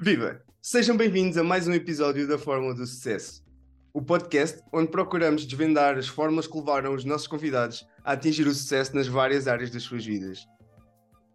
Viva! 0.00 0.40
Sejam 0.62 0.96
bem-vindos 0.96 1.36
a 1.36 1.42
mais 1.42 1.66
um 1.66 1.72
episódio 1.72 2.28
da 2.28 2.38
Fórmula 2.38 2.72
do 2.72 2.86
Sucesso, 2.86 3.42
o 3.92 4.00
podcast 4.00 4.62
onde 4.72 4.92
procuramos 4.92 5.44
desvendar 5.44 5.98
as 5.98 6.06
fórmulas 6.06 6.46
que 6.46 6.56
levaram 6.56 6.94
os 6.94 7.04
nossos 7.04 7.26
convidados 7.26 7.84
a 8.04 8.12
atingir 8.12 8.46
o 8.46 8.54
sucesso 8.54 8.94
nas 8.94 9.08
várias 9.08 9.48
áreas 9.48 9.72
das 9.72 9.82
suas 9.82 10.06
vidas. 10.06 10.46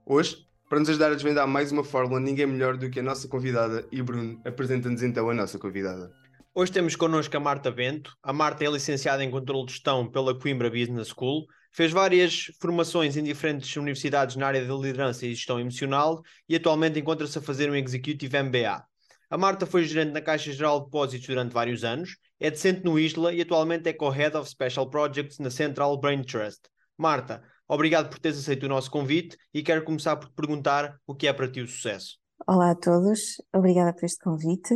Hoje, 0.06 0.48
para 0.70 0.80
nos 0.80 0.88
ajudar 0.88 1.12
a 1.12 1.16
desvendar 1.16 1.46
mais 1.46 1.74
uma 1.74 1.84
fórmula, 1.84 2.22
ninguém 2.22 2.48
melhor 2.48 2.78
do 2.78 2.90
que 2.90 3.02
a 3.02 3.04
nossa 3.04 3.28
convidada 3.28 3.86
e 3.92 4.02
Bruno 4.02 4.40
apresenta-nos 4.46 5.04
então 5.04 5.30
a 5.30 5.34
nossa 5.34 5.60
convidada. 5.60 6.10
Hoje 6.56 6.72
temos 6.72 6.96
connosco 6.96 7.36
a 7.36 7.42
Marta 7.42 7.70
Bento. 7.70 8.16
A 8.24 8.32
Marta 8.32 8.64
é 8.64 8.70
licenciada 8.70 9.22
em 9.26 9.30
Controlo 9.30 9.66
de 9.66 9.74
Gestão 9.74 10.10
pela 10.10 10.40
Coimbra 10.40 10.70
Business 10.70 11.10
School, 11.10 11.48
fez 11.74 11.92
várias 11.92 12.52
formações 12.62 13.18
em 13.18 13.24
diferentes 13.24 13.76
universidades 13.76 14.36
na 14.36 14.46
área 14.46 14.64
de 14.64 14.72
liderança 14.72 15.26
e 15.26 15.34
gestão 15.34 15.60
emocional 15.60 16.22
e 16.48 16.56
atualmente 16.56 17.00
encontra-se 17.00 17.38
a 17.38 17.42
fazer 17.42 17.70
um 17.70 17.76
Executive 17.76 18.44
MBA. 18.44 18.86
A 19.30 19.38
Marta 19.38 19.66
foi 19.66 19.84
gerente 19.84 20.12
na 20.12 20.22
Caixa 20.22 20.52
Geral 20.52 20.80
de 20.80 20.86
Depósitos 20.86 21.28
durante 21.28 21.52
vários 21.52 21.84
anos, 21.84 22.18
é 22.40 22.52
docente 22.52 22.84
no 22.84 23.00
ISLA 23.00 23.34
e 23.34 23.42
atualmente 23.42 23.90
é 23.90 23.94
co-head 23.94 24.38
of 24.38 24.48
Special 24.48 24.88
Projects 24.88 25.40
na 25.40 25.50
Central 25.50 26.00
Brain 26.00 26.22
Trust. 26.22 26.62
Marta, 26.96 27.42
obrigado 27.68 28.10
por 28.10 28.20
teres 28.20 28.38
aceito 28.38 28.68
o 28.68 28.70
nosso 28.70 28.92
convite 28.92 29.36
e 29.52 29.64
quero 29.64 29.84
começar 29.84 30.16
por 30.18 30.30
te 30.30 30.36
perguntar 30.36 30.96
o 31.08 31.16
que 31.16 31.28
é 31.28 31.34
para 31.34 31.52
ti 31.52 31.62
o 31.62 31.68
sucesso. 31.68 32.20
Olá 32.48 32.72
a 32.72 32.76
todos, 32.76 33.42
obrigada 33.52 33.92
por 33.94 34.06
este 34.06 34.24
convite. 34.24 34.76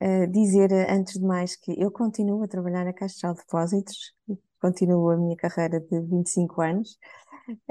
Uh, 0.00 0.26
dizer 0.30 0.72
antes 0.88 1.14
de 1.14 1.24
mais 1.24 1.56
que 1.56 1.80
eu 1.80 1.90
continuo 1.90 2.42
a 2.44 2.48
trabalhar 2.48 2.84
na 2.84 2.92
Caixa 2.92 3.18
Geral 3.20 3.34
de 3.34 3.40
Depósitos, 3.40 4.12
continuo 4.62 5.10
a 5.10 5.16
minha 5.16 5.36
carreira 5.36 5.80
de 5.80 6.00
25 6.00 6.62
anos, 6.62 6.96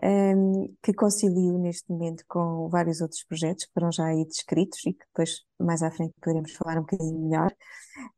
um, 0.04 0.66
ehm, 0.66 0.76
que 0.84 0.94
concilio 0.94 1.58
neste 1.58 1.90
momento 1.90 2.26
com 2.28 2.68
vários 2.70 3.00
outros 3.00 3.24
projetos 3.24 3.66
que 3.66 3.72
foram 3.74 3.92
já 3.92 4.06
aí 4.08 4.26
descritos 4.26 4.80
e 4.86 4.94
que 4.94 5.06
depois 5.06 5.46
mais 5.58 5.82
à 5.82 5.90
frente 5.90 6.14
poderemos 6.22 6.52
falar 6.54 6.78
um 6.78 6.82
bocadinho 6.82 7.18
melhor, 7.20 7.52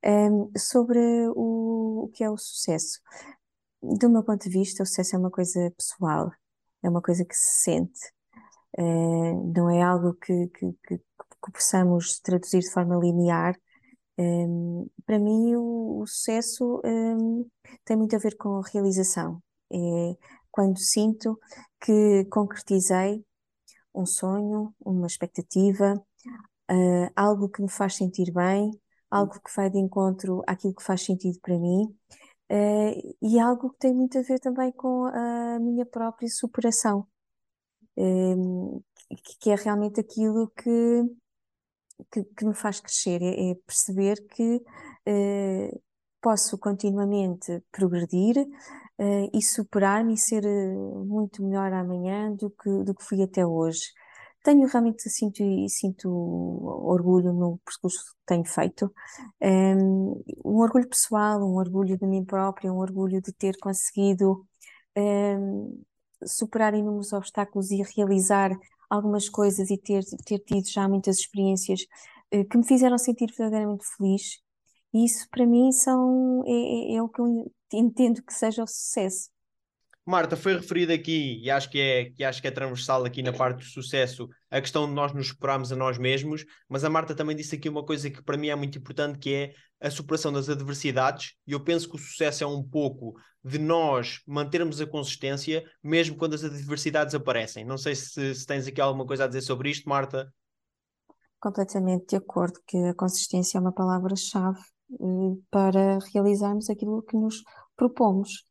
um, 0.04 0.08
ehm, 0.10 0.52
sobre 0.58 1.00
o, 1.36 2.06
o 2.06 2.10
que 2.14 2.24
é 2.24 2.30
o 2.30 2.38
sucesso. 2.38 3.00
Do 3.82 4.10
meu 4.10 4.24
ponto 4.24 4.44
de 4.44 4.50
vista, 4.50 4.82
o 4.82 4.86
sucesso 4.86 5.16
é 5.16 5.20
uma 5.20 5.32
coisa 5.32 5.72
pessoal, 5.78 6.32
é 6.82 6.90
uma 6.90 7.02
coisa 7.02 7.24
que 7.24 7.36
se 7.36 7.64
sente, 7.64 8.00
uh, 8.80 9.54
não 9.56 9.70
é 9.70 9.82
algo 9.82 10.14
que, 10.16 10.48
que, 10.48 10.74
que, 10.88 10.98
que 10.98 11.52
possamos 11.52 12.20
traduzir 12.20 12.62
de 12.62 12.72
forma 12.72 12.96
linear 12.96 13.56
um, 14.18 14.88
para 15.06 15.20
mim, 15.20 15.56
o, 15.56 16.02
o 16.02 16.08
sucesso 16.08 16.82
um, 16.86 17.50
tem 17.86 17.98
muito 17.98 18.16
a 18.16 18.20
ver 18.20 18.36
com 18.38 18.58
a 18.58 18.68
realização. 18.72 19.42
É 19.72 20.16
quando 20.54 20.78
sinto 20.78 21.40
que 21.82 22.26
concretizei 22.26 23.26
um 23.94 24.06
sonho, 24.06 24.74
uma 24.80 25.08
expectativa, 25.08 25.96
uh, 26.72 27.12
algo 27.16 27.50
que 27.50 27.62
me 27.62 27.70
faz 27.72 27.96
sentir 27.96 28.32
bem, 28.32 28.72
algo 29.10 29.34
que 29.34 29.56
vai 29.56 29.70
de 29.72 29.80
encontro 29.80 30.44
àquilo 30.46 30.76
que 30.76 30.84
faz 30.84 31.04
sentido 31.04 31.40
para 31.42 31.58
mim, 31.58 31.86
uh, 32.52 33.16
e 33.22 33.40
algo 33.40 33.72
que 33.72 33.80
tem 33.80 33.94
muito 33.96 34.18
a 34.20 34.22
ver 34.22 34.40
também 34.40 34.72
com 34.74 35.06
a 35.08 35.60
minha 35.60 35.88
própria 35.88 36.30
superação, 36.30 37.08
um, 37.98 38.80
que, 39.24 39.38
que 39.40 39.50
é 39.50 39.56
realmente 39.56 40.00
aquilo 40.00 40.52
que 40.52 41.04
que, 42.12 42.24
que 42.24 42.46
me 42.46 42.54
faz 42.54 42.80
crescer, 42.80 43.22
é, 43.22 43.52
é 43.52 43.56
perceber 43.66 44.26
que 44.30 44.56
uh, 44.58 45.82
posso 46.22 46.58
continuamente 46.58 47.62
progredir 47.72 48.38
uh, 48.38 49.30
e 49.34 49.42
superar-me 49.42 50.14
e 50.14 50.18
ser 50.18 50.46
uh, 50.46 51.06
muito 51.06 51.44
melhor 51.44 51.74
amanhã 51.74 52.32
do 52.34 52.50
que, 52.50 52.70
do 52.84 52.96
que 52.96 53.04
fui 53.04 53.22
até 53.22 53.46
hoje. 53.46 53.82
Tenho 54.44 54.68
realmente, 54.68 55.10
sinto, 55.10 55.42
sinto 55.70 56.10
orgulho 56.10 57.32
no 57.32 57.60
percurso 57.66 58.04
que 58.04 58.26
tenho 58.26 58.46
feito, 58.46 58.94
um, 59.42 59.48
ehm, 59.48 60.24
um 60.44 60.58
orgulho 60.60 60.88
pessoal, 60.90 61.40
um 61.42 61.56
orgulho 61.56 61.98
de 61.98 62.06
mim 62.06 62.26
própria, 62.26 62.72
um 62.72 62.78
orgulho 62.78 63.22
de 63.22 63.32
ter 63.32 63.56
conseguido 63.62 64.46
um, 64.98 65.02
ehm, 65.02 65.84
superar 66.26 66.74
inúmeros 66.74 67.14
obstáculos 67.14 67.72
e 67.72 67.82
realizar 67.96 68.52
algumas 68.94 69.28
coisas 69.28 69.70
e 69.70 69.78
ter, 69.78 70.04
ter 70.26 70.40
tido 70.40 70.68
já 70.70 70.88
muitas 70.88 71.18
experiências 71.18 71.82
uh, 72.34 72.48
que 72.48 72.58
me 72.58 72.66
fizeram 72.66 72.98
sentir 72.98 73.32
verdadeiramente 73.36 73.86
feliz. 73.98 74.40
Isso 74.94 75.28
para 75.32 75.46
mim 75.46 75.72
são, 75.72 76.44
é, 76.46 76.94
é, 76.94 76.96
é 76.96 77.02
o 77.02 77.10
que 77.10 77.20
eu 77.20 77.52
entendo 77.74 78.22
que 78.22 78.34
seja 78.34 78.64
o 78.64 78.68
sucesso. 78.68 79.32
Marta, 80.06 80.36
foi 80.36 80.56
referido 80.56 80.92
aqui, 80.92 81.42
e 81.42 81.50
acho 81.50 81.70
que, 81.70 81.80
é, 81.80 82.10
que 82.12 82.24
acho 82.24 82.42
que 82.42 82.48
é 82.48 82.52
transversal 82.52 83.06
aqui 83.06 83.24
na 83.24 83.32
parte 83.32 83.60
do 83.60 83.64
sucesso, 83.64 84.30
a 84.54 84.62
questão 84.62 84.86
de 84.88 84.94
nós 84.94 85.12
nos 85.12 85.30
superarmos 85.30 85.72
a 85.72 85.76
nós 85.76 85.98
mesmos, 85.98 86.46
mas 86.70 86.84
a 86.84 86.90
Marta 86.90 87.16
também 87.16 87.36
disse 87.36 87.56
aqui 87.56 87.68
uma 87.68 87.84
coisa 87.84 88.08
que 88.12 88.22
para 88.22 88.38
mim 88.38 88.50
é 88.50 88.56
muito 88.56 88.78
importante, 88.78 89.18
que 89.18 89.34
é 89.34 89.54
a 89.82 89.90
superação 89.90 90.32
das 90.32 90.48
adversidades, 90.48 91.34
e 91.48 91.54
eu 91.54 91.64
penso 91.64 91.90
que 91.90 91.96
o 91.96 92.00
sucesso 92.00 92.44
é 92.44 92.48
um 92.48 92.62
pouco 92.62 93.16
de 93.44 93.58
nós 93.58 94.22
mantermos 94.28 94.80
a 94.80 94.86
consistência, 94.86 95.64
mesmo 95.82 96.16
quando 96.16 96.36
as 96.36 96.44
adversidades 96.44 97.16
aparecem. 97.16 97.66
Não 97.66 97.80
sei 97.80 97.96
se, 97.96 98.36
se 98.36 98.46
tens 98.46 98.68
aqui 98.68 98.80
alguma 98.80 99.08
coisa 99.08 99.24
a 99.24 99.28
dizer 99.28 99.42
sobre 99.42 99.72
isto, 99.72 99.90
Marta. 99.90 100.32
Completamente 101.40 102.10
de 102.10 102.16
acordo 102.18 102.60
que 102.68 102.78
a 102.78 102.94
consistência 102.94 103.58
é 103.58 103.62
uma 103.62 103.74
palavra-chave 103.74 104.62
eh, 104.92 105.42
para 105.50 105.98
realizarmos 106.14 106.70
aquilo 106.70 107.02
que 107.02 107.18
nos 107.18 107.42
propomos. 107.76 108.46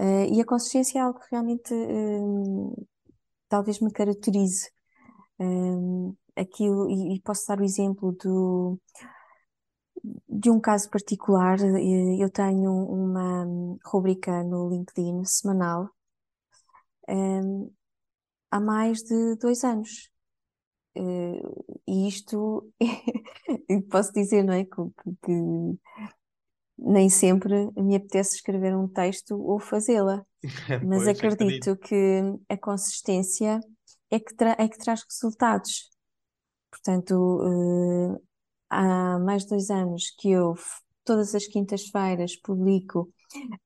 Uh, 0.00 0.32
e 0.32 0.40
a 0.40 0.46
consistência 0.46 0.98
é 0.98 1.02
algo 1.02 1.20
que 1.20 1.26
realmente 1.30 1.74
uh, 1.74 2.88
talvez 3.50 3.78
me 3.80 3.92
caracterize. 3.92 4.70
Uh, 5.42 6.16
aquilo, 6.36 6.88
e, 6.90 7.16
e, 7.16 7.20
posso 7.20 7.46
dar 7.48 7.60
o 7.60 7.64
exemplo 7.64 8.12
do, 8.12 8.78
de 10.28 10.50
um 10.50 10.60
caso 10.60 10.90
particular. 10.90 11.58
Eu 12.18 12.30
tenho 12.30 12.72
uma 12.72 13.46
rubrica 13.84 14.42
no 14.44 14.68
LinkedIn 14.70 15.24
semanal 15.24 15.90
há 18.50 18.60
mais 18.60 19.02
de 19.02 19.36
dois 19.36 19.64
anos. 19.64 20.10
e 21.86 22.08
isto, 22.08 22.70
posso 23.90 24.12
dizer, 24.12 24.42
não 24.42 24.52
é? 24.52 24.64
Que, 24.64 24.76
que 25.22 25.32
nem 26.78 27.08
sempre 27.08 27.70
me 27.76 27.96
apetece 27.96 28.36
escrever 28.36 28.76
um 28.76 28.88
texto 28.88 29.40
ou 29.40 29.58
fazê-la, 29.58 30.24
mas 30.86 31.06
acredito 31.06 31.76
que 31.76 32.22
a 32.48 32.56
consistência 32.56 33.60
é 34.12 34.20
que, 34.20 34.34
é 34.58 34.68
que 34.68 34.78
traz 34.78 35.02
resultados. 35.02 35.90
Portanto, 36.70 37.12
uh, 37.14 38.22
há 38.68 39.18
mais 39.18 39.44
de 39.44 39.50
dois 39.50 39.70
anos 39.70 40.14
que 40.18 40.30
eu, 40.30 40.54
todas 41.04 41.34
as 41.34 41.46
quintas-feiras, 41.46 42.36
publico 42.36 43.12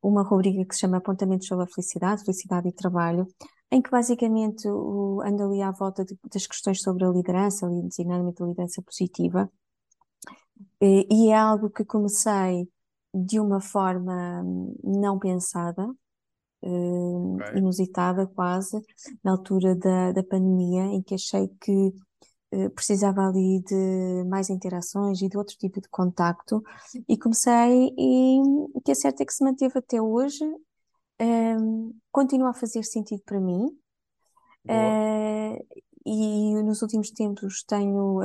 uma 0.02 0.22
rubrica 0.22 0.64
que 0.64 0.74
se 0.74 0.80
chama 0.80 0.98
Apontamentos 0.98 1.48
sobre 1.48 1.64
a 1.64 1.68
Felicidade, 1.68 2.24
Felicidade 2.24 2.68
e 2.68 2.72
Trabalho, 2.72 3.26
em 3.70 3.82
que 3.82 3.90
basicamente 3.90 4.68
o, 4.68 5.20
ando 5.24 5.44
ali 5.44 5.62
à 5.62 5.72
volta 5.72 6.04
de, 6.04 6.16
das 6.32 6.46
questões 6.46 6.80
sobre 6.80 7.04
a 7.04 7.10
liderança, 7.10 7.68
designadamente 7.68 8.42
a 8.42 8.46
liderança 8.46 8.80
positiva, 8.82 9.50
e, 10.80 11.06
e 11.10 11.30
é 11.30 11.36
algo 11.36 11.70
que 11.70 11.84
comecei 11.84 12.68
de 13.12 13.40
uma 13.40 13.60
forma 13.60 14.44
não 14.84 15.18
pensada, 15.18 15.88
uh, 16.62 17.34
okay. 17.36 17.58
inusitada 17.58 18.26
quase, 18.26 18.80
na 19.22 19.32
altura 19.32 19.74
da, 19.74 20.12
da 20.12 20.22
pandemia, 20.22 20.84
em 20.84 21.02
que 21.02 21.14
achei 21.14 21.48
que 21.60 21.92
uh, 22.52 22.70
precisava 22.70 23.22
ali 23.22 23.62
de 23.62 24.24
mais 24.28 24.50
interações 24.50 25.20
e 25.20 25.28
de 25.28 25.36
outro 25.36 25.56
tipo 25.56 25.80
de 25.80 25.88
contacto, 25.88 26.62
e 27.08 27.16
comecei, 27.16 27.94
e 27.96 28.40
o 28.74 28.80
que 28.84 28.92
é 28.92 28.94
certo 28.94 29.20
é 29.22 29.24
que 29.24 29.32
se 29.32 29.44
manteve 29.44 29.78
até 29.78 30.00
hoje, 30.00 30.44
um, 31.20 31.94
continua 32.12 32.50
a 32.50 32.54
fazer 32.54 32.82
sentido 32.84 33.22
para 33.24 33.40
mim. 33.40 33.66
Uh, 34.68 35.64
e 36.04 36.54
nos 36.62 36.82
últimos 36.82 37.10
tempos 37.10 37.62
tenho, 37.62 38.20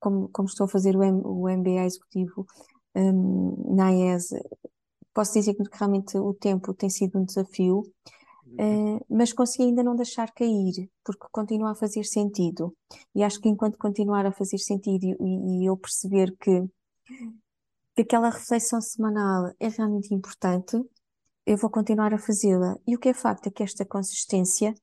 como, 0.00 0.28
como 0.28 0.48
estou 0.48 0.66
a 0.66 0.68
fazer 0.68 0.96
o, 0.96 1.02
M, 1.02 1.20
o 1.24 1.48
MBA 1.48 1.84
executivo, 1.84 2.46
um, 2.94 3.74
na 3.74 3.88
AES, 3.88 4.30
posso 5.14 5.32
dizer 5.34 5.54
que 5.54 5.62
realmente 5.72 6.18
o 6.18 6.34
tempo 6.34 6.74
tem 6.74 6.90
sido 6.90 7.18
um 7.18 7.24
desafio, 7.24 7.78
uh, 7.78 9.06
mas 9.08 9.32
consegui 9.32 9.68
ainda 9.68 9.82
não 9.82 9.94
deixar 9.94 10.32
cair, 10.32 10.90
porque 11.04 11.26
continua 11.30 11.70
a 11.70 11.74
fazer 11.74 12.04
sentido. 12.04 12.76
E 13.14 13.22
acho 13.22 13.40
que 13.40 13.48
enquanto 13.48 13.78
continuar 13.78 14.26
a 14.26 14.32
fazer 14.32 14.58
sentido 14.58 15.04
e, 15.04 15.62
e 15.62 15.66
eu 15.66 15.76
perceber 15.76 16.36
que, 16.36 16.64
que 17.94 18.02
aquela 18.02 18.28
reflexão 18.28 18.80
semanal 18.80 19.52
é 19.60 19.68
realmente 19.68 20.12
importante, 20.12 20.76
eu 21.46 21.56
vou 21.56 21.70
continuar 21.70 22.12
a 22.12 22.18
fazê-la. 22.18 22.76
E 22.86 22.96
o 22.96 22.98
que 22.98 23.10
é 23.10 23.14
facto 23.14 23.46
é 23.46 23.50
que 23.50 23.62
esta 23.62 23.84
consistência 23.84 24.74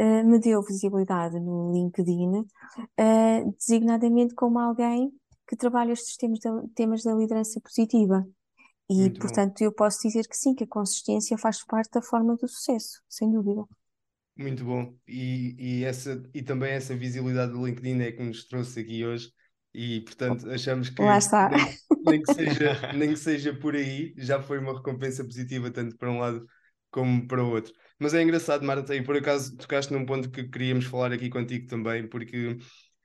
uh, 0.00 0.24
me 0.24 0.38
deu 0.38 0.62
visibilidade 0.62 1.40
no 1.40 1.72
LinkedIn, 1.72 2.38
uh, 2.38 3.52
designadamente 3.58 4.34
como 4.34 4.58
alguém 4.58 5.10
que 5.48 5.56
trabalha 5.56 5.92
estes 5.92 6.16
temas 6.16 6.38
da, 6.38 6.62
temas 6.74 7.02
da 7.02 7.14
liderança 7.14 7.60
positiva. 7.60 8.26
E, 8.92 8.94
Muito 8.96 9.20
portanto, 9.20 9.58
bom. 9.58 9.64
eu 9.64 9.72
posso 9.72 10.06
dizer 10.06 10.28
que 10.28 10.36
sim, 10.36 10.54
que 10.54 10.64
a 10.64 10.66
consistência 10.66 11.38
faz 11.38 11.64
parte 11.64 11.92
da 11.92 12.02
forma 12.02 12.36
do 12.36 12.46
sucesso, 12.46 13.02
sem 13.08 13.30
dúvida. 13.30 13.64
Muito 14.36 14.64
bom. 14.64 14.94
E, 15.08 15.54
e, 15.58 15.84
essa, 15.84 16.22
e 16.34 16.42
também 16.42 16.72
essa 16.72 16.94
visibilidade 16.94 17.52
do 17.52 17.64
LinkedIn 17.64 18.00
é 18.02 18.12
que 18.12 18.22
nos 18.22 18.44
trouxe 18.46 18.80
aqui 18.80 19.04
hoje. 19.04 19.32
E 19.74 20.02
portanto 20.02 20.50
achamos 20.50 20.90
que 20.90 21.00
Lá 21.00 21.16
está. 21.16 21.48
nem, 21.48 21.78
nem 22.04 22.22
que 22.22 22.34
seja, 22.34 22.92
nem 22.92 23.08
que 23.10 23.16
seja 23.16 23.54
por 23.54 23.74
aí, 23.74 24.12
já 24.18 24.42
foi 24.42 24.58
uma 24.58 24.76
recompensa 24.76 25.24
positiva 25.24 25.70
tanto 25.70 25.96
para 25.96 26.10
um 26.10 26.18
lado 26.18 26.46
como 26.90 27.26
para 27.26 27.42
o 27.42 27.48
outro. 27.50 27.72
Mas 27.98 28.12
é 28.12 28.22
engraçado, 28.22 28.64
Marta, 28.64 28.94
e 28.94 29.02
por 29.02 29.16
acaso 29.16 29.56
tocaste 29.56 29.92
num 29.92 30.04
ponto 30.04 30.30
que 30.30 30.44
queríamos 30.48 30.84
falar 30.84 31.12
aqui 31.12 31.30
contigo 31.30 31.66
também, 31.66 32.06
porque 32.06 32.58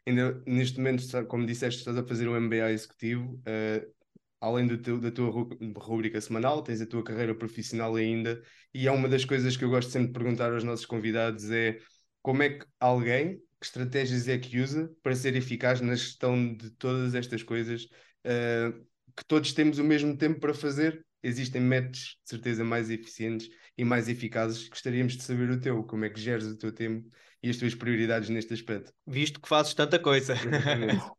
ainda 0.05 0.43
neste 0.45 0.77
momento, 0.79 1.03
como 1.27 1.45
disseste, 1.45 1.79
estás 1.79 1.97
a 1.97 2.05
fazer 2.05 2.27
um 2.27 2.35
MBA 2.35 2.71
executivo, 2.71 3.35
uh, 3.35 3.96
além 4.39 4.67
do 4.67 4.77
teu, 4.77 4.99
da 4.99 5.11
tua 5.11 5.29
rubrica 5.77 6.21
semanal, 6.21 6.61
tens 6.61 6.81
a 6.81 6.85
tua 6.85 7.03
carreira 7.03 7.35
profissional 7.35 7.95
ainda, 7.95 8.41
e 8.73 8.87
é 8.87 8.91
uma 8.91 9.09
das 9.09 9.25
coisas 9.25 9.57
que 9.57 9.63
eu 9.63 9.69
gosto 9.69 9.89
sempre 9.91 10.09
de 10.09 10.13
perguntar 10.13 10.51
aos 10.53 10.63
nossos 10.63 10.85
convidados 10.85 11.49
é 11.49 11.79
como 12.21 12.43
é 12.43 12.49
que 12.49 12.65
alguém, 12.79 13.37
que 13.59 13.65
estratégias 13.65 14.27
é 14.27 14.37
que 14.37 14.59
usa 14.59 14.91
para 15.01 15.15
ser 15.15 15.35
eficaz 15.35 15.81
na 15.81 15.95
gestão 15.95 16.53
de 16.53 16.69
todas 16.71 17.15
estas 17.15 17.41
coisas 17.41 17.85
uh, 18.25 18.85
que 19.15 19.25
todos 19.25 19.53
temos 19.53 19.79
o 19.79 19.83
mesmo 19.83 20.15
tempo 20.15 20.39
para 20.39 20.53
fazer? 20.53 21.03
Existem 21.23 21.61
métodos 21.61 22.17
de 22.23 22.29
certeza 22.29 22.63
mais 22.63 22.89
eficientes 22.89 23.49
e 23.77 23.83
mais 23.83 24.07
eficazes. 24.07 24.69
Gostaríamos 24.69 25.17
de 25.17 25.23
saber 25.23 25.49
o 25.49 25.59
teu, 25.59 25.83
como 25.83 26.05
é 26.05 26.09
que 26.09 26.19
geres 26.19 26.45
o 26.45 26.57
teu 26.57 26.71
tempo 26.71 27.09
e 27.41 27.49
as 27.49 27.57
tuas 27.57 27.73
prioridades 27.73 28.29
neste 28.29 28.53
aspecto. 28.53 28.93
Visto 29.05 29.41
que 29.41 29.47
fazes 29.47 29.73
tanta 29.73 29.97
coisa. 29.97 30.35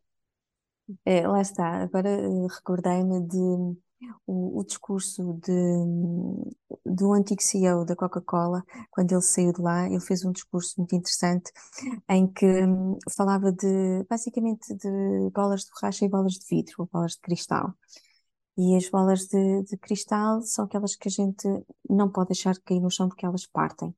É, 1.04 1.26
lá 1.26 1.40
está, 1.40 1.82
agora 1.82 2.08
uh, 2.08 2.46
recordei-me 2.46 3.20
de 3.26 3.78
o, 4.26 4.60
o 4.60 4.64
discurso 4.64 5.34
de, 5.42 5.52
do 6.84 7.12
antigo 7.12 7.42
CEO 7.42 7.84
da 7.84 7.96
Coca-Cola, 7.96 8.64
quando 8.90 9.12
ele 9.12 9.22
saiu 9.22 9.52
de 9.52 9.60
lá, 9.60 9.86
ele 9.86 10.00
fez 10.00 10.24
um 10.24 10.32
discurso 10.32 10.74
muito 10.78 10.94
interessante 10.94 11.50
em 12.08 12.26
que 12.26 12.46
um, 12.46 12.98
falava 13.16 13.52
de 13.52 14.04
basicamente 14.08 14.74
de 14.74 15.30
bolas 15.34 15.62
de 15.62 15.70
borracha 15.70 16.04
e 16.04 16.08
bolas 16.08 16.34
de 16.34 16.46
vidro, 16.48 16.74
ou 16.78 16.88
bolas 16.92 17.12
de 17.12 17.20
cristal. 17.20 17.74
E 18.56 18.76
as 18.76 18.88
bolas 18.90 19.26
de, 19.26 19.62
de 19.64 19.76
cristal 19.76 20.42
são 20.42 20.64
aquelas 20.64 20.96
que 20.96 21.08
a 21.08 21.10
gente 21.10 21.46
não 21.88 22.10
pode 22.10 22.28
deixar 22.28 22.56
cair 22.64 22.80
no 22.80 22.90
chão 22.90 23.08
porque 23.08 23.26
elas 23.26 23.46
partem. 23.46 23.94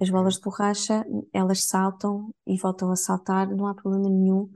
As 0.00 0.10
bolas 0.10 0.34
de 0.34 0.42
borracha, 0.42 1.04
elas 1.32 1.64
saltam 1.64 2.32
e 2.46 2.56
voltam 2.56 2.90
a 2.92 2.96
saltar, 2.96 3.48
não 3.48 3.66
há 3.66 3.74
problema 3.74 4.08
nenhum 4.08 4.50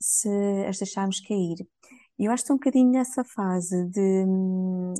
se 0.00 0.28
as 0.66 0.78
deixarmos 0.78 1.20
cair. 1.20 1.66
E 2.18 2.24
eu 2.24 2.32
acho 2.32 2.42
que 2.42 2.52
estou 2.52 2.56
um 2.56 2.58
bocadinho 2.58 2.90
nessa 2.90 3.24
fase 3.24 3.86
de 3.88 4.24
hum, 4.26 4.94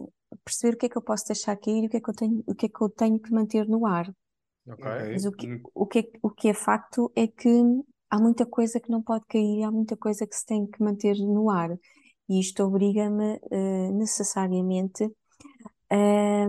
perceber 0.44 0.74
o 0.74 0.78
que 0.78 0.86
é 0.86 0.88
que 0.88 0.98
eu 0.98 1.02
posso 1.02 1.26
deixar 1.26 1.56
cair 1.56 1.84
e 1.84 1.86
o 1.86 1.90
que 1.90 1.96
é 1.96 2.00
que 2.00 2.10
eu 2.10 2.14
tenho, 2.14 2.44
o 2.46 2.54
que 2.54 2.66
é 2.66 2.68
que 2.68 2.80
eu 2.80 2.88
tenho 2.88 3.18
que 3.18 3.32
manter 3.32 3.66
no 3.66 3.86
ar. 3.86 4.10
Okay. 4.66 5.12
Mas 5.12 5.24
o 5.24 5.32
que, 5.32 5.62
o, 5.74 5.86
que 5.86 5.98
é, 5.98 6.02
o 6.22 6.30
que 6.30 6.48
é 6.48 6.54
facto 6.54 7.10
é 7.16 7.26
que 7.26 7.48
há 8.10 8.18
muita 8.18 8.46
coisa 8.46 8.80
que 8.80 8.90
não 8.90 9.02
pode 9.02 9.24
cair, 9.26 9.64
há 9.64 9.70
muita 9.70 9.96
coisa 9.96 10.26
que 10.26 10.34
se 10.34 10.46
tem 10.46 10.66
que 10.66 10.82
manter 10.82 11.16
no 11.16 11.50
ar. 11.50 11.70
E 12.28 12.40
isto 12.40 12.62
obriga-me 12.62 13.40
uh, 13.50 13.98
necessariamente 13.98 15.04
a 15.90 16.48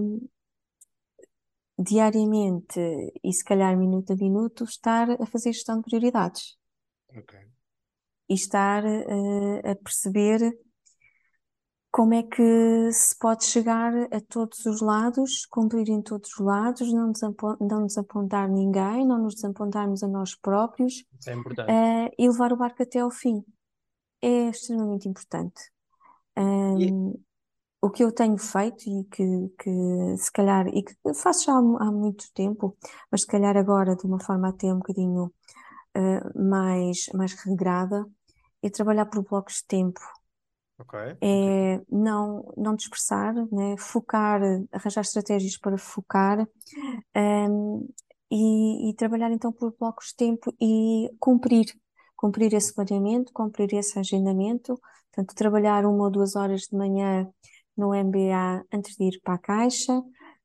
diariamente 1.80 2.80
e 3.24 3.33
se 3.33 3.44
calhar 3.44 3.75
minuto 3.75 4.13
a 4.13 4.15
minuto 4.15 4.63
estar 4.63 5.09
a 5.19 5.25
fazer 5.25 5.51
gestão 5.51 5.77
de 5.77 5.83
prioridades. 5.83 6.56
Okay 7.09 7.50
e 8.31 8.33
estar 8.33 8.86
uh, 8.86 9.72
a 9.72 9.75
perceber 9.75 10.57
como 11.92 12.13
é 12.13 12.24
que 12.24 12.89
se 12.94 13.18
pode 13.19 13.44
chegar 13.44 13.94
a 13.94 14.22
todos 14.22 14.66
os 14.66 14.80
lados, 14.80 15.45
cumprir 15.48 15.89
em 15.89 16.01
todos 16.01 16.31
os 16.31 16.39
lados, 16.39 16.94
não, 16.94 17.12
não 17.60 17.86
desapontar 17.86 18.50
ninguém, 18.50 19.06
não 19.06 19.22
nos 19.22 19.36
desapontarmos 19.36 20.01
a 20.01 20.07
nós 20.07 20.33
próprios 20.33 21.04
é 21.28 21.33
importante. 21.33 21.69
Uh, 21.69 22.10
e 22.18 22.30
levar 22.30 22.54
o 22.54 22.57
barco 22.57 22.81
até 22.81 23.00
ao 23.00 23.12
fim. 23.12 23.44
É 24.22 24.48
extremamente 24.48 25.10
importante. 25.10 25.62
Um, 26.38 26.80
e... 26.80 27.19
O 27.84 27.89
que 27.89 28.04
eu 28.04 28.12
tenho 28.12 28.38
feito 28.38 28.88
e 28.88 29.04
que, 29.06 29.50
que 29.60 30.18
se 30.18 30.31
calhar, 30.31 30.68
e 30.68 30.84
que 30.84 30.94
faço 31.16 31.45
já 31.45 31.54
há, 31.54 31.57
há 31.57 31.92
muito 31.92 32.31
tempo, 32.34 32.77
mas 33.12 33.22
se 33.22 33.27
calhar 33.27 33.57
agora 33.57 33.95
de 33.95 34.06
uma 34.06 34.19
forma 34.19 34.48
até 34.48 34.72
um 34.72 34.77
bocadinho 34.77 35.34
uh, 35.98 36.42
mais, 36.48 37.07
mais 37.13 37.34
regrada, 37.34 38.06
é 38.62 38.69
trabalhar 38.69 39.06
por 39.06 39.24
blocos 39.24 39.56
de 39.56 39.66
tempo. 39.68 40.00
É 41.22 41.80
não, 41.90 42.52
não 42.58 42.75
dispersar, 42.75 43.34
né? 43.52 43.75
focar, 43.78 44.42
arranjar 44.72 45.02
estratégias 45.02 45.58
para 45.58 45.78
focar 45.78 46.48
um, 47.16 47.88
e, 48.31 48.90
e, 48.90 48.94
trabalhar 48.96 49.31
então 49.31 49.52
por 49.52 49.75
blocos 49.78 50.08
de 50.08 50.16
tempo 50.16 50.56
e 50.60 51.10
cumprir, 51.19 51.66
cumprir 52.16 52.54
esse 52.54 52.74
planeamento, 52.74 53.31
cumprir 53.34 53.74
esse 53.74 54.00
agendamento, 54.00 54.80
portanto, 55.12 55.36
trabalhar 55.36 55.86
uma 55.86 56.06
ou 56.06 56.12
duas 56.12 56.36
horas 56.36 56.62
de 56.62 56.75
manhã 56.75 57.30
no 57.78 57.94
MBA 57.94 58.66
antes 58.74 58.96
de 58.96 59.04
ir 59.04 59.22
para 59.22 59.36
a 59.36 59.38
caixa, 59.38 60.02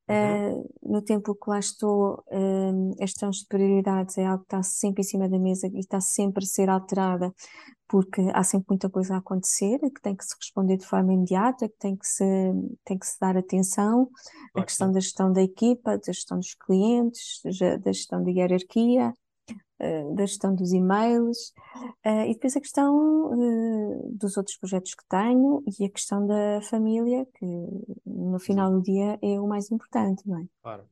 Uhum. 0.09 0.61
Uh, 0.61 0.71
no 0.83 1.03
tempo 1.03 1.35
que 1.35 1.51
lá 1.51 1.59
estou, 1.59 2.23
uh, 2.29 2.91
as 2.93 3.11
questões 3.11 3.39
de 3.39 3.47
prioridades 3.47 4.17
é 4.17 4.25
algo 4.25 4.45
que 4.45 4.47
está 4.47 4.63
sempre 4.63 5.01
em 5.01 5.05
cima 5.05 5.29
da 5.29 5.39
mesa 5.39 5.67
e 5.67 5.81
está 5.81 6.01
sempre 6.01 6.45
a 6.45 6.47
ser 6.47 6.71
alterada, 6.71 7.35
porque 7.89 8.21
há 8.33 8.45
sempre 8.45 8.67
muita 8.71 8.89
coisa 8.89 9.15
a 9.15 9.19
acontecer, 9.19 9.79
que 9.79 10.01
tem 10.01 10.15
que 10.15 10.25
se 10.25 10.35
responder 10.37 10.77
de 10.77 10.87
forma 10.87 11.13
imediata, 11.13 11.69
que 11.69 11.77
tem 11.79 11.97
que 11.97 12.07
se, 12.07 12.25
tem 12.85 12.99
que 12.99 13.07
se 13.07 13.19
dar 13.21 13.37
atenção, 13.37 14.07
claro, 14.07 14.51
a 14.55 14.65
questão 14.65 14.89
sim. 14.89 14.95
da 14.95 15.01
gestão 15.01 15.33
da 15.33 15.43
equipa, 15.43 15.97
da 15.99 16.13
gestão 16.13 16.39
dos 16.39 16.55
clientes, 16.55 17.41
da 17.83 17.93
gestão 17.93 18.23
da 18.23 18.31
hierarquia, 18.31 19.13
uh, 19.81 20.15
da 20.15 20.27
gestão 20.27 20.55
dos 20.55 20.73
e-mails, 20.73 21.53
uh, 22.05 22.25
e 22.29 22.35
depois 22.35 22.57
a 22.57 22.61
questão 22.61 22.95
uh, 23.33 24.11
dos 24.13 24.37
outros 24.37 24.57
projetos 24.57 24.95
que 24.95 25.05
tenho 25.09 25.63
e 25.79 25.85
a 25.85 25.91
questão 25.91 26.27
da 26.27 26.61
família, 26.63 27.27
que 27.39 27.47
no 28.05 28.39
final 28.39 28.71
do 28.71 28.83
dia 28.83 29.19
é 29.23 29.41
o 29.41 29.47
mais 29.47 29.71
importante, 29.71 30.23
não 30.27 30.41
é? 30.41 30.45
Claro. 30.63 30.85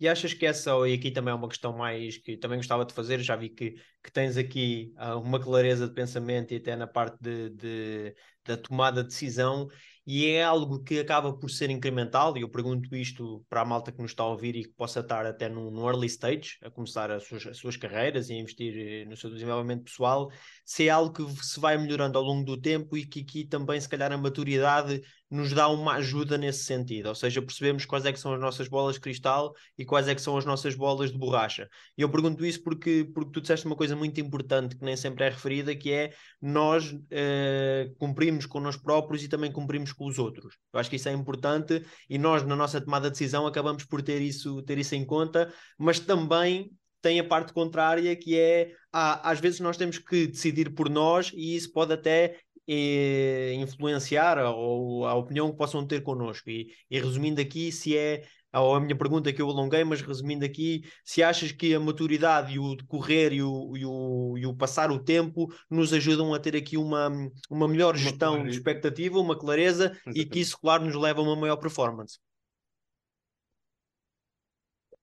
E 0.00 0.08
achas 0.08 0.32
que 0.32 0.46
essa, 0.46 0.70
e 0.88 0.94
aqui 0.94 1.10
também 1.10 1.30
é 1.30 1.34
uma 1.34 1.48
questão 1.48 1.76
mais 1.76 2.16
que 2.16 2.34
também 2.34 2.58
gostava 2.58 2.86
de 2.86 2.94
fazer, 2.94 3.20
já 3.20 3.36
vi 3.36 3.50
que, 3.50 3.74
que 4.02 4.10
tens 4.10 4.38
aqui 4.38 4.94
uh, 4.96 5.20
uma 5.20 5.38
clareza 5.38 5.86
de 5.86 5.92
pensamento 5.92 6.54
e 6.54 6.56
até 6.56 6.74
na 6.74 6.86
parte 6.86 7.18
de, 7.20 7.50
de, 7.50 8.14
da 8.42 8.56
tomada 8.56 9.02
de 9.02 9.08
decisão, 9.10 9.68
e 10.06 10.26
é 10.26 10.42
algo 10.42 10.82
que 10.82 10.98
acaba 10.98 11.32
por 11.32 11.50
ser 11.50 11.70
incremental, 11.70 12.36
e 12.36 12.40
eu 12.40 12.48
pergunto 12.48 12.94
isto 12.96 13.44
para 13.48 13.60
a 13.60 13.64
malta 13.64 13.92
que 13.92 14.00
nos 14.00 14.12
está 14.12 14.22
a 14.22 14.28
ouvir 14.28 14.56
e 14.56 14.64
que 14.64 14.72
possa 14.72 15.00
estar 15.00 15.26
até 15.26 15.48
no, 15.48 15.70
no 15.70 15.86
early 15.88 16.06
stage, 16.06 16.58
a 16.62 16.70
começar 16.70 17.10
as 17.10 17.24
suas, 17.24 17.46
as 17.46 17.56
suas, 17.58 17.76
carreiras 17.76 18.28
e 18.28 18.32
a 18.32 18.36
investir 18.36 18.74
eh, 18.76 19.04
no 19.04 19.16
seu 19.16 19.30
desenvolvimento 19.30 19.84
pessoal, 19.84 20.30
se 20.64 20.88
é 20.88 20.90
algo 20.90 21.12
que 21.12 21.44
se 21.44 21.60
vai 21.60 21.76
melhorando 21.76 22.18
ao 22.18 22.24
longo 22.24 22.44
do 22.44 22.60
tempo 22.60 22.96
e 22.96 23.06
que 23.06 23.20
aqui 23.20 23.44
também, 23.44 23.80
se 23.80 23.88
calhar, 23.88 24.10
a 24.12 24.18
maturidade 24.18 25.00
nos 25.30 25.52
dá 25.52 25.68
uma 25.68 25.94
ajuda 25.94 26.36
nesse 26.36 26.64
sentido, 26.64 27.08
ou 27.08 27.14
seja, 27.14 27.40
percebemos 27.40 27.84
quais 27.84 28.04
é 28.04 28.12
que 28.12 28.18
são 28.18 28.34
as 28.34 28.40
nossas 28.40 28.66
bolas 28.66 28.96
de 28.96 29.00
cristal 29.00 29.54
e 29.78 29.84
quais 29.84 30.08
é 30.08 30.14
que 30.14 30.20
são 30.20 30.36
as 30.36 30.44
nossas 30.44 30.74
bolas 30.74 31.12
de 31.12 31.18
borracha. 31.18 31.68
E 31.96 32.02
eu 32.02 32.10
pergunto 32.10 32.44
isso 32.44 32.62
porque, 32.62 33.08
porque 33.14 33.30
tu 33.30 33.40
disseste 33.40 33.64
uma 33.66 33.76
coisa 33.76 33.94
muito 33.94 34.20
importante 34.20 34.76
que 34.76 34.84
nem 34.84 34.96
sempre 34.96 35.24
é 35.24 35.28
referida, 35.28 35.74
que 35.76 35.92
é 35.92 36.12
nós 36.42 36.96
eh, 37.10 37.90
cumprimos 37.98 38.44
com 38.44 38.58
nós 38.58 38.76
próprios 38.76 39.22
e 39.22 39.28
também 39.28 39.52
cumprimos 39.52 39.92
com 39.92 40.06
os 40.06 40.18
outros. 40.18 40.56
Eu 40.72 40.80
acho 40.80 40.90
que 40.90 40.96
isso 40.96 41.08
é 41.08 41.12
importante 41.12 41.84
e 42.08 42.18
nós, 42.18 42.42
na 42.44 42.56
nossa 42.56 42.80
tomada 42.80 43.08
de 43.08 43.12
decisão, 43.12 43.46
acabamos 43.46 43.84
por 43.84 44.02
ter 44.02 44.20
isso, 44.20 44.60
ter 44.62 44.78
isso 44.78 44.96
em 44.96 45.04
conta, 45.04 45.52
mas 45.78 46.00
também 46.00 46.70
tem 47.00 47.18
a 47.18 47.24
parte 47.24 47.52
contrária 47.52 48.14
que 48.16 48.38
é 48.38 48.72
ah, 48.92 49.30
às 49.30 49.40
vezes 49.40 49.60
nós 49.60 49.76
temos 49.76 49.98
que 49.98 50.26
decidir 50.26 50.74
por 50.74 50.90
nós 50.90 51.32
e 51.34 51.56
isso 51.56 51.72
pode 51.72 51.92
até 51.92 52.38
e 52.72 53.52
influenciar 53.54 54.38
ou 54.38 55.04
a 55.04 55.14
opinião 55.14 55.50
que 55.50 55.56
possam 55.56 55.84
ter 55.84 56.02
connosco. 56.02 56.48
E, 56.48 56.72
e 56.88 57.00
resumindo 57.00 57.40
aqui, 57.40 57.72
se 57.72 57.96
é 57.96 58.22
ou 58.52 58.74
a 58.74 58.80
minha 58.80 58.96
pergunta 58.96 59.32
que 59.32 59.40
eu 59.42 59.48
alonguei, 59.48 59.84
mas 59.84 60.00
resumindo 60.00 60.44
aqui, 60.44 60.82
se 61.04 61.22
achas 61.22 61.52
que 61.52 61.74
a 61.74 61.80
maturidade 61.80 62.54
e 62.54 62.58
o 62.58 62.74
decorrer 62.76 63.32
e 63.32 63.42
o, 63.42 63.76
e 63.76 63.84
o, 63.84 64.38
e 64.38 64.46
o 64.46 64.54
passar 64.54 64.90
o 64.90 64.98
tempo 64.98 65.52
nos 65.68 65.92
ajudam 65.92 66.34
a 66.34 66.38
ter 66.38 66.56
aqui 66.56 66.76
uma, 66.76 67.10
uma 67.48 67.68
melhor 67.68 67.96
gestão 67.96 68.36
uma 68.36 68.44
de 68.44 68.50
expectativa, 68.50 69.18
uma 69.18 69.38
clareza 69.38 69.86
Exatamente. 69.86 70.20
e 70.20 70.24
que 70.26 70.40
isso, 70.40 70.58
claro, 70.60 70.84
nos 70.84 70.94
leva 70.94 71.20
a 71.20 71.24
uma 71.24 71.36
maior 71.36 71.56
performance? 71.56 72.18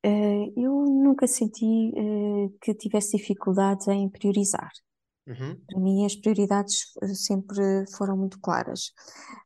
Uh, 0.05 0.53
eu 0.55 0.85
nunca 0.85 1.25
senti 1.27 1.91
uh, 1.95 2.53
que 2.61 2.73
tivesse 2.73 3.17
dificuldades 3.17 3.87
em 3.87 4.09
priorizar. 4.09 4.69
Uhum. 5.27 5.59
Para 5.67 5.79
mim, 5.79 6.05
as 6.05 6.15
prioridades 6.15 6.93
eh, 7.01 7.13
sempre 7.13 7.85
foram 7.97 8.15
muito 8.15 8.39
claras. 8.39 8.93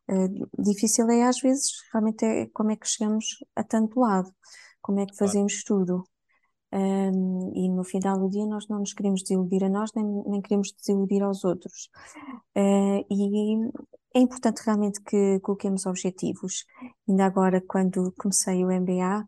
Uh, 0.08 0.62
difícil 0.62 1.10
é, 1.10 1.24
às 1.24 1.40
vezes, 1.40 1.72
realmente, 1.92 2.24
é 2.24 2.46
como 2.54 2.70
é 2.70 2.76
que 2.76 2.86
chegamos 2.86 3.26
a 3.56 3.64
tanto 3.64 3.98
lado, 3.98 4.32
como 4.80 5.00
é 5.00 5.06
que 5.06 5.16
fazemos 5.16 5.62
claro. 5.64 5.84
tudo. 5.84 6.04
Um, 6.74 7.52
e 7.54 7.68
no 7.68 7.84
final 7.84 8.18
do 8.18 8.30
dia, 8.30 8.46
nós 8.46 8.66
não 8.68 8.78
nos 8.78 8.94
queremos 8.94 9.22
desiludir 9.22 9.64
a 9.64 9.68
nós, 9.68 9.90
nem, 9.94 10.06
nem 10.26 10.40
queremos 10.40 10.72
desiludir 10.72 11.22
aos 11.22 11.44
outros. 11.44 11.90
Uh, 12.56 13.04
e 13.10 13.56
é 14.14 14.20
importante 14.20 14.62
realmente 14.64 15.02
que 15.02 15.40
coloquemos 15.40 15.84
objetivos. 15.84 16.64
Ainda 17.08 17.26
agora, 17.26 17.60
quando 17.60 18.14
comecei 18.16 18.64
o 18.64 18.70
MBA, 18.70 19.26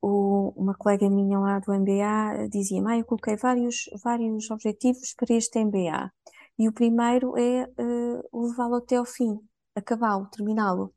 o, 0.00 0.52
uma 0.56 0.74
colega 0.74 1.08
minha 1.08 1.38
lá 1.38 1.58
do 1.58 1.72
MBA 1.72 2.48
dizia: 2.50 2.82
ah, 2.86 2.98
eu 2.98 3.04
coloquei 3.04 3.36
vários, 3.36 3.88
vários 4.02 4.50
objetivos 4.50 5.14
para 5.14 5.34
este 5.34 5.64
MBA. 5.64 6.12
E 6.58 6.68
o 6.68 6.72
primeiro 6.72 7.36
é 7.38 7.64
uh, 7.64 8.46
levá-lo 8.48 8.76
até 8.76 8.96
ao 8.96 9.04
fim, 9.04 9.38
acabá-lo, 9.74 10.26
terminá-lo. 10.26 10.92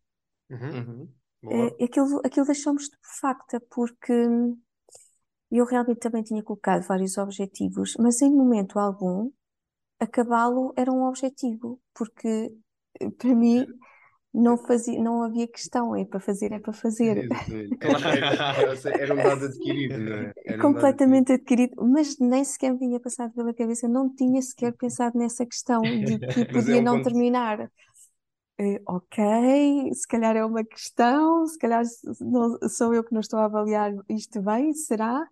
Uhum. 0.50 1.08
Uhum. 1.44 1.68
aquilo, 1.84 2.22
aquilo 2.26 2.46
deixou-me 2.46 2.80
estupefacta, 2.80 3.60
porque 3.70 4.14
eu 5.52 5.66
realmente 5.66 6.00
também 6.00 6.24
tinha 6.24 6.44
colocado 6.44 6.84
vários 6.88 7.18
objetivos, 7.18 7.96
mas 8.00 8.22
em 8.22 8.32
momento 8.32 8.80
algum 8.80 9.32
acabá-lo 10.00 10.74
era 10.76 10.92
um 10.92 11.04
objetivo, 11.04 11.80
porque 11.94 12.56
para 13.18 13.36
mim 13.36 13.66
não, 14.34 14.58
fazia, 14.58 15.02
não 15.02 15.24
havia 15.24 15.48
questão, 15.48 15.96
é 15.96 16.06
para 16.06 16.20
fazer, 16.20 16.52
é 16.52 16.60
para 16.60 16.74
fazer. 16.74 17.28
Era 19.00 19.14
um 19.14 19.22
dado 19.22 19.46
adquirido, 19.46 20.00
não 20.00 20.18
é? 20.18 20.34
Era 20.46 20.62
Completamente 20.62 21.32
um 21.32 21.36
adquirido. 21.36 21.74
adquirido, 21.74 21.76
mas 21.78 22.18
nem 22.20 22.44
sequer 22.44 22.72
me 22.72 22.80
vinha 22.80 23.00
passado 23.00 23.34
pela 23.34 23.54
cabeça, 23.54 23.88
não 23.88 24.14
tinha 24.14 24.42
sequer 24.42 24.74
pensado 24.78 25.18
nessa 25.18 25.46
questão 25.46 25.82
de 26.00 26.20
que 26.20 26.46
podia 26.46 26.78
é 26.78 26.80
um 26.80 26.84
não 26.84 26.94
ponto... 26.98 27.04
terminar. 27.04 27.70
Uh, 28.60 28.80
ok, 28.86 29.94
se 29.94 30.08
calhar 30.08 30.36
é 30.36 30.46
uma 30.46 30.64
questão, 30.64 31.48
se 31.48 31.58
calhar 31.58 31.84
não, 32.20 32.58
sou 32.70 32.94
eu 32.94 33.04
que 33.04 33.14
não 33.14 33.22
estou 33.22 33.40
a 33.40 33.46
avaliar 33.46 33.92
isto 34.08 34.42
bem, 34.42 34.72
será? 34.74 35.28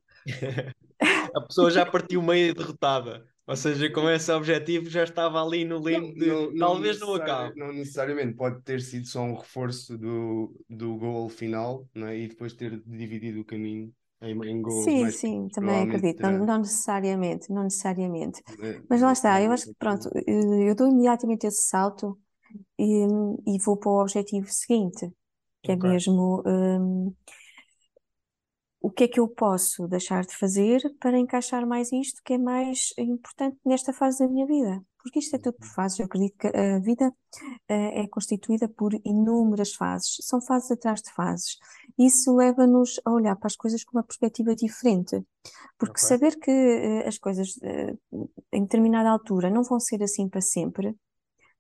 a 1.36 1.42
pessoa 1.42 1.72
já 1.72 1.86
partiu 1.86 2.22
meio 2.22 2.54
derrotada. 2.54 3.29
Ou 3.50 3.56
seja, 3.56 3.92
com 3.92 4.08
esse 4.08 4.32
objetivo 4.32 4.92
já 4.92 5.04
estava 5.04 5.44
ali 5.44 5.66
no 5.66 5.80
limbo 5.80 6.14
de 6.14 6.28
não, 6.28 6.56
talvez 6.56 7.00
não 7.00 7.16
acabe. 7.16 7.60
Não 7.60 7.74
necessariamente, 7.74 8.36
pode 8.36 8.62
ter 8.62 8.80
sido 8.80 9.08
só 9.08 9.22
um 9.22 9.34
reforço 9.34 9.98
do, 9.98 10.56
do 10.70 10.96
gol 10.98 11.28
final 11.30 11.84
é? 11.96 12.16
e 12.16 12.28
depois 12.28 12.54
ter 12.54 12.80
dividido 12.86 13.40
o 13.40 13.44
caminho 13.44 13.92
em, 14.22 14.40
em 14.48 14.62
gols. 14.62 14.84
Sim, 14.84 15.10
sim, 15.10 15.48
também 15.48 15.82
acredito. 15.82 16.22
Não, 16.22 16.46
não, 16.46 16.60
necessariamente, 16.60 17.52
não 17.52 17.64
necessariamente. 17.64 18.44
É, 18.62 18.82
Mas 18.88 19.02
lá 19.02 19.14
está, 19.14 19.42
eu 19.42 19.52
acho 19.52 19.66
que 19.66 19.74
pronto, 19.80 20.12
eu 20.28 20.76
dou 20.76 20.88
imediatamente 20.88 21.48
esse 21.48 21.64
salto 21.64 22.20
e, 22.78 23.08
e 23.48 23.58
vou 23.66 23.78
para 23.78 23.90
o 23.90 24.02
objetivo 24.02 24.46
seguinte, 24.48 25.10
que 25.64 25.72
é 25.72 25.76
okay. 25.76 25.90
é 25.90 25.94
mesmo. 25.94 26.44
Um, 26.46 27.16
o 28.82 28.90
que 28.90 29.04
é 29.04 29.08
que 29.08 29.20
eu 29.20 29.28
posso 29.28 29.88
deixar 29.88 30.26
de 30.26 30.36
fazer 30.36 30.82
para 31.00 31.18
encaixar 31.18 31.68
mais 31.68 31.92
isto 31.92 32.22
que 32.24 32.34
é 32.34 32.38
mais 32.38 32.94
importante 32.98 33.58
nesta 33.66 33.92
fase 33.92 34.20
da 34.20 34.28
minha 34.32 34.46
vida? 34.46 34.82
Porque 35.02 35.20
isto 35.20 35.36
é 35.36 35.40
tudo 35.40 35.56
por 35.56 35.66
uhum. 35.66 35.74
fases. 35.74 36.00
Eu 36.00 36.06
acredito 36.06 36.38
que 36.38 36.48
a 36.48 36.80
vida 36.80 37.08
uh, 37.08 37.14
é 37.70 38.08
constituída 38.08 38.68
por 38.68 38.94
inúmeras 39.06 39.74
fases. 39.74 40.18
São 40.22 40.42
fases 40.42 40.72
atrás 40.72 41.02
de 41.02 41.12
fases. 41.14 41.58
Isso 41.98 42.36
leva-nos 42.36 43.00
a 43.06 43.12
olhar 43.12 43.36
para 43.38 43.48
as 43.48 43.56
coisas 43.56 43.84
com 43.84 43.98
uma 43.98 44.04
perspectiva 44.04 44.56
diferente. 44.56 45.22
Porque 45.78 46.00
okay. 46.00 46.08
saber 46.08 46.38
que 46.38 46.52
uh, 46.52 47.08
as 47.08 47.18
coisas 47.18 47.56
uh, 47.58 48.30
em 48.52 48.64
determinada 48.64 49.10
altura 49.10 49.50
não 49.50 49.64
vão 49.64 49.80
ser 49.80 50.04
assim 50.04 50.28
para 50.28 50.42
sempre, 50.42 50.94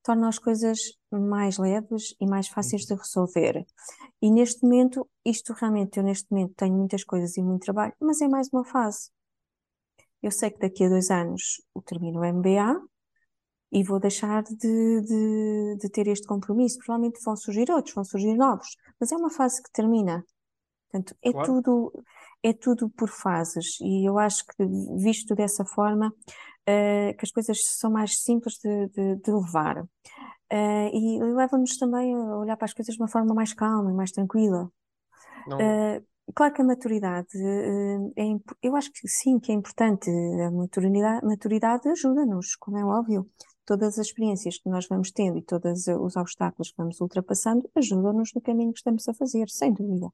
torna 0.03 0.27
as 0.27 0.39
coisas 0.39 0.79
mais 1.11 1.57
leves 1.57 2.15
e 2.19 2.25
mais 2.25 2.47
fáceis 2.47 2.85
de 2.85 2.93
resolver. 2.93 3.65
E 4.21 4.31
neste 4.31 4.63
momento, 4.63 5.07
isto 5.25 5.53
realmente, 5.53 5.97
eu 5.97 6.03
neste 6.03 6.31
momento 6.31 6.53
tenho 6.55 6.75
muitas 6.75 7.03
coisas 7.03 7.35
e 7.37 7.41
muito 7.41 7.63
trabalho, 7.63 7.93
mas 7.99 8.21
é 8.21 8.27
mais 8.27 8.49
uma 8.51 8.65
fase. 8.65 9.09
Eu 10.21 10.31
sei 10.31 10.49
que 10.51 10.59
daqui 10.59 10.83
a 10.83 10.89
dois 10.89 11.09
anos 11.09 11.61
eu 11.75 11.81
termino 11.81 12.19
o 12.19 12.25
MBA 12.25 12.81
e 13.71 13.83
vou 13.83 13.99
deixar 13.99 14.43
de, 14.43 15.01
de, 15.01 15.77
de 15.79 15.89
ter 15.89 16.07
este 16.07 16.27
compromisso. 16.27 16.77
Provavelmente 16.79 17.23
vão 17.23 17.35
surgir 17.35 17.71
outros, 17.71 17.93
vão 17.93 18.03
surgir 18.03 18.35
novos, 18.35 18.75
mas 18.99 19.11
é 19.11 19.15
uma 19.15 19.29
fase 19.29 19.61
que 19.61 19.71
termina. 19.71 20.25
Portanto, 20.91 21.15
é 21.21 21.31
claro. 21.31 21.47
tudo 21.47 22.03
é 22.41 22.53
tudo 22.53 22.89
por 22.89 23.09
fases 23.09 23.79
e 23.81 24.07
eu 24.07 24.17
acho 24.17 24.45
que 24.45 24.65
visto 24.97 25.35
dessa 25.35 25.65
forma 25.65 26.13
uh, 26.69 27.17
que 27.17 27.25
as 27.25 27.31
coisas 27.31 27.65
são 27.65 27.91
mais 27.91 28.21
simples 28.21 28.55
de, 28.63 28.87
de, 28.89 29.15
de 29.15 29.31
levar. 29.31 29.83
Uh, 30.51 30.89
e 30.93 31.19
leva-nos 31.21 31.77
também 31.77 32.15
a 32.15 32.37
olhar 32.37 32.57
para 32.57 32.65
as 32.65 32.73
coisas 32.73 32.95
de 32.95 33.01
uma 33.01 33.07
forma 33.07 33.33
mais 33.33 33.53
calma 33.53 33.91
e 33.91 33.93
mais 33.93 34.11
tranquila. 34.11 34.71
Uh, 35.47 36.05
claro 36.35 36.53
que 36.53 36.61
a 36.61 36.65
maturidade, 36.65 37.37
é, 38.17 38.23
eu 38.61 38.75
acho 38.75 38.91
que 38.91 39.07
sim, 39.07 39.39
que 39.39 39.51
é 39.51 39.55
importante. 39.55 40.09
A 40.09 40.51
maturidade, 40.51 41.25
maturidade 41.25 41.89
ajuda-nos, 41.89 42.55
como 42.55 42.77
é 42.77 42.85
óbvio. 42.85 43.27
Todas 43.65 43.99
as 43.99 44.07
experiências 44.07 44.57
que 44.57 44.69
nós 44.69 44.87
vamos 44.87 45.11
tendo 45.11 45.37
e 45.37 45.43
todos 45.43 45.87
os 45.87 46.15
obstáculos 46.15 46.71
que 46.71 46.77
vamos 46.77 46.99
ultrapassando 46.99 47.69
ajudam-nos 47.75 48.33
no 48.33 48.41
caminho 48.41 48.73
que 48.73 48.79
estamos 48.79 49.07
a 49.07 49.13
fazer, 49.13 49.47
sem 49.49 49.71
dúvida. 49.71 50.09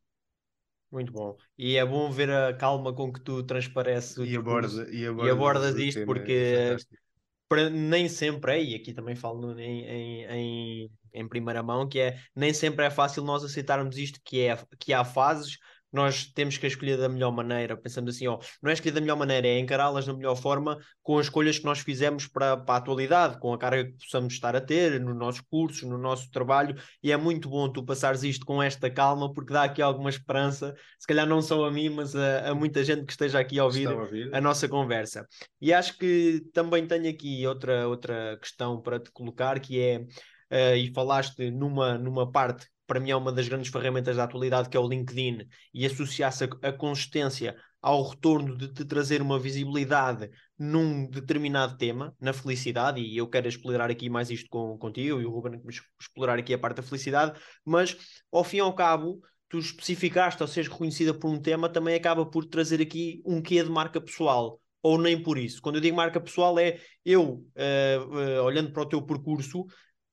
Muito 0.96 1.12
bom. 1.12 1.36
E 1.58 1.76
é 1.76 1.86
bom 1.86 2.10
ver 2.10 2.32
a 2.32 2.54
calma 2.54 2.96
com 2.96 3.12
que 3.12 3.20
tu 3.20 3.44
transpareces 3.44 4.16
e, 4.16 4.38
aborda, 4.38 4.90
e, 4.90 5.06
aborda, 5.06 5.28
e 5.28 5.30
abordas 5.30 5.76
isto, 5.76 6.00
é 6.00 6.06
porque 6.06 6.32
é 6.32 7.70
nem 7.70 8.08
sempre 8.08 8.54
é, 8.54 8.64
e 8.64 8.76
aqui 8.76 8.94
também 8.94 9.14
falo 9.14 9.60
em, 9.60 9.84
em, 9.84 10.26
em, 10.26 10.92
em, 11.14 11.28
primeira 11.28 11.62
mão, 11.62 11.86
que 11.86 12.00
é 12.00 12.18
nem 12.34 12.54
sempre 12.54 12.86
é 12.86 12.90
fácil 12.90 13.26
nós 13.26 13.44
aceitarmos 13.44 13.98
isto, 13.98 14.22
que, 14.24 14.40
é, 14.40 14.58
que 14.80 14.94
há 14.94 15.04
fases 15.04 15.58
nós 15.92 16.26
temos 16.26 16.58
que 16.58 16.68
escolher 16.68 16.98
da 16.98 17.08
melhor 17.08 17.32
maneira. 17.32 17.78
Pensamos 17.78 18.16
assim, 18.16 18.28
ó, 18.28 18.40
não 18.62 18.70
é 18.70 18.74
escolher 18.74 18.92
da 18.92 19.02
melhor 19.02 19.16
maneira, 19.16 19.48
é 19.48 19.60
encará-las 19.60 20.06
da 20.06 20.14
melhor 20.14 20.36
forma 20.36 20.78
com 21.02 21.18
as 21.18 21.28
escolhas 21.28 21.58
que 21.58 21.66
nós 21.66 21.80
fizemos 21.80 22.28
para, 22.28 22.58
para 22.58 22.76
a 22.76 22.78
atualidade, 22.78 23.40
com 23.40 23.54
a 23.54 23.58
carga 23.58 23.86
que 23.86 23.98
possamos 23.98 24.34
estar 24.34 24.56
a 24.56 24.62
ter 24.62 25.00
nos 25.00 25.16
nossos 25.16 25.42
cursos, 25.42 25.84
no 25.84 25.98
nosso 25.98 26.30
trabalho. 26.32 26.76
E 27.02 27.12
é 27.12 27.18
muito 27.18 27.50
bom 27.50 27.72
tu 27.72 27.84
passares 27.84 28.24
isto 28.24 28.46
com 28.46 28.62
esta 28.62 28.90
calma, 28.90 29.32
porque 29.32 29.54
dá 29.54 29.64
aqui 29.64 29.82
alguma 29.82 30.10
esperança, 30.10 30.76
se 31.00 31.08
calhar 31.08 31.26
não 31.26 31.42
só 31.42 31.66
a 31.66 31.72
mim, 31.72 31.90
mas 31.90 32.16
a, 32.16 32.50
a 32.50 32.56
muita 32.56 32.84
gente 32.84 33.06
que 33.06 33.12
esteja 33.12 33.40
aqui 33.40 33.58
a 33.60 33.66
ouvir, 33.66 33.88
a, 33.88 33.96
ouvir, 33.96 34.36
a 34.36 34.42
nossa 34.42 34.68
conversa. 34.68 35.26
E 35.62 35.74
acho 35.74 35.98
que 35.98 36.42
também 36.54 36.86
tenho 36.86 37.10
aqui 37.10 37.46
outra, 37.48 37.88
outra 37.88 38.38
questão 38.42 38.82
para 38.82 39.00
te 39.00 39.12
colocar, 39.12 39.60
que 39.60 39.80
é, 39.80 40.00
uh, 40.00 40.76
e 40.76 40.92
falaste 40.94 41.50
numa, 41.52 41.98
numa 41.98 42.30
parte 42.30 42.68
para 42.86 43.00
mim 43.00 43.12
é 43.12 43.16
uma 43.16 43.32
das 43.32 43.48
grandes 43.48 43.72
ferramentas 43.72 44.18
da 44.18 44.24
atualidade, 44.24 44.70
que 44.70 44.78
é 44.78 44.80
o 44.80 44.88
LinkedIn, 44.88 45.48
e 45.74 45.86
associar-se 45.86 46.46
a, 46.46 46.70
a 46.70 46.74
consistência 46.74 47.56
ao 47.82 48.02
retorno 48.02 48.58
de 48.58 48.74
te 48.74 48.84
trazer 48.84 49.22
uma 49.22 49.40
visibilidade 49.40 50.30
num 50.58 51.08
determinado 51.08 51.78
tema, 51.78 52.16
na 52.20 52.34
felicidade, 52.34 53.00
e 53.00 53.16
eu 53.16 53.28
quero 53.28 53.48
explorar 53.48 53.92
aqui 53.92 54.10
mais 54.10 54.32
isto 54.32 54.50
com, 54.50 54.76
contigo 54.78 55.22
e 55.22 55.26
o 55.26 55.30
Ruben 55.30 55.62
explorar 56.02 56.40
aqui 56.40 56.54
a 56.54 56.58
parte 56.58 56.78
da 56.78 56.84
felicidade, 56.84 57.40
mas 57.64 57.96
ao 58.32 58.44
fim 58.44 58.58
e 58.58 58.62
ao 58.62 58.74
cabo, 58.74 59.22
tu 59.48 59.60
especificaste 59.60 60.42
ou 60.42 60.48
seres 60.48 60.70
reconhecida 60.70 61.14
por 61.14 61.30
um 61.30 61.40
tema, 61.40 61.70
também 61.70 61.94
acaba 61.94 62.26
por 62.26 62.46
trazer 62.46 62.82
aqui 62.82 63.22
um 63.24 63.42
quê 63.42 63.64
de 63.64 63.70
marca 63.70 64.02
pessoal, 64.02 64.60
ou 64.82 64.98
nem 64.98 65.22
por 65.22 65.38
isso. 65.38 65.62
Quando 65.62 65.76
eu 65.76 65.82
digo 65.82 65.96
marca 65.96 66.20
pessoal 66.20 66.58
é 66.58 66.80
eu, 67.06 67.24
uh, 67.24 68.40
uh, 68.40 68.44
olhando 68.44 68.72
para 68.72 68.82
o 68.82 68.90
teu 68.90 69.02
percurso, 69.02 69.66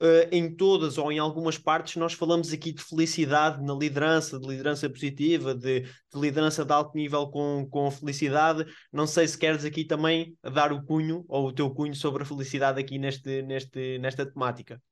uh, 0.03 0.29
em 0.33 0.55
todas 0.55 0.99
ou 0.99 1.13
em 1.13 1.19
algumas 1.19 1.57
partes 1.57 1.97
nós 1.97 2.13
falamos 2.13 2.53
aqui 2.53 2.73
de 2.73 2.83
felicidade 2.83 3.63
na 3.63 3.73
liderança, 3.73 4.39
de 4.39 4.47
liderança 4.47 4.91
positiva, 4.91 5.55
de, 5.55 5.83
de 5.83 6.21
liderança 6.21 6.65
de 6.65 6.73
alto 6.73 6.97
nível 6.97 7.29
com, 7.29 7.67
com 7.71 7.91
felicidade. 7.91 8.67
Não 8.93 9.07
sei 9.07 9.29
se 9.29 9.39
queres 9.39 9.65
aqui 9.65 9.85
também 9.85 10.37
dar 10.43 10.73
o 10.73 10.85
cunho 10.85 11.25
ou 11.29 11.47
o 11.47 11.53
teu 11.53 11.71
cunho 11.71 11.95
sobre 11.95 12.25
a 12.25 12.27
felicidade 12.27 12.81
aqui 12.81 12.99
neste, 12.99 13.43
neste, 13.43 13.99
nesta 13.99 14.27
temática. 14.27 14.83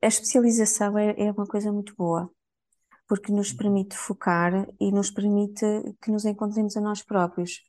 A 0.00 0.06
especialização 0.06 0.96
é, 0.96 1.14
é 1.18 1.32
uma 1.32 1.46
coisa 1.46 1.72
muito 1.72 1.94
boa, 1.96 2.30
porque 3.08 3.32
nos 3.32 3.50
uhum. 3.50 3.56
permite 3.56 3.96
focar 3.96 4.68
e 4.80 4.90
nos 4.92 5.10
permite 5.10 5.64
que 6.00 6.10
nos 6.10 6.24
encontremos 6.24 6.76
a 6.76 6.80
nós 6.80 7.02
próprios. 7.02 7.60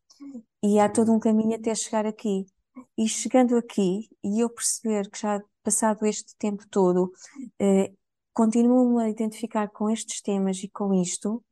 E 0.64 0.80
há 0.80 0.90
todo 0.90 1.14
um 1.14 1.20
caminho 1.20 1.56
até 1.56 1.74
chegar 1.76 2.06
aqui. 2.06 2.46
E 2.98 3.08
chegando 3.08 3.56
aqui, 3.58 4.10
e 4.24 4.42
eu 4.42 4.50
perceber 4.50 5.10
que 5.10 5.20
já 5.20 5.42
passado 5.64 6.06
este 6.06 6.36
tempo 6.38 6.66
todo, 6.70 7.12
eh, 7.60 7.92
continuo-me 8.34 9.04
a 9.04 9.10
identificar 9.10 9.70
com 9.70 9.90
estes 9.90 10.22
temas 10.22 10.58
e 10.64 10.70
com 10.70 10.94
isto, 10.94 11.44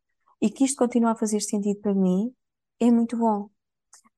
e 0.42 0.50
que 0.50 0.64
isto 0.66 0.78
continua 0.78 1.12
a 1.12 1.16
fazer 1.16 1.42
sentido 1.42 1.80
para 1.82 1.94
mim, 1.94 2.34
é 2.80 2.92
muito 2.92 3.18
bom. 3.18 3.50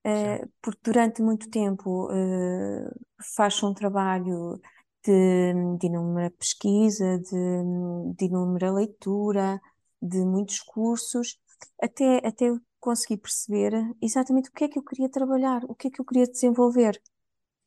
Eh, 0.04 0.46
porque 0.62 0.80
durante 0.84 1.22
muito 1.22 1.50
tempo 1.50 2.08
eh, 2.12 2.90
faço 3.36 3.68
um 3.68 3.74
trabalho 3.74 4.60
de, 5.04 5.52
de 5.78 5.86
inúmera 5.86 6.30
pesquisa, 6.30 7.18
de, 7.18 8.14
de 8.16 8.24
inúmera 8.26 8.72
leitura, 8.72 9.60
de 10.00 10.18
muitos 10.24 10.60
cursos, 10.60 11.38
até, 11.82 12.18
até 12.26 12.46
consegui 12.80 13.16
perceber 13.16 13.72
exatamente 14.00 14.48
o 14.48 14.52
que 14.52 14.64
é 14.64 14.68
que 14.68 14.78
eu 14.78 14.82
queria 14.82 15.08
trabalhar, 15.08 15.64
o 15.64 15.74
que 15.74 15.88
é 15.88 15.90
que 15.90 16.00
eu 16.00 16.04
queria 16.04 16.26
desenvolver. 16.26 17.00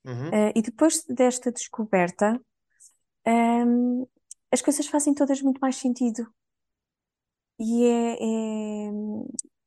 Uhum. 0.05 0.29
Uh, 0.29 0.51
e 0.55 0.61
depois 0.61 1.03
desta 1.05 1.51
descoberta, 1.51 2.39
um, 3.27 4.07
as 4.51 4.61
coisas 4.61 4.87
fazem 4.87 5.13
todas 5.13 5.41
muito 5.41 5.59
mais 5.59 5.75
sentido. 5.75 6.27
E 7.59 7.85
é, 7.85 8.13
é, 8.13 8.91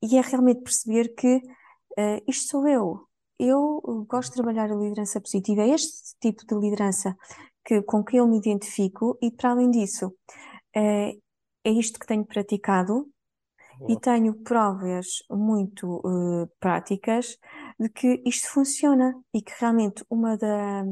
e 0.03 0.17
é 0.17 0.21
realmente 0.21 0.61
perceber 0.61 1.15
que 1.15 1.37
uh, 1.37 2.23
isto 2.27 2.49
sou 2.49 2.67
eu. 2.67 3.07
Eu 3.39 4.05
gosto 4.07 4.29
de 4.29 4.35
trabalhar 4.35 4.71
a 4.71 4.75
liderança 4.75 5.19
positiva, 5.19 5.61
é 5.61 5.69
este 5.69 6.15
tipo 6.19 6.45
de 6.45 6.55
liderança 6.55 7.15
que, 7.65 7.81
com 7.81 8.03
que 8.03 8.17
eu 8.17 8.27
me 8.27 8.37
identifico, 8.37 9.17
e 9.21 9.31
para 9.31 9.51
além 9.51 9.71
disso, 9.71 10.07
uh, 10.07 11.21
é 11.63 11.71
isto 11.71 11.99
que 11.99 12.05
tenho 12.05 12.25
praticado 12.25 13.09
e 13.87 13.99
tenho 13.99 14.33
provas 14.43 15.07
muito 15.29 16.01
uh, 16.05 16.47
práticas 16.59 17.37
de 17.79 17.89
que 17.89 18.21
isto 18.25 18.49
funciona 18.49 19.13
e 19.33 19.41
que 19.41 19.53
realmente 19.59 20.03
uma, 20.09 20.37
da, 20.37 20.83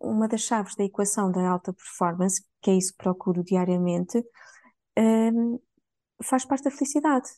uma 0.00 0.28
das 0.28 0.42
chaves 0.42 0.74
da 0.76 0.84
equação 0.84 1.30
da 1.30 1.48
alta 1.48 1.72
performance, 1.72 2.44
que 2.60 2.70
é 2.70 2.74
isso 2.74 2.92
que 2.92 3.02
procuro 3.02 3.42
diariamente, 3.42 4.22
um, 4.98 5.58
faz 6.22 6.44
parte 6.44 6.64
da 6.64 6.70
felicidade. 6.70 7.28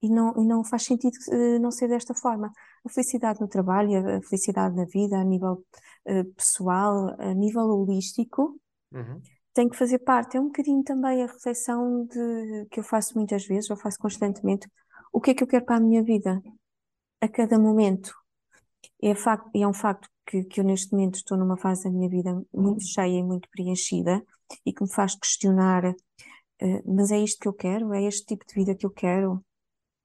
E 0.00 0.08
não, 0.08 0.32
e 0.40 0.44
não 0.44 0.62
faz 0.62 0.84
sentido 0.84 1.16
uh, 1.28 1.58
não 1.58 1.72
ser 1.72 1.88
desta 1.88 2.14
forma. 2.14 2.52
A 2.86 2.88
felicidade 2.88 3.40
no 3.40 3.48
trabalho, 3.48 4.18
a 4.18 4.22
felicidade 4.22 4.76
na 4.76 4.84
vida, 4.84 5.18
a 5.18 5.24
nível 5.24 5.64
uh, 6.06 6.24
pessoal, 6.34 7.16
a 7.18 7.34
nível 7.34 7.64
holístico, 7.68 8.60
Uhum. 8.92 9.20
Tem 9.52 9.68
que 9.68 9.76
fazer 9.76 9.98
parte. 10.00 10.36
É 10.36 10.40
um 10.40 10.46
bocadinho 10.46 10.82
também 10.82 11.22
a 11.22 11.26
reflexão 11.26 12.04
de, 12.06 12.66
que 12.70 12.80
eu 12.80 12.84
faço 12.84 13.16
muitas 13.16 13.46
vezes, 13.46 13.68
eu 13.70 13.76
faço 13.76 13.98
constantemente. 13.98 14.68
O 15.12 15.20
que 15.20 15.30
é 15.30 15.34
que 15.34 15.42
eu 15.42 15.46
quero 15.46 15.64
para 15.64 15.76
a 15.76 15.80
minha 15.80 16.02
vida? 16.02 16.40
A 17.20 17.28
cada 17.28 17.58
momento. 17.58 18.14
É, 19.02 19.14
facto, 19.14 19.50
é 19.54 19.66
um 19.66 19.72
facto 19.72 20.08
que, 20.26 20.44
que 20.44 20.60
eu 20.60 20.64
neste 20.64 20.92
momento 20.92 21.16
estou 21.16 21.36
numa 21.36 21.56
fase 21.56 21.84
da 21.84 21.90
minha 21.90 22.08
vida 22.08 22.40
muito 22.52 22.84
cheia 22.84 23.18
e 23.18 23.22
muito 23.22 23.48
preenchida 23.50 24.22
e 24.64 24.72
que 24.72 24.82
me 24.82 24.92
faz 24.92 25.14
questionar, 25.14 25.84
uh, 25.90 26.94
mas 26.94 27.10
é 27.10 27.18
isto 27.18 27.40
que 27.40 27.48
eu 27.48 27.52
quero? 27.52 27.92
É 27.92 28.02
este 28.02 28.26
tipo 28.26 28.44
de 28.46 28.54
vida 28.54 28.74
que 28.74 28.86
eu 28.86 28.90
quero? 28.90 29.44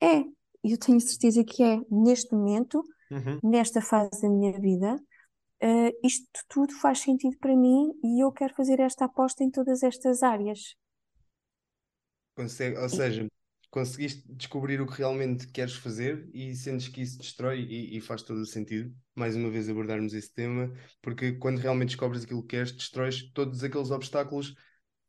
É, 0.02 0.24
eu 0.64 0.78
tenho 0.78 1.00
certeza 1.00 1.44
que 1.44 1.64
é. 1.64 1.80
Neste 1.90 2.34
momento, 2.34 2.84
Uhum. 3.12 3.40
nesta 3.44 3.80
fase 3.80 4.22
da 4.22 4.30
minha 4.30 4.60
vida, 4.60 5.00
uh, 5.64 6.00
isto 6.04 6.28
tudo 6.50 6.74
faz 6.74 7.00
sentido 7.00 7.38
para 7.38 7.56
mim 7.56 7.94
e 8.04 8.24
eu 8.24 8.32
quero 8.32 8.54
fazer 8.54 8.80
esta 8.80 9.06
aposta 9.06 9.44
em 9.44 9.50
todas 9.50 9.82
estas 9.82 10.22
áreas. 10.22 10.76
Consegue, 12.36 12.78
ou 12.78 12.90
seja, 12.90 13.28
conseguiste 13.70 14.24
descobrir 14.34 14.82
o 14.82 14.88
que 14.88 14.98
realmente 14.98 15.48
queres 15.48 15.76
fazer 15.76 16.30
e 16.34 16.54
sentes 16.56 16.88
que 16.88 17.02
isso 17.02 17.18
destrói 17.18 17.62
e, 17.62 17.98
e 17.98 18.02
faz 18.02 18.22
todo 18.24 18.40
o 18.40 18.46
sentido. 18.46 18.94
Mais 19.16 19.36
uma 19.36 19.50
vez 19.50 19.70
abordarmos 19.70 20.14
esse 20.14 20.34
tema, 20.34 20.72
porque 21.02 21.34
quando 21.34 21.60
realmente 21.60 21.90
descobres 21.90 22.24
aquilo 22.24 22.42
que 22.42 22.56
queres, 22.56 22.72
destróis 22.72 23.32
todos 23.34 23.64
aqueles 23.64 23.92
obstáculos 23.92 24.56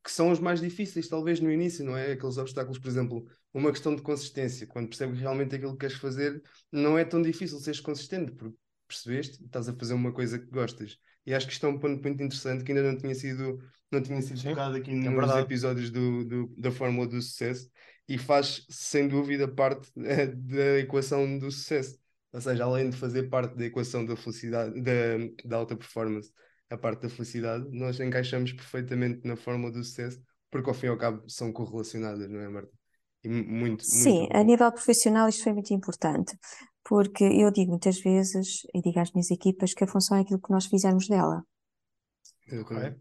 que 0.05 0.13
são 0.13 0.31
os 0.31 0.39
mais 0.39 0.61
difíceis, 0.61 1.09
talvez 1.09 1.41
no 1.41 1.51
início, 1.51 1.83
não 1.83 1.97
é? 1.97 2.13
Aqueles 2.13 2.37
obstáculos, 2.37 2.79
por 2.79 2.89
exemplo, 2.89 3.27
uma 3.55 3.71
questão 3.71 3.97
de 3.97 4.03
consistência. 4.03 4.67
Quando 4.67 4.89
percebes 4.89 5.19
realmente 5.19 5.55
aquilo 5.55 5.73
que 5.73 5.79
queres 5.79 5.97
fazer, 5.97 6.43
não 6.71 6.99
é 6.99 7.07
tão 7.07 7.23
difícil 7.23 7.59
seres 7.59 7.81
consistente, 7.81 8.31
porque 8.33 8.55
percebeste, 8.87 9.43
estás 9.45 9.69
a 9.69 9.75
fazer 9.77 9.95
uma 9.95 10.13
coisa 10.13 10.39
que 10.39 10.47
gostas. 10.47 10.99
E 11.27 11.35
acho 11.35 11.47
que 11.47 11.53
isto 11.53 11.67
é 11.67 11.69
um 11.69 11.79
ponto 11.79 12.03
muito 12.03 12.23
interessante 12.23 12.65
que 12.65 12.73
ainda 12.73 12.83
não 12.93 12.99
tinha 12.99 13.15
sido, 13.15 13.59
não 13.91 14.03
tinha 14.03 14.21
sido 14.23 14.43
Sim, 14.43 14.45
tocado 14.45 14.77
aqui 14.77 14.93
é 15.03 15.11
nos 15.11 15.11
verdade. 15.11 15.37
episódios 15.37 15.91
do, 15.91 16.25
do- 16.25 16.55
da 16.59 16.71
Fórmula 16.71 17.07
do 17.07 17.21
Sucesso 17.23 17.71
e 18.09 18.19
faz, 18.19 18.67
sem 18.69 19.09
dúvida, 19.09 19.49
parte 19.49 19.91
eh, 20.05 20.27
da 20.27 20.79
equação 20.81 21.39
do 21.39 21.51
sucesso. 21.51 21.99
Ou 22.33 22.41
seja, 22.41 22.65
além 22.65 22.91
de 22.91 22.97
fazer 22.97 23.25
parte 23.31 23.57
da 23.57 23.65
equação 23.65 24.05
da 24.05 24.17
felicidade, 24.17 24.81
da, 24.83 24.93
da 25.45 25.57
alta 25.57 25.77
performance, 25.77 26.33
a 26.69 26.77
parte 26.77 27.03
da 27.03 27.09
felicidade, 27.09 27.69
nós 27.71 28.01
encaixamos 28.01 28.53
perfeitamente 28.53 29.27
na 29.27 29.37
fórmula 29.37 29.73
do 29.73 29.83
sucesso, 29.85 30.21
porque 30.51 30.69
ao 30.69 30.75
fim 30.75 30.87
e 30.87 30.89
ao 30.91 30.99
cabo 30.99 31.29
são 31.29 31.53
correlacionadas, 31.53 32.29
não 32.29 32.41
é, 32.41 32.49
Marta? 32.49 32.73
E 33.23 33.29
mu- 33.29 33.45
muito, 33.45 33.87
Sim, 34.01 34.27
muito 34.27 34.29
a 34.33 34.43
nível 34.43 34.73
profissional 34.73 35.29
isto 35.29 35.45
foi 35.45 35.53
muito 35.53 35.73
importante, 35.73 36.37
porque 36.85 37.25
eu 37.25 37.51
digo 37.51 37.71
muitas 37.71 38.01
vezes, 38.01 38.63
e 38.75 38.81
digo 38.83 39.01
às 39.01 39.13
minhas 39.13 39.31
equipas, 39.31 39.75
que 39.75 39.85
a 39.85 39.87
função 39.87 40.17
é 40.19 40.21
aquilo 40.21 40.41
que 40.41 40.51
nós 40.51 40.67
fizermos 40.67 41.09
dela. 41.09 41.45
Exatamente. 42.47 43.01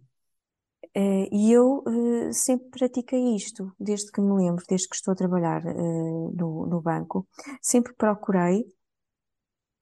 Eh, 0.95 1.27
E 1.31 1.51
eu 1.51 1.83
eh, 1.87 2.31
sempre 2.33 2.69
pratiquei 2.69 3.35
isto, 3.35 3.73
desde 3.79 4.11
que 4.11 4.21
me 4.21 4.33
lembro, 4.41 4.63
desde 4.67 4.87
que 4.87 4.95
estou 4.95 5.11
a 5.13 5.15
trabalhar 5.15 5.65
eh, 5.65 5.73
no, 5.73 6.65
no 6.67 6.81
banco, 6.81 7.27
sempre 7.61 7.93
procurei 7.95 8.65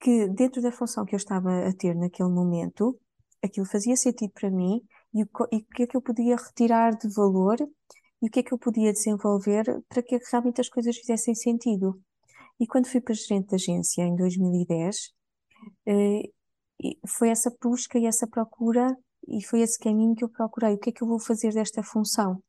que 0.00 0.28
dentro 0.28 0.60
da 0.60 0.72
função 0.72 1.04
que 1.04 1.14
eu 1.14 1.18
estava 1.18 1.68
a 1.68 1.72
ter 1.72 1.94
naquele 1.94 2.28
momento, 2.30 2.98
aquilo 3.42 3.66
fazia 3.66 3.96
sentido 3.96 4.32
para 4.32 4.50
mim 4.50 4.82
e 5.14 5.22
o, 5.22 5.28
e 5.52 5.56
o 5.58 5.64
que 5.74 5.82
é 5.84 5.86
que 5.86 5.96
eu 5.96 6.02
podia 6.02 6.36
retirar 6.36 6.96
de 6.96 7.08
valor 7.14 7.56
e 8.22 8.26
o 8.26 8.30
que 8.30 8.40
é 8.40 8.42
que 8.42 8.52
eu 8.52 8.58
podia 8.58 8.92
desenvolver 8.92 9.64
para 9.88 10.02
que 10.02 10.18
realmente 10.30 10.60
as 10.60 10.68
coisas 10.68 10.96
fizessem 10.96 11.34
sentido. 11.34 12.00
E 12.62 12.66
quando 12.68 12.86
fui 12.86 13.00
para 13.00 13.12
gerente 13.12 13.48
de 13.48 13.54
agência 13.56 14.02
em 14.04 14.14
2010, 14.14 15.12
eh, 15.84 16.30
foi 17.08 17.28
essa 17.30 17.52
busca 17.60 17.98
e 17.98 18.06
essa 18.06 18.24
procura 18.24 18.96
e 19.26 19.42
foi 19.42 19.62
esse 19.62 19.76
caminho 19.76 20.14
que 20.14 20.22
eu 20.22 20.28
procurei. 20.28 20.74
O 20.74 20.78
que 20.78 20.90
é 20.90 20.92
que 20.92 21.02
eu 21.02 21.08
vou 21.08 21.18
fazer 21.18 21.52
desta 21.52 21.82
função? 21.82 22.40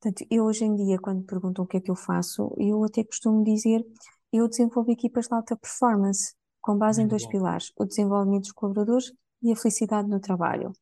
Portanto, 0.00 0.26
eu 0.30 0.46
hoje 0.46 0.64
em 0.64 0.74
dia, 0.74 0.98
quando 0.98 1.22
perguntam 1.26 1.66
o 1.66 1.68
que 1.68 1.76
é 1.76 1.80
que 1.82 1.90
eu 1.90 1.96
faço, 1.96 2.50
eu 2.56 2.82
até 2.82 3.04
costumo 3.04 3.44
dizer, 3.44 3.84
eu 4.32 4.48
desenvolvo 4.48 4.90
equipas 4.90 5.26
de 5.26 5.34
alta 5.34 5.54
performance, 5.54 6.32
com 6.62 6.78
base 6.78 7.02
em 7.02 7.04
Muito 7.04 7.10
dois 7.10 7.24
bom. 7.24 7.28
pilares, 7.28 7.72
o 7.76 7.84
desenvolvimento 7.84 8.44
dos 8.44 8.52
colaboradores 8.52 9.12
e 9.42 9.52
a 9.52 9.56
felicidade 9.56 10.08
no 10.08 10.18
trabalho. 10.18 10.72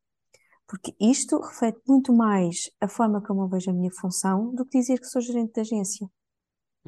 Porque 0.64 0.94
isto 1.00 1.40
reflete 1.40 1.80
muito 1.88 2.12
mais 2.14 2.70
a 2.80 2.86
forma 2.86 3.20
como 3.20 3.42
eu 3.42 3.48
vejo 3.48 3.72
a 3.72 3.74
minha 3.74 3.90
função 3.90 4.54
do 4.54 4.64
que 4.64 4.78
dizer 4.78 5.00
que 5.00 5.06
sou 5.06 5.20
gerente 5.20 5.54
de 5.54 5.60
agência. 5.62 6.08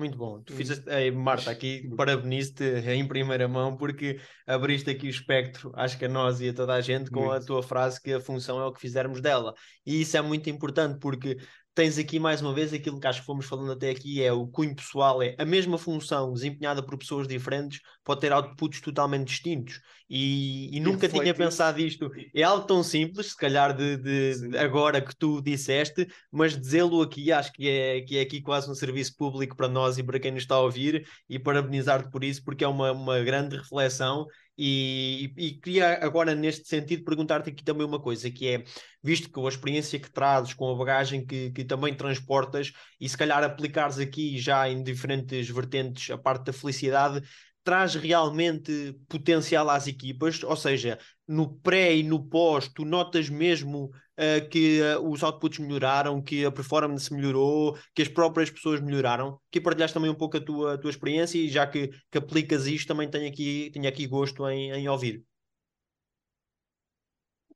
Muito 0.00 0.16
bom. 0.16 0.42
Tu 0.42 0.54
fizeste, 0.54 0.88
Ei, 0.88 1.10
Marta, 1.10 1.50
aqui 1.50 1.86
parabenizo-te 1.94 2.64
em 2.64 3.06
primeira 3.06 3.46
mão 3.46 3.76
porque 3.76 4.18
abriste 4.46 4.88
aqui 4.88 5.06
o 5.06 5.10
espectro, 5.10 5.70
acho 5.74 5.98
que 5.98 6.06
a 6.06 6.08
nós 6.08 6.40
e 6.40 6.48
a 6.48 6.54
toda 6.54 6.72
a 6.72 6.80
gente, 6.80 7.10
com 7.10 7.30
a 7.30 7.32
Muito. 7.32 7.44
tua 7.44 7.62
frase 7.62 8.00
que 8.00 8.14
a 8.14 8.18
função 8.18 8.58
é 8.58 8.64
o 8.64 8.72
que 8.72 8.80
fizermos 8.80 9.20
dela. 9.20 9.52
E 9.84 10.00
isso 10.00 10.16
é 10.16 10.22
muito 10.22 10.48
importante 10.48 10.98
porque 10.98 11.36
tens 11.74 11.98
aqui 11.98 12.18
mais 12.18 12.40
uma 12.40 12.52
vez 12.52 12.72
aquilo 12.72 12.98
que 12.98 13.06
acho 13.06 13.20
que 13.20 13.26
fomos 13.26 13.46
falando 13.46 13.72
até 13.72 13.90
aqui, 13.90 14.22
é 14.22 14.32
o 14.32 14.46
cunho 14.46 14.74
pessoal, 14.74 15.22
é 15.22 15.34
a 15.38 15.44
mesma 15.44 15.78
função 15.78 16.32
desempenhada 16.32 16.82
por 16.82 16.98
pessoas 16.98 17.28
diferentes 17.28 17.80
pode 18.04 18.20
ter 18.20 18.32
outputs 18.32 18.80
totalmente 18.80 19.28
distintos. 19.28 19.80
E, 20.08 20.76
e 20.76 20.80
nunca 20.80 21.08
tinha 21.08 21.32
pensado 21.32 21.80
isto. 21.80 22.10
É 22.34 22.42
algo 22.42 22.66
tão 22.66 22.82
simples, 22.82 23.28
se 23.28 23.36
calhar 23.36 23.76
de, 23.76 23.96
de 23.96 24.58
agora 24.58 25.00
que 25.00 25.14
tu 25.16 25.40
disseste, 25.40 26.08
mas 26.32 26.58
dizê-lo 26.58 27.00
aqui 27.00 27.30
acho 27.30 27.52
que 27.52 27.68
é, 27.68 28.00
que 28.00 28.18
é 28.18 28.22
aqui 28.22 28.42
quase 28.42 28.68
um 28.68 28.74
serviço 28.74 29.14
público 29.16 29.56
para 29.56 29.68
nós 29.68 29.98
e 29.98 30.02
para 30.02 30.18
quem 30.18 30.32
nos 30.32 30.42
está 30.42 30.56
a 30.56 30.60
ouvir 30.60 31.06
e 31.28 31.38
parabenizar-te 31.38 32.10
por 32.10 32.24
isso 32.24 32.42
porque 32.44 32.64
é 32.64 32.68
uma, 32.68 32.90
uma 32.90 33.20
grande 33.20 33.56
reflexão 33.56 34.26
e, 34.62 35.32
e 35.38 35.52
queria 35.52 36.04
agora 36.04 36.34
neste 36.34 36.68
sentido 36.68 37.02
perguntar-te 37.02 37.48
aqui 37.48 37.64
também 37.64 37.86
uma 37.86 37.98
coisa 37.98 38.30
que 38.30 38.46
é, 38.46 38.62
visto 39.02 39.30
com 39.30 39.46
a 39.46 39.48
experiência 39.48 39.98
que 39.98 40.12
trazes, 40.12 40.52
com 40.52 40.70
a 40.70 40.74
bagagem 40.76 41.24
que, 41.24 41.50
que 41.50 41.64
também 41.64 41.94
transportas 41.94 42.70
e 43.00 43.08
se 43.08 43.16
calhar 43.16 43.42
aplicares 43.42 43.98
aqui 43.98 44.38
já 44.38 44.68
em 44.68 44.82
diferentes 44.82 45.48
vertentes 45.48 46.10
a 46.10 46.18
parte 46.18 46.44
da 46.44 46.52
felicidade, 46.52 47.26
traz 47.64 47.94
realmente 47.94 48.94
potencial 49.08 49.70
às 49.70 49.86
equipas, 49.86 50.42
ou 50.44 50.56
seja, 50.56 50.98
no 51.26 51.58
pré 51.60 51.96
e 51.96 52.02
no 52.02 52.28
pós, 52.28 52.68
tu 52.68 52.84
notas 52.84 53.30
mesmo 53.30 53.90
uh, 54.20 54.48
que 54.48 54.80
uh, 54.82 55.08
os 55.08 55.22
outputs 55.22 55.58
melhoraram, 55.58 56.22
que 56.22 56.44
a 56.44 56.52
performance 56.52 57.12
melhorou, 57.12 57.76
que 57.94 58.02
as 58.02 58.08
próprias 58.08 58.50
pessoas 58.50 58.80
melhoraram. 58.80 59.40
Que 59.50 59.60
partilhaste 59.60 59.94
também 59.94 60.10
um 60.10 60.14
pouco 60.14 60.36
a 60.36 60.40
tua, 60.40 60.74
a 60.74 60.78
tua 60.78 60.90
experiência 60.90 61.38
e 61.38 61.48
já 61.48 61.66
que, 61.66 61.88
que 62.10 62.18
aplicas 62.18 62.66
isto, 62.66 62.88
também 62.88 63.10
tenho 63.10 63.28
aqui, 63.28 63.70
tenho 63.72 63.88
aqui 63.88 64.06
gosto 64.06 64.46
em, 64.48 64.70
em 64.72 64.88
ouvir. 64.88 65.24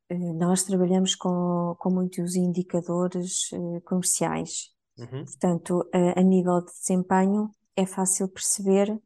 Eh, 0.09 0.33
Nós 0.35 0.64
trabalhamos 0.64 1.14
com, 1.14 1.77
com 1.79 1.90
muitos 1.90 2.35
indicadores 2.35 3.53
eh, 3.53 3.81
comerciais. 3.85 4.72
Uhum. 4.98 5.24
Portanto, 5.24 5.88
a, 5.92 6.20
a 6.20 6.22
nível 6.22 6.61
de 6.61 6.72
desempenho, 6.72 7.50
é 7.77 7.85
fácil 7.85 8.29
perceber 8.29 8.96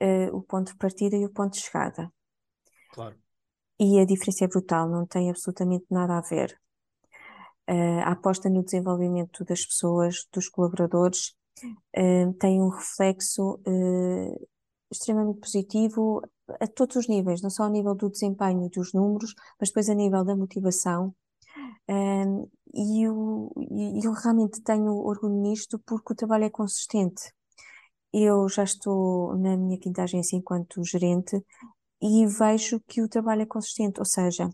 eh, 0.00 0.30
o 0.32 0.42
ponto 0.42 0.72
de 0.72 0.78
partida 0.78 1.16
e 1.16 1.24
o 1.24 1.30
ponto 1.30 1.52
de 1.54 1.60
chegada. 1.60 2.12
Claro. 2.92 3.16
E 3.78 4.00
a 4.00 4.04
diferença 4.04 4.44
é 4.44 4.48
brutal, 4.48 4.88
não 4.88 5.06
tem 5.06 5.30
absolutamente 5.30 5.86
nada 5.90 6.18
a 6.18 6.20
ver. 6.20 6.58
Eh, 7.72 8.02
a 8.02 8.12
aposta 8.12 8.50
no 8.50 8.62
desenvolvimento 8.62 9.44
das 9.46 9.64
pessoas, 9.64 10.26
dos 10.30 10.46
colaboradores, 10.50 11.34
eh, 11.94 12.26
tem 12.38 12.60
um 12.60 12.68
reflexo 12.68 13.60
eh, 13.66 14.38
extremamente 14.90 15.40
positivo 15.40 16.22
a 16.60 16.66
todos 16.66 16.96
os 16.96 17.08
níveis, 17.08 17.40
não 17.42 17.48
só 17.48 17.64
ao 17.64 17.70
nível 17.70 17.94
do 17.94 18.10
desempenho 18.10 18.66
e 18.66 18.68
dos 18.68 18.92
números, 18.92 19.34
mas 19.58 19.70
depois 19.70 19.88
a 19.88 19.94
nível 19.94 20.22
da 20.24 20.36
motivação. 20.36 21.14
E 22.74 23.02
eu, 23.02 23.50
eu 24.02 24.12
realmente 24.12 24.62
tenho 24.62 24.94
orgulho 24.96 25.34
nisto 25.34 25.78
porque 25.80 26.12
o 26.12 26.16
trabalho 26.16 26.44
é 26.44 26.50
consistente. 26.50 27.32
Eu 28.12 28.48
já 28.48 28.64
estou 28.64 29.36
na 29.36 29.56
minha 29.56 29.78
quinta 29.78 30.02
agência 30.02 30.36
enquanto 30.36 30.84
gerente 30.84 31.42
e 32.02 32.26
vejo 32.26 32.80
que 32.88 33.02
o 33.02 33.08
trabalho 33.08 33.42
é 33.42 33.46
consistente, 33.46 34.00
ou 34.00 34.06
seja, 34.06 34.50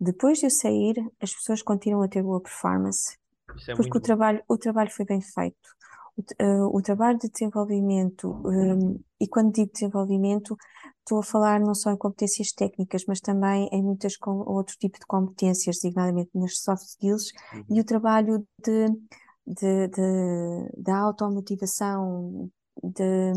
depois 0.00 0.38
de 0.38 0.46
eu 0.46 0.50
sair, 0.50 0.94
as 1.20 1.34
pessoas 1.34 1.62
continuam 1.62 2.02
a 2.02 2.08
ter 2.08 2.22
boa 2.22 2.40
performance, 2.40 3.18
é 3.68 3.74
porque 3.74 3.98
o 3.98 4.00
trabalho, 4.00 4.42
o 4.48 4.56
trabalho 4.56 4.90
foi 4.90 5.04
bem 5.04 5.20
feito. 5.20 5.56
O, 6.16 6.22
eh, 6.38 6.62
o 6.64 6.82
trabalho 6.82 7.18
de 7.18 7.28
desenvolvimento, 7.28 8.30
um, 8.44 8.98
e 9.20 9.28
quando 9.28 9.52
digo 9.52 9.72
desenvolvimento, 9.72 10.56
estou 11.00 11.18
a 11.18 11.22
falar 11.22 11.60
não 11.60 11.74
só 11.74 11.90
em 11.90 11.96
competências 11.96 12.52
técnicas, 12.52 13.04
mas 13.06 13.20
também 13.20 13.68
em 13.72 13.82
muitas 13.82 14.16
com 14.16 14.30
outro 14.46 14.76
tipo 14.78 14.98
de 14.98 15.06
competências, 15.06 15.76
designadamente 15.76 16.30
nas 16.34 16.58
soft 16.58 16.84
skills, 16.84 17.32
e 17.68 17.74
Uhum. 17.74 17.80
o 17.80 17.84
trabalho 17.84 18.46
de, 18.64 18.88
de, 19.46 19.88
de, 19.88 20.72
da 20.78 20.96
automotivação, 20.98 22.50
de, 22.82 23.32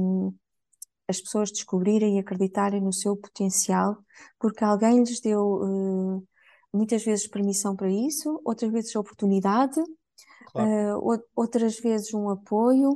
as 1.07 1.21
pessoas 1.21 1.51
descobrirem 1.51 2.17
e 2.17 2.19
acreditarem 2.19 2.81
no 2.81 2.93
seu 2.93 3.15
potencial, 3.17 3.97
porque 4.39 4.63
alguém 4.63 4.99
lhes 4.99 5.19
deu 5.19 5.41
uh, 5.41 6.27
muitas 6.73 7.03
vezes 7.03 7.27
permissão 7.27 7.75
para 7.75 7.89
isso, 7.89 8.41
outras 8.43 8.71
vezes 8.71 8.95
oportunidade, 8.95 9.81
claro. 10.47 10.99
uh, 10.99 11.23
outras 11.35 11.79
vezes 11.79 12.13
um 12.13 12.29
apoio. 12.29 12.93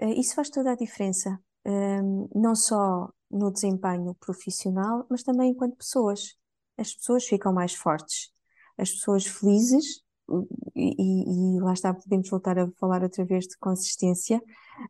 Uh, 0.00 0.12
isso 0.16 0.34
faz 0.34 0.50
toda 0.50 0.72
a 0.72 0.76
diferença, 0.76 1.38
um, 1.66 2.28
não 2.34 2.54
só 2.54 3.10
no 3.30 3.52
desempenho 3.52 4.14
profissional, 4.14 5.06
mas 5.10 5.22
também 5.22 5.50
enquanto 5.50 5.76
pessoas. 5.76 6.36
As 6.78 6.94
pessoas 6.94 7.24
ficam 7.24 7.52
mais 7.52 7.74
fortes, 7.74 8.30
as 8.76 8.90
pessoas 8.90 9.26
felizes 9.26 10.04
e, 10.74 11.56
e, 11.56 11.60
lá 11.60 11.72
está, 11.72 11.94
podemos 11.94 12.28
voltar 12.28 12.58
a 12.58 12.68
falar 12.78 13.02
outra 13.02 13.24
vez 13.24 13.46
de 13.46 13.56
consistência, 13.58 14.42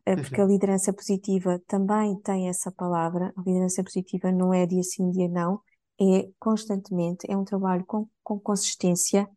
eh, 0.05 0.15
porque 0.15 0.41
a 0.41 0.45
liderança 0.45 0.91
positiva 0.91 1.61
também 1.67 2.19
tem 2.21 2.49
essa 2.49 2.71
palavra. 2.71 3.33
A 3.37 3.41
liderança 3.41 3.83
positiva 3.83 4.31
não 4.31 4.53
é 4.53 4.65
dia 4.65 4.83
sim, 4.83 5.11
dia 5.11 5.29
não, 5.29 5.61
é 5.99 6.29
constantemente, 6.39 7.29
é 7.29 7.35
um 7.35 7.43
trabalho 7.43 7.85
com, 7.85 8.07
com 8.23 8.39
consistência. 8.39 9.29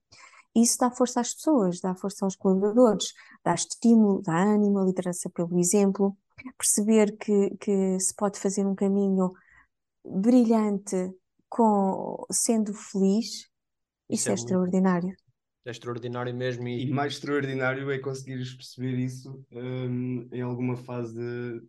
Isso 0.55 0.79
dá 0.79 0.91
força 0.91 1.21
às 1.21 1.35
pessoas, 1.35 1.81
dá 1.81 1.95
força 1.95 2.25
aos 2.25 2.37
colaboradores, 2.37 3.13
dá 3.45 3.55
estímulo, 3.55 4.23
dá 4.23 4.37
ânimo, 4.37 4.79
a 4.79 4.85
liderança 4.85 5.31
pelo 5.31 5.59
exemplo, 5.59 6.17
perceber 6.59 7.17
que, 7.17 7.57
que 7.57 8.01
se 8.01 8.15
pode 8.15 8.39
fazer 8.39 8.67
um 8.67 8.75
caminho 8.75 9.33
brilhante 10.05 11.13
com 11.49 12.25
sendo 12.31 12.73
feliz, 12.73 13.27
isso, 13.27 13.49
isso 14.11 14.29
é, 14.29 14.33
é 14.33 14.35
extraordinário. 14.35 15.15
É 15.65 15.71
extraordinário 15.71 16.35
mesmo. 16.35 16.67
E... 16.69 16.87
e 16.87 16.91
mais 16.91 17.15
extraordinário 17.15 17.91
é 17.91 17.99
conseguires 17.99 18.55
perceber 18.55 18.99
isso 18.99 19.45
um, 19.53 20.29
em 20.33 20.41
alguma 20.41 20.77
fase 20.77 21.21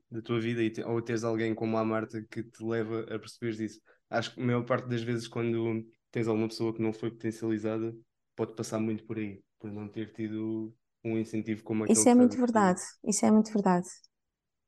da 0.09 0.21
tua 0.21 0.39
vida 0.39 0.67
te, 0.69 0.81
ou 0.83 1.01
teres 1.01 1.23
alguém 1.23 1.53
como 1.53 1.77
a 1.77 1.83
Marta 1.83 2.21
que 2.29 2.43
te 2.43 2.63
leva 2.63 3.01
a 3.01 3.19
perceberes 3.19 3.59
isso. 3.59 3.81
Acho 4.11 4.35
que 4.35 4.41
a 4.41 4.45
maior 4.45 4.65
parte 4.65 4.87
das 4.87 5.01
vezes, 5.01 5.27
quando 5.27 5.83
tens 6.11 6.27
alguma 6.27 6.47
pessoa 6.47 6.73
que 6.73 6.81
não 6.81 6.93
foi 6.93 7.09
potencializada, 7.09 7.95
pode 8.35 8.53
passar 8.53 8.79
muito 8.79 9.05
por 9.05 9.17
aí, 9.17 9.41
por 9.57 9.71
não 9.71 9.87
ter 9.87 10.11
tido 10.11 10.75
um 11.03 11.17
incentivo 11.17 11.63
como 11.63 11.83
aquele. 11.83 11.97
Isso 11.97 12.09
é 12.09 12.13
muito 12.13 12.37
verdade. 12.37 12.81
Isso 13.03 13.25
é 13.25 13.31
muito 13.31 13.51
verdade. 13.51 13.87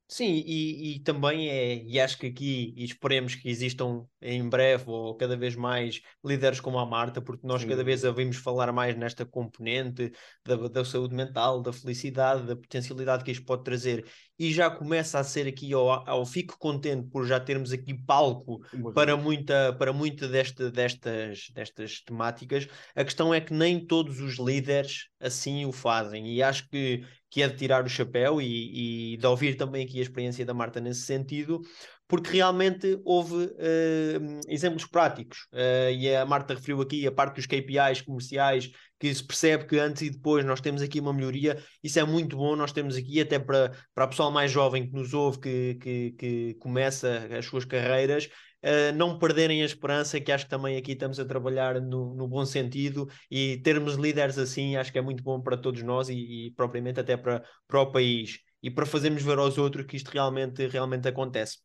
Sim, 0.07 0.43
e, 0.45 0.97
e, 0.97 0.99
também 0.99 1.49
é, 1.49 1.83
e 1.83 1.99
acho 1.99 2.19
que 2.19 2.27
aqui, 2.27 2.73
e 2.77 2.83
esperemos 2.83 3.33
que 3.33 3.49
existam 3.49 4.05
em 4.21 4.47
breve 4.47 4.83
ou 4.87 5.15
cada 5.15 5.35
vez 5.35 5.55
mais 5.55 6.01
líderes 6.23 6.59
como 6.59 6.77
a 6.77 6.85
Marta, 6.85 7.19
porque 7.19 7.47
nós 7.47 7.63
Sim. 7.63 7.69
cada 7.69 7.83
vez 7.83 8.03
ouvimos 8.03 8.37
falar 8.37 8.71
mais 8.71 8.95
nesta 8.95 9.25
componente 9.25 10.11
da, 10.45 10.55
da 10.67 10.85
saúde 10.85 11.15
mental, 11.15 11.61
da 11.61 11.73
felicidade, 11.73 12.45
da 12.45 12.55
potencialidade 12.55 13.23
que 13.23 13.31
isto 13.31 13.43
pode 13.43 13.63
trazer, 13.63 14.05
e 14.37 14.51
já 14.51 14.69
começa 14.69 15.19
a 15.19 15.23
ser 15.23 15.47
aqui, 15.47 15.71
ao 15.73 16.25
fico 16.25 16.57
contente 16.57 17.07
por 17.09 17.25
já 17.25 17.39
termos 17.39 17.71
aqui 17.71 17.93
palco 17.93 18.59
para 18.93 19.15
muita, 19.15 19.73
para 19.73 19.93
muita 19.93 20.27
desta, 20.27 20.71
destas, 20.71 21.49
destas 21.53 22.01
temáticas. 22.01 22.67
A 22.95 23.03
questão 23.03 23.33
é 23.33 23.39
que 23.39 23.53
nem 23.53 23.85
todos 23.85 24.19
os 24.19 24.37
líderes 24.39 25.07
assim 25.19 25.65
o 25.65 25.71
fazem, 25.71 26.33
e 26.33 26.41
acho 26.41 26.67
que 26.69 27.03
que 27.33 27.41
é 27.41 27.47
de 27.47 27.55
tirar 27.55 27.83
o 27.83 27.89
chapéu 27.89 28.39
e, 28.39 29.13
e 29.13 29.17
de 29.17 29.25
ouvir 29.25 29.55
também 29.55 29.83
aqui 29.83 29.97
a 29.97 30.03
experiência 30.03 30.45
da 30.45 30.53
Marta 30.53 30.79
nesse 30.79 31.01
sentido, 31.01 31.61
porque 32.07 32.31
realmente 32.31 32.99
houve 33.03 33.45
uh, 33.45 34.39
exemplos 34.47 34.85
práticos. 34.85 35.47
Uh, 35.51 35.91
e 35.91 36.13
a 36.15 36.25
Marta 36.25 36.53
referiu 36.53 36.81
aqui 36.81 37.07
a 37.07 37.11
parte 37.11 37.35
dos 37.35 37.45
KPIs 37.45 38.01
comerciais, 38.01 38.71
que 38.99 39.13
se 39.13 39.25
percebe 39.25 39.65
que 39.65 39.79
antes 39.79 40.01
e 40.03 40.09
depois 40.09 40.45
nós 40.45 40.61
temos 40.61 40.81
aqui 40.81 40.99
uma 40.99 41.13
melhoria. 41.13 41.61
Isso 41.83 41.99
é 41.99 42.03
muito 42.03 42.37
bom, 42.37 42.55
nós 42.55 42.71
temos 42.71 42.95
aqui 42.95 43.19
até 43.21 43.39
para, 43.39 43.71
para 43.93 44.03
a 44.05 44.07
pessoal 44.07 44.31
mais 44.31 44.51
jovem 44.51 44.85
que 44.87 44.93
nos 44.93 45.13
ouve, 45.13 45.39
que, 45.39 45.75
que, 45.75 46.11
que 46.11 46.53
começa 46.55 47.27
as 47.37 47.45
suas 47.45 47.65
carreiras, 47.65 48.25
uh, 48.63 48.95
não 48.95 49.17
perderem 49.17 49.61
a 49.61 49.65
esperança, 49.65 50.19
que 50.19 50.31
acho 50.31 50.45
que 50.45 50.51
também 50.51 50.77
aqui 50.77 50.91
estamos 50.91 51.19
a 51.19 51.25
trabalhar 51.25 51.81
no, 51.81 52.15
no 52.15 52.27
bom 52.27 52.45
sentido 52.45 53.07
e 53.31 53.57
termos 53.63 53.95
líderes 53.95 54.37
assim, 54.37 54.75
acho 54.75 54.91
que 54.91 54.99
é 54.99 55.01
muito 55.01 55.23
bom 55.23 55.41
para 55.41 55.57
todos 55.57 55.81
nós 55.83 56.09
e, 56.09 56.47
e 56.47 56.51
propriamente 56.51 56.99
até 56.99 57.17
para, 57.17 57.43
para 57.67 57.81
o 57.81 57.91
país 57.91 58.39
e 58.61 58.71
para 58.71 58.85
fazermos 58.85 59.23
ver 59.23 59.37
aos 59.37 59.57
outros 59.57 59.85
que 59.85 59.97
isto 59.97 60.09
realmente, 60.09 60.67
realmente 60.67 61.07
acontece. 61.07 61.57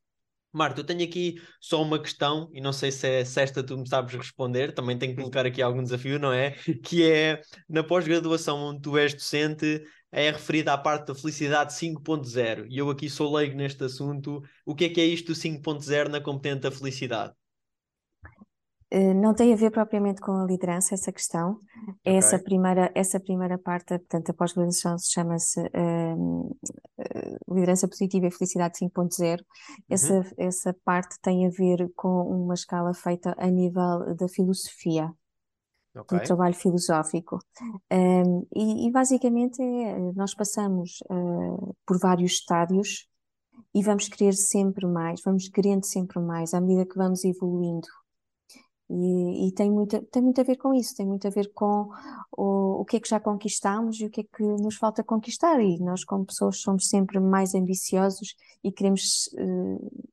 Marta, 0.52 0.80
eu 0.80 0.84
tenho 0.84 1.04
aqui 1.04 1.40
só 1.61 1.82
uma 1.82 2.00
questão, 2.00 2.50
e 2.54 2.61
não 2.61 2.72
sei 2.72 2.90
se, 2.90 3.06
é, 3.06 3.24
se 3.24 3.40
esta 3.40 3.62
tu 3.62 3.76
me 3.76 3.87
sabes 3.88 4.14
responder, 4.14 4.72
também 4.72 4.98
tenho 4.98 5.14
que 5.14 5.20
colocar 5.20 5.44
aqui 5.46 5.61
algum 5.61 5.82
desafio, 5.82 6.18
não 6.18 6.32
é? 6.32 6.52
Que 6.82 7.04
é, 7.11 7.40
na 7.68 7.84
pós-graduação 7.84 8.58
onde 8.58 8.80
tu 8.82 8.96
és 8.96 9.12
docente, 9.14 9.82
é 10.11 10.30
referida 10.30 10.72
à 10.72 10.78
parte 10.78 11.08
da 11.08 11.14
felicidade 11.14 11.74
5.0, 11.74 12.66
e 12.68 12.78
eu 12.78 12.88
aqui 12.90 13.11
sou 13.11 13.34
leigo 13.34 13.56
neste 13.56 13.84
assunto. 13.84 14.42
O 14.64 14.74
que 14.74 14.87
é 14.87 14.88
que 14.88 15.00
é 15.00 15.04
isto 15.04 15.28
do 15.28 15.34
5.0 15.34 16.08
na 16.08 16.20
competente 16.20 16.62
da 16.62 16.70
felicidade? 16.70 17.34
Eh, 18.90 19.12
não 19.12 19.35
tem 19.35 19.53
a 19.53 19.57
ver 19.57 19.70
propriamente 19.70 20.20
com 20.20 20.33
a 20.33 20.46
liderança, 20.46 20.94
essa 20.94 21.12
questão. 21.12 21.61
Okay. 22.01 22.16
Essa, 22.16 22.38
primeira, 22.38 22.90
essa 22.94 23.20
primeira 23.20 23.59
parte, 23.59 23.98
portanto, 23.98 24.31
a 24.31 24.35
pós-graduação 24.35 24.96
chama-se 24.98 25.61
uh, 25.61 26.57
Liderança 27.48 27.87
Positiva 27.87 28.27
e 28.27 28.31
Felicidade 28.31 28.79
5.0. 28.79 29.40
Uhum. 29.40 29.44
Essa, 29.90 30.35
essa 30.38 30.77
parte 30.85 31.16
tem 31.20 31.46
a 31.46 31.51
ver 31.51 31.90
com 31.94 32.22
uma 32.22 32.55
escala 32.55 32.94
feita 32.94 33.35
a 33.38 33.46
nível 33.48 34.14
da 34.16 34.27
filosofia, 34.27 35.12
okay. 35.94 36.18
do 36.18 36.24
trabalho 36.24 36.55
filosófico. 36.55 37.38
Um, 37.92 38.46
e, 38.57 38.87
e, 38.87 38.90
basicamente 38.90 39.61
é, 39.61 39.98
nós 40.14 40.35
passamos 40.35 41.01
uh, 41.11 41.77
por 41.87 41.98
vários 41.98 42.33
estádios 42.33 43.07
e 43.74 43.83
vamos 43.83 44.09
querer 44.09 44.33
sempre 44.33 44.87
mais, 44.87 45.20
vamos 45.22 45.48
querendo 45.48 45.85
sempre 45.85 46.18
mais 46.20 46.55
à 46.55 46.61
medida 46.61 46.87
que 46.87 46.96
vamos 46.96 47.22
evoluindo. 47.24 47.87
E, 48.90 49.48
e, 49.48 49.53
tem, 49.53 49.70
muito, 49.70 50.01
tem 50.07 50.22
muito 50.22 50.40
a 50.40 50.44
ver 50.44 50.57
com 50.57 50.72
isso, 50.72 50.96
tem 50.96 51.07
muito 51.07 51.27
a 51.27 51.31
ver 51.31 51.53
com 51.53 51.90
o, 52.37 52.81
o 52.81 52.85
que 52.87 52.96
é 52.96 53.01
que 53.01 53.09
já 53.09 53.20
conquistamos 53.20 54.01
e 54.01 54.07
o 54.07 54.11
que 54.11 54.22
é 54.22 54.24
que 54.24 54.42
nos 54.42 54.77
falta 54.77 55.05
conquistar. 55.05 55.61
E 55.61 55.79
nós, 55.79 56.05
como 56.05 56.24
pessoas, 56.24 56.59
somos 56.61 56.88
sempre 56.88 57.20
mais 57.20 57.55
ambiciosos 57.55 58.35
e 58.64 58.72
queremos. 58.72 59.29
Uh, 59.35 60.09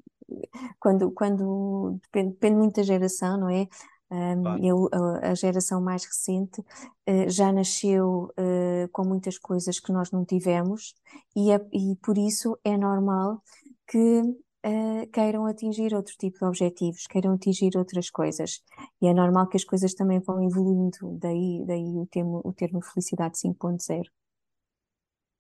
quando, 0.80 1.12
quando 1.12 2.00
depende, 2.04 2.32
depende 2.32 2.56
muito 2.58 2.76
da 2.76 2.84
geração, 2.84 3.40
não 3.40 3.50
é? 3.50 3.68
Um, 4.12 4.64
eu, 4.64 4.90
a, 4.92 5.32
a, 5.32 5.36
geração 5.36 5.82
mais 5.82 6.06
recente 6.06 6.62
uh, 6.62 7.30
já 7.30 7.52
nasceu 7.52 8.32
uh, 8.32 8.88
com 8.92 9.04
muitas 9.04 9.38
coisas 9.38 9.80
que 9.80 9.92
nós 9.92 10.12
não 10.12 10.24
tivemos, 10.24 10.94
e, 11.36 11.52
é, 11.52 11.60
e 11.74 11.96
por 11.98 12.18
isso 12.18 12.58
é 12.64 12.78
normal 12.78 13.42
que 13.88 14.22
uh, 14.65 15.08
queiram 15.12 15.45
atingir 15.45 15.93
outro 15.93 16.15
tipo 16.17 16.39
de 16.39 16.45
objetivos, 16.45 17.08
queiram 17.08 17.34
atingir 17.34 17.78
outras 17.78 18.10
coisas. 18.10 18.62
E 19.01 19.08
é 19.08 19.13
normal 19.13 19.47
que 19.47 19.58
as 19.58 19.63
coisas 19.63 19.93
também 19.93 20.19
vão 20.19 20.43
evoluindo, 20.43 21.17
daí, 21.19 21.63
daí 21.65 21.84
o, 21.84 22.08
termo, 22.08 22.41
o 22.43 22.51
termo 22.54 22.82
Felicidade 22.82 23.38
5.0. 23.38 24.04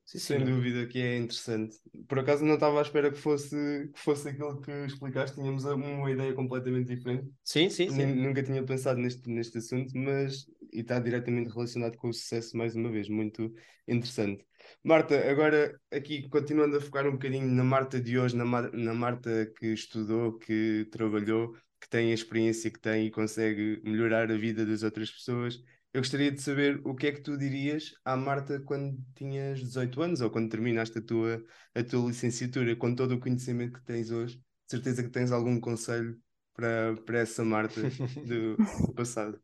Sim, 0.05 0.19
Sem 0.19 0.45
dúvida 0.45 0.85
que 0.87 0.99
é 0.99 1.17
interessante. 1.17 1.77
Por 2.07 2.19
acaso 2.19 2.45
não 2.45 2.53
estava 2.53 2.77
à 2.77 2.81
espera 2.83 3.11
que 3.11 3.17
fosse, 3.17 3.89
que 3.93 3.99
fosse 3.99 4.29
aquilo 4.29 4.61
que 4.61 4.71
explicaste, 4.85 5.35
tínhamos 5.35 5.65
uma 5.65 6.11
ideia 6.11 6.33
completamente 6.33 6.95
diferente. 6.95 7.27
Sim, 7.43 7.69
sim, 7.69 7.89
sim. 7.89 8.05
Nunca 8.13 8.43
tinha 8.43 8.63
pensado 8.63 8.99
neste, 8.99 9.27
neste 9.29 9.57
assunto, 9.57 9.91
mas 9.97 10.45
e 10.71 10.81
está 10.81 10.99
diretamente 10.99 11.49
relacionado 11.49 11.97
com 11.97 12.09
o 12.09 12.13
sucesso, 12.13 12.55
mais 12.55 12.75
uma 12.75 12.91
vez, 12.91 13.09
muito 13.09 13.51
interessante. 13.87 14.45
Marta, 14.83 15.17
agora 15.29 15.79
aqui 15.91 16.27
continuando 16.29 16.77
a 16.77 16.81
focar 16.81 17.07
um 17.07 17.13
bocadinho 17.13 17.47
na 17.47 17.63
Marta 17.63 17.99
de 17.99 18.19
hoje, 18.19 18.35
na, 18.35 18.45
na 18.45 18.93
Marta 18.93 19.51
que 19.57 19.67
estudou, 19.67 20.37
que 20.37 20.87
trabalhou, 20.91 21.55
que 21.79 21.89
tem 21.89 22.11
a 22.11 22.13
experiência 22.13 22.69
que 22.69 22.79
tem 22.79 23.07
e 23.07 23.11
consegue 23.11 23.81
melhorar 23.83 24.31
a 24.31 24.37
vida 24.37 24.65
das 24.65 24.83
outras 24.83 25.09
pessoas. 25.09 25.61
Eu 25.95 26.01
gostaria 26.01 26.29
de 26.29 26.41
saber 26.41 26.81
o 26.83 26.93
que 26.93 27.07
é 27.07 27.11
que 27.13 27.21
tu 27.21 27.37
dirias 27.37 27.93
à 28.03 28.17
Marta 28.17 28.59
quando 28.59 29.01
tinhas 29.15 29.61
18 29.61 30.01
anos 30.01 30.19
ou 30.19 30.29
quando 30.29 30.49
terminaste 30.49 30.97
a 30.97 31.01
tua, 31.01 31.41
a 31.73 31.81
tua 31.85 32.07
licenciatura, 32.09 32.75
com 32.75 32.93
todo 32.93 33.13
o 33.13 33.19
conhecimento 33.21 33.79
que 33.79 33.85
tens 33.85 34.11
hoje. 34.11 34.35
De 34.35 34.71
certeza 34.71 35.01
que 35.01 35.07
tens 35.07 35.31
algum 35.31 35.57
conselho 35.57 36.19
para, 36.53 36.97
para 37.05 37.19
essa 37.19 37.45
Marta 37.45 37.79
do, 38.27 38.57
do 38.57 38.93
passado. 38.93 39.39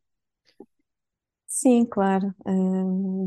Sim, 1.47 1.85
claro. 1.85 2.35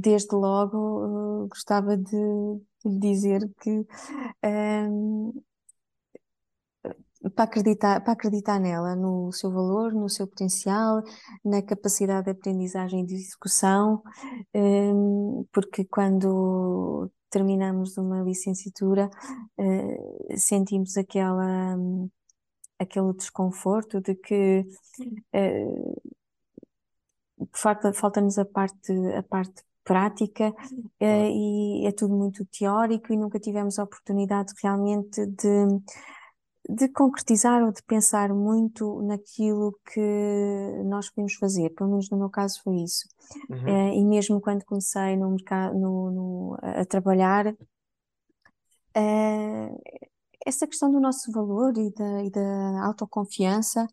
desde 0.03 0.37
logo, 0.37 1.49
gostava 1.49 1.97
de 1.97 2.61
dizer 2.85 3.41
que 3.59 3.87
para 7.31 7.45
acreditar, 7.45 8.01
para 8.03 8.13
acreditar 8.13 8.59
nela, 8.61 8.95
no 8.95 9.33
seu 9.33 9.51
valor, 9.51 9.93
no 9.93 10.09
seu 10.09 10.27
potencial, 10.27 11.03
na 11.45 11.63
capacidade 11.63 12.25
de 12.25 12.31
aprendizagem 12.33 13.03
e 13.03 13.07
de 13.07 13.15
execução, 13.15 14.03
porque 15.53 15.85
quando 15.85 17.11
terminamos 17.31 17.97
uma 17.97 18.23
licenciatura, 18.23 19.11
eh, 19.59 20.37
sentimos 20.37 20.97
aquela, 20.97 21.77
aquele 22.79 23.13
desconforto 23.15 24.01
de 24.01 24.15
que 24.15 24.65
eh, 25.33 25.95
falta, 27.53 27.93
falta-nos 27.93 28.39
a 28.39 28.45
parte, 28.45 28.93
a 29.17 29.23
parte 29.23 29.63
prática 29.85 30.49
uh, 30.49 31.29
e 31.31 31.87
é 31.87 31.93
tudo 31.93 32.15
muito 32.15 32.45
teórico 32.47 33.13
e 33.13 33.17
nunca 33.17 33.39
tivemos 33.39 33.79
a 33.79 33.85
oportunidade 33.85 34.55
realmente 34.63 35.27
de, 35.27 35.67
de 36.69 36.89
concretizar 36.89 37.63
ou 37.63 37.71
de 37.73 37.83
pensar 37.83 38.33
muito 38.33 39.03
naquilo 39.03 39.79
que 39.93 40.01
nós 40.87 41.11
podemos 41.11 41.35
fazer, 41.35 41.71
pelo 41.71 41.91
menos 41.91 42.09
no 42.11 42.17
meu 42.17 42.31
caso 42.31 42.63
foi 42.63 42.77
isso. 42.77 43.07
Uhum. 43.51 43.65
Uh, 43.65 43.93
e 43.93 44.05
mesmo 44.05 44.41
quando 44.41 44.65
comecei 44.65 45.17
no 45.17 45.31
mercado, 45.31 45.79
no, 45.79 46.11
no, 46.11 46.57
a 46.63 46.85
trabalhar, 46.87 47.49
uh, 47.49 47.57
essa 50.47 50.67
questão 50.67 50.91
do 50.91 51.01
nosso 51.01 51.31
valor 51.33 51.77
e 51.77 51.91
da, 51.93 52.25
e 52.25 52.31
da 52.31 52.87
autoconfiança, 52.87 53.87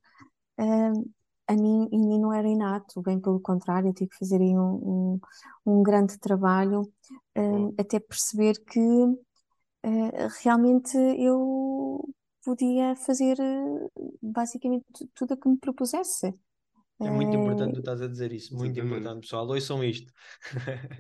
uh, 0.60 1.12
a 1.48 1.54
mim, 1.54 1.90
em 1.92 2.00
mim 2.00 2.20
não 2.20 2.32
era 2.32 2.48
inato, 2.48 3.02
bem 3.02 3.20
pelo 3.20 3.42
contrário, 3.42 3.90
eu 3.90 3.94
tive 3.94 4.12
que 4.12 4.18
fazer 4.18 4.40
aí 4.40 4.58
um, 4.58 5.20
um, 5.66 5.74
um 5.80 5.84
grande 5.84 6.18
trabalho 6.18 6.90
até 7.78 8.00
perceber 8.00 8.54
que 8.64 8.80
realmente 10.42 10.96
eu 10.98 12.08
podia 12.43 12.95
fazer 12.95 13.38
basicamente 14.21 14.86
tudo 15.13 15.34
o 15.34 15.38
que 15.38 15.49
me 15.49 15.58
propusesse. 15.58 16.34
É 16.99 17.10
muito 17.10 17.36
importante 17.36 17.73
tu 17.73 17.80
estás 17.80 18.01
a 18.01 18.08
dizer 18.08 18.32
isso, 18.32 18.56
muito 18.56 18.77
Exatamente. 18.77 18.99
importante, 18.99 19.21
pessoal. 19.21 19.47
Ouçam 19.47 19.84
isto. 19.84 20.13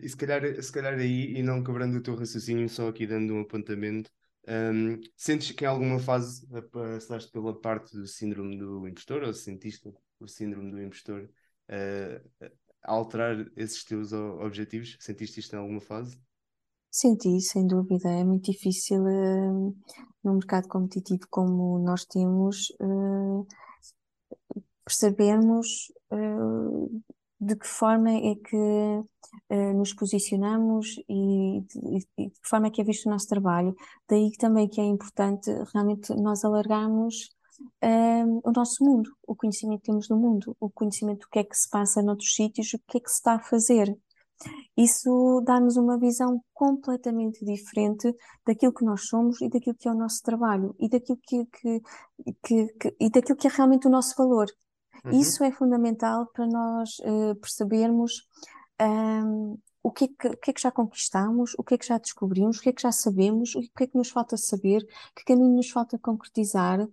e 0.01 0.09
se 0.09 0.17
calhar, 0.17 0.61
se 0.61 0.71
calhar 0.71 0.93
aí, 0.95 1.37
e 1.37 1.43
não 1.43 1.63
quebrando 1.63 1.95
o 1.97 2.01
teu 2.01 2.15
raciocínio, 2.15 2.67
só 2.67 2.87
aqui 2.87 3.05
dando 3.05 3.33
um 3.33 3.41
apontamento, 3.41 4.09
um, 4.47 4.99
sentes 5.15 5.51
que 5.51 5.63
em 5.63 5.67
alguma 5.67 5.99
fase 5.99 6.47
passaste 6.71 7.31
pela 7.31 7.59
parte 7.59 7.95
do 7.95 8.07
síndrome 8.07 8.57
do 8.57 8.87
impostor, 8.87 9.23
ou 9.23 9.33
sentiste 9.33 9.93
o 10.19 10.27
síndrome 10.27 10.71
do 10.71 10.81
impostor 10.81 11.29
uh, 11.69 12.49
a 12.83 12.91
alterar 12.91 13.45
esses 13.55 13.83
teus 13.83 14.11
objetivos? 14.11 14.97
Sentiste 14.99 15.39
isto 15.39 15.55
em 15.55 15.59
alguma 15.59 15.81
fase? 15.81 16.19
Senti, 16.91 17.39
sem 17.39 17.65
dúvida. 17.65 18.09
É 18.09 18.21
muito 18.23 18.51
difícil, 18.51 19.01
uh, 19.03 19.75
num 20.21 20.33
mercado 20.33 20.67
competitivo 20.67 21.25
como 21.29 21.79
nós 21.79 22.03
temos, 22.03 22.69
uh, 22.81 23.47
percebermos 24.83 25.89
uh, 26.11 27.01
de 27.39 27.55
que 27.55 27.65
forma 27.65 28.11
é 28.11 28.35
que 28.35 29.03
nos 29.75 29.93
posicionamos 29.93 30.97
e 31.09 31.61
de, 31.61 31.79
e 32.17 32.25
de 32.27 32.39
que 32.39 32.49
forma 32.49 32.67
é 32.67 32.69
que 32.69 32.81
é 32.81 32.83
visto 32.83 33.07
o 33.07 33.09
nosso 33.09 33.27
trabalho. 33.27 33.73
Daí 34.07 34.31
também 34.37 34.67
que 34.67 34.79
é 34.79 34.83
importante 34.83 35.49
realmente 35.73 36.13
nós 36.15 36.43
alargarmos 36.43 37.29
o 38.43 38.51
nosso 38.51 38.83
mundo, 38.83 39.09
o 39.25 39.35
conhecimento 39.35 39.79
que 39.79 39.87
temos 39.87 40.07
do 40.07 40.17
mundo, 40.17 40.55
o 40.59 40.69
conhecimento 40.69 41.21
do 41.21 41.29
que 41.29 41.39
é 41.39 41.43
que 41.43 41.57
se 41.57 41.69
passa 41.69 42.01
noutros 42.01 42.35
sítios, 42.35 42.73
o 42.73 42.79
que 42.79 42.97
é 42.97 43.01
que 43.01 43.09
se 43.09 43.15
está 43.15 43.35
a 43.35 43.39
fazer 43.39 43.97
isso 44.75 45.41
dá-nos 45.45 45.77
uma 45.77 45.97
visão 45.97 46.41
completamente 46.53 47.43
diferente 47.45 48.13
daquilo 48.45 48.73
que 48.73 48.85
nós 48.85 49.07
somos 49.07 49.41
e 49.41 49.49
daquilo 49.49 49.75
que 49.75 49.87
é 49.87 49.91
o 49.91 49.97
nosso 49.97 50.21
trabalho 50.23 50.75
e 50.79 50.89
daquilo 50.89 51.19
que, 51.23 51.45
que, 51.45 51.81
que, 52.43 52.67
que 52.79 52.95
e 52.99 53.09
daquilo 53.09 53.37
que 53.37 53.47
é 53.47 53.51
realmente 53.51 53.87
o 53.87 53.91
nosso 53.91 54.15
valor. 54.17 54.47
Uhum. 55.05 55.19
Isso 55.19 55.43
é 55.43 55.51
fundamental 55.51 56.27
para 56.33 56.47
nós 56.47 56.89
uh, 56.99 57.35
percebermos 57.35 58.27
um, 58.81 59.57
o, 59.83 59.91
que 59.91 60.05
é 60.05 60.07
que, 60.07 60.27
o 60.27 60.37
que 60.37 60.51
é 60.51 60.53
que 60.53 60.61
já 60.61 60.71
conquistamos, 60.71 61.53
o 61.57 61.63
que 61.63 61.75
é 61.75 61.77
que 61.77 61.87
já 61.87 61.97
descobrimos, 61.97 62.57
o 62.57 62.61
que 62.61 62.69
é 62.69 62.73
que 62.73 62.81
já 62.81 62.91
sabemos, 62.91 63.55
o 63.55 63.61
que 63.61 63.83
é 63.83 63.87
que 63.87 63.97
nos 63.97 64.09
falta 64.09 64.37
saber, 64.37 64.85
que 65.15 65.23
caminho 65.25 65.55
nos 65.55 65.69
falta 65.69 65.97
concretizar, 65.99 66.87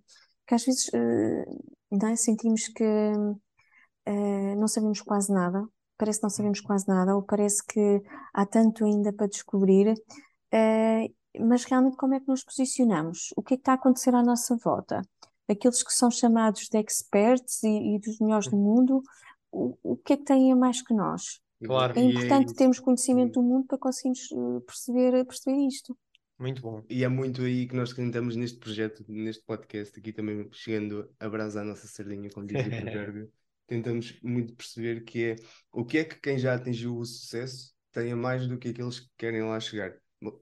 que 0.47 0.55
às 0.55 0.65
vezes 0.65 0.87
uh, 0.89 1.63
não 1.91 2.09
é? 2.09 2.15
sentimos 2.15 2.67
que 2.67 2.83
uh, 2.83 4.55
não 4.57 4.67
sabemos 4.67 5.01
quase 5.01 5.31
nada 5.31 5.67
parece 5.99 6.19
que 6.19 6.23
não 6.23 6.29
sabemos 6.29 6.61
quase 6.61 6.87
nada, 6.87 7.15
ou 7.15 7.21
parece 7.21 7.63
que 7.63 8.01
há 8.33 8.45
tanto 8.45 8.85
ainda 8.85 9.13
para 9.13 9.27
descobrir, 9.27 9.91
uh, 9.91 11.13
mas 11.47 11.65
realmente 11.65 11.97
como 11.97 12.15
é 12.15 12.19
que 12.19 12.27
nos 12.27 12.43
posicionamos? 12.43 13.33
O 13.35 13.43
que 13.43 13.53
é 13.53 13.57
que 13.57 13.61
está 13.61 13.73
a 13.73 13.75
acontecer 13.75 14.15
à 14.15 14.23
nossa 14.23 14.55
volta? 14.55 15.01
Aqueles 15.47 15.83
que 15.83 15.93
são 15.93 16.09
chamados 16.09 16.69
de 16.69 16.77
experts 16.79 17.61
e, 17.63 17.95
e 17.95 17.99
dos 17.99 18.19
melhores 18.19 18.47
do 18.47 18.55
mundo, 18.55 19.03
o, 19.51 19.77
o 19.83 19.97
que 19.97 20.13
é 20.13 20.17
que 20.17 20.23
têm 20.23 20.51
a 20.51 20.55
mais 20.55 20.81
que 20.81 20.93
nós? 20.93 21.41
Claro, 21.63 21.99
é 21.99 22.01
importante 22.01 22.53
é 22.53 22.55
termos 22.55 22.79
conhecimento 22.79 23.33
do 23.33 23.43
mundo 23.43 23.67
para 23.67 23.77
conseguirmos 23.77 24.31
eh, 24.31 24.59
perceber, 24.65 25.25
perceber 25.25 25.67
isto. 25.67 25.97
Muito 26.37 26.61
bom. 26.61 26.81
E 26.89 27.03
é 27.03 27.07
muito 27.09 27.41
aí 27.41 27.67
que 27.67 27.75
nós 27.75 27.91
tentamos 27.91 28.37
neste 28.37 28.57
projeto, 28.57 29.03
neste 29.09 29.43
podcast, 29.43 29.99
aqui 29.99 30.13
também 30.13 30.47
chegando 30.53 31.09
a 31.19 31.27
brasa 31.27 31.61
a 31.61 31.65
nossa 31.65 31.85
sardinha, 31.85 32.29
como 32.29 32.47
diz 32.47 32.65
o 32.65 32.69
provérbio, 32.69 33.29
tentamos 33.69 34.19
muito 34.21 34.53
perceber 34.53 35.03
que 35.03 35.23
é 35.25 35.35
o 35.71 35.85
que 35.85 35.99
é 35.99 36.03
que 36.03 36.19
quem 36.19 36.37
já 36.37 36.55
atingiu 36.55 36.97
o 36.97 37.05
sucesso 37.05 37.71
tem 37.91 38.11
a 38.11 38.15
mais 38.15 38.47
do 38.47 38.57
que 38.57 38.69
aqueles 38.69 38.99
que 38.99 39.07
querem 39.17 39.43
lá 39.43 39.59
chegar. 39.59 39.93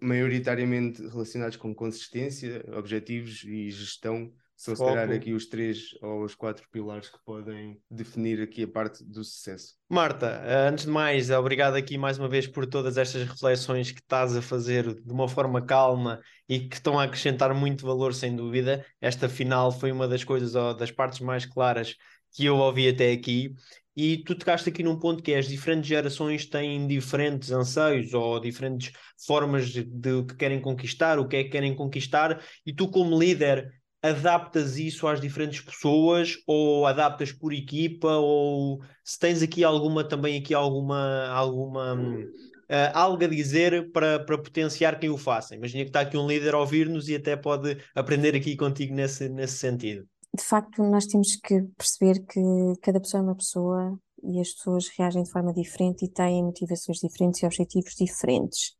Maioritariamente 0.01 1.01
relacionados 1.07 1.57
com 1.57 1.75
consistência, 1.75 2.63
objetivos 2.73 3.43
e 3.43 3.69
gestão, 3.69 4.31
são 4.57 4.75
se 4.75 4.83
calhar 4.83 5.11
aqui 5.11 5.33
os 5.33 5.45
três 5.45 5.89
ou 6.01 6.23
os 6.23 6.33
quatro 6.33 6.67
pilares 6.71 7.09
que 7.09 7.19
podem 7.23 7.79
definir 7.91 8.41
aqui 8.41 8.63
a 8.63 8.67
parte 8.67 9.03
do 9.05 9.23
sucesso. 9.23 9.75
Marta, 9.87 10.41
antes 10.67 10.85
de 10.85 10.91
mais, 10.91 11.29
obrigado 11.29 11.75
aqui 11.75 11.95
mais 11.95 12.17
uma 12.17 12.27
vez 12.27 12.47
por 12.47 12.65
todas 12.65 12.97
estas 12.97 13.21
reflexões 13.21 13.91
que 13.91 13.99
estás 13.99 14.35
a 14.35 14.41
fazer 14.41 14.99
de 14.99 15.13
uma 15.13 15.29
forma 15.29 15.61
calma 15.61 16.19
e 16.49 16.61
que 16.61 16.75
estão 16.75 16.99
a 16.99 17.03
acrescentar 17.03 17.53
muito 17.53 17.85
valor, 17.85 18.15
sem 18.15 18.35
dúvida. 18.35 18.83
Esta 18.99 19.29
final 19.29 19.71
foi 19.71 19.91
uma 19.91 20.07
das 20.07 20.23
coisas, 20.23 20.55
ou 20.55 20.73
das 20.73 20.89
partes 20.89 21.19
mais 21.19 21.45
claras 21.45 21.95
que 22.33 22.45
eu 22.45 22.57
ouvi 22.57 22.87
até 22.89 23.11
aqui, 23.11 23.53
e 23.97 24.17
tu 24.23 24.35
tocaste 24.35 24.69
aqui 24.69 24.83
num 24.83 24.99
ponto 24.99 25.23
que 25.23 25.31
é 25.31 25.39
as 25.39 25.47
diferentes 25.47 25.87
gerações 25.87 26.45
têm 26.45 26.85
diferentes 26.85 27.51
anseios 27.51 28.13
ou 28.13 28.39
diferentes 28.39 28.93
formas 29.25 29.69
de, 29.69 29.83
de 29.83 30.23
que 30.23 30.35
querem 30.35 30.61
conquistar, 30.61 31.17
o 31.17 31.27
que 31.27 31.37
é 31.37 31.43
que 31.43 31.49
querem 31.49 31.75
conquistar, 31.75 32.39
e 32.63 32.71
tu, 32.71 32.87
como 32.91 33.19
líder, 33.19 33.73
adaptas 34.03 34.77
isso 34.77 35.07
às 35.07 35.19
diferentes 35.19 35.61
pessoas 35.61 36.35
ou 36.45 36.85
adaptas 36.85 37.31
por 37.31 37.51
equipa 37.51 38.07
ou 38.17 38.79
se 39.03 39.17
tens 39.17 39.41
aqui 39.41 39.63
alguma 39.63 40.03
também 40.03 40.39
aqui 40.39 40.53
alguma 40.53 41.27
alguma 41.29 41.95
uh, 41.95 42.91
algo 42.93 43.23
a 43.23 43.27
dizer 43.27 43.91
para, 43.91 44.19
para 44.19 44.37
potenciar 44.37 44.99
quem 44.99 45.09
o 45.09 45.17
faça. 45.17 45.55
Imagina 45.55 45.83
que 45.83 45.89
está 45.89 46.01
aqui 46.01 46.15
um 46.15 46.27
líder 46.27 46.53
a 46.53 46.59
ouvir-nos 46.59 47.09
e 47.09 47.15
até 47.15 47.35
pode 47.35 47.77
aprender 47.95 48.35
aqui 48.35 48.55
contigo 48.55 48.93
nesse, 48.93 49.27
nesse 49.27 49.57
sentido 49.57 50.07
de 50.35 50.43
facto, 50.43 50.83
nós 50.83 51.05
temos 51.05 51.35
que 51.35 51.63
perceber 51.77 52.25
que 52.25 52.41
cada 52.81 52.99
pessoa 52.99 53.21
é 53.21 53.23
uma 53.23 53.35
pessoa 53.35 53.99
e 54.23 54.39
as 54.39 54.51
pessoas 54.51 54.87
reagem 54.89 55.23
de 55.23 55.31
forma 55.31 55.53
diferente 55.53 56.05
e 56.05 56.09
têm 56.09 56.43
motivações 56.43 56.97
diferentes 56.97 57.41
e 57.41 57.45
objetivos 57.45 57.93
diferentes. 57.95 58.75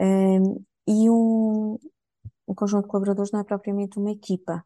Um, 0.00 0.64
e 0.86 1.10
um, 1.10 1.78
um 2.48 2.54
conjunto 2.54 2.84
de 2.84 2.88
colaboradores 2.88 3.30
não 3.32 3.40
é 3.40 3.44
propriamente 3.44 3.98
uma 3.98 4.10
equipa. 4.10 4.64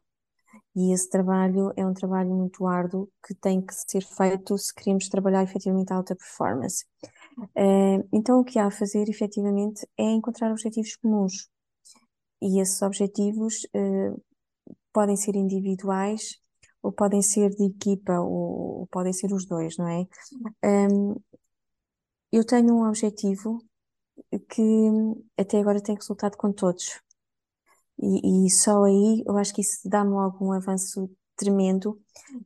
E 0.75 0.93
esse 0.93 1.09
trabalho 1.09 1.71
é 1.75 1.85
um 1.85 1.93
trabalho 1.93 2.29
muito 2.29 2.65
árduo 2.67 3.09
que 3.25 3.33
tem 3.33 3.61
que 3.61 3.73
ser 3.73 4.01
feito 4.01 4.57
se 4.57 4.73
queremos 4.73 5.09
trabalhar 5.09 5.43
efetivamente 5.43 5.91
a 5.91 5.95
alta 5.95 6.15
performance. 6.15 6.85
Uh, 7.39 8.07
então, 8.13 8.39
o 8.39 8.43
que 8.43 8.59
há 8.59 8.67
a 8.67 8.71
fazer 8.71 9.09
efetivamente 9.09 9.87
é 9.97 10.03
encontrar 10.03 10.51
objetivos 10.51 10.95
comuns. 10.95 11.49
E 12.41 12.61
esses 12.61 12.81
objetivos 12.81 13.67
uh, 13.75 14.21
podem 14.97 15.15
ser 15.15 15.35
individuais 15.35 16.41
ou 16.81 16.91
podem 16.91 17.21
ser 17.21 17.51
de 17.51 17.65
equipa 17.65 18.19
ou, 18.19 18.79
ou 18.79 18.87
podem 18.87 19.13
ser 19.13 19.31
os 19.31 19.45
dois, 19.45 19.77
não 19.77 19.87
é? 19.87 20.07
Um, 20.65 21.15
eu 22.31 22.43
tenho 22.43 22.73
um 22.73 22.87
objetivo 22.87 23.63
que 24.49 24.89
até 25.37 25.59
agora 25.59 25.83
tem 25.83 25.93
resultado 25.93 26.35
com 26.35 26.51
todos. 26.51 26.99
E, 27.99 28.47
e 28.47 28.49
só 28.49 28.85
aí 28.85 29.23
eu 29.27 29.37
acho 29.37 29.53
que 29.53 29.61
isso 29.61 29.87
dá-me 29.87 30.15
algum 30.15 30.51
avanço 30.51 31.07
tremendo 31.35 32.01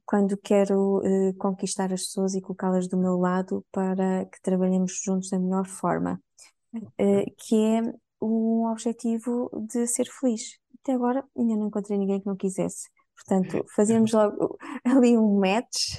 quando 0.06 0.36
quero 0.36 0.98
uh, 0.98 1.34
conquistar 1.38 1.94
as 1.94 2.02
pessoas 2.02 2.36
e 2.36 2.42
colocá-las 2.42 2.86
do 2.86 2.98
meu 2.98 3.18
lado 3.18 3.66
para 3.72 4.26
que 4.26 4.42
trabalhemos 4.42 5.02
juntos 5.02 5.30
da 5.30 5.40
melhor 5.40 5.66
forma, 5.66 6.22
uh, 6.76 7.36
que 7.38 7.56
é 7.56 7.94
o 8.20 8.70
objetivo 8.70 9.50
de 9.70 9.88
ser 9.88 10.08
feliz 10.12 10.61
até 10.84 10.94
agora 10.94 11.24
ainda 11.38 11.56
não 11.56 11.68
encontrei 11.68 11.98
ninguém 11.98 12.20
que 12.20 12.28
não 12.28 12.36
quisesse. 12.36 12.90
Portanto, 13.16 13.66
fazemos 13.76 14.12
logo 14.12 14.58
ali 14.84 15.18
um 15.18 15.40
match. 15.40 15.98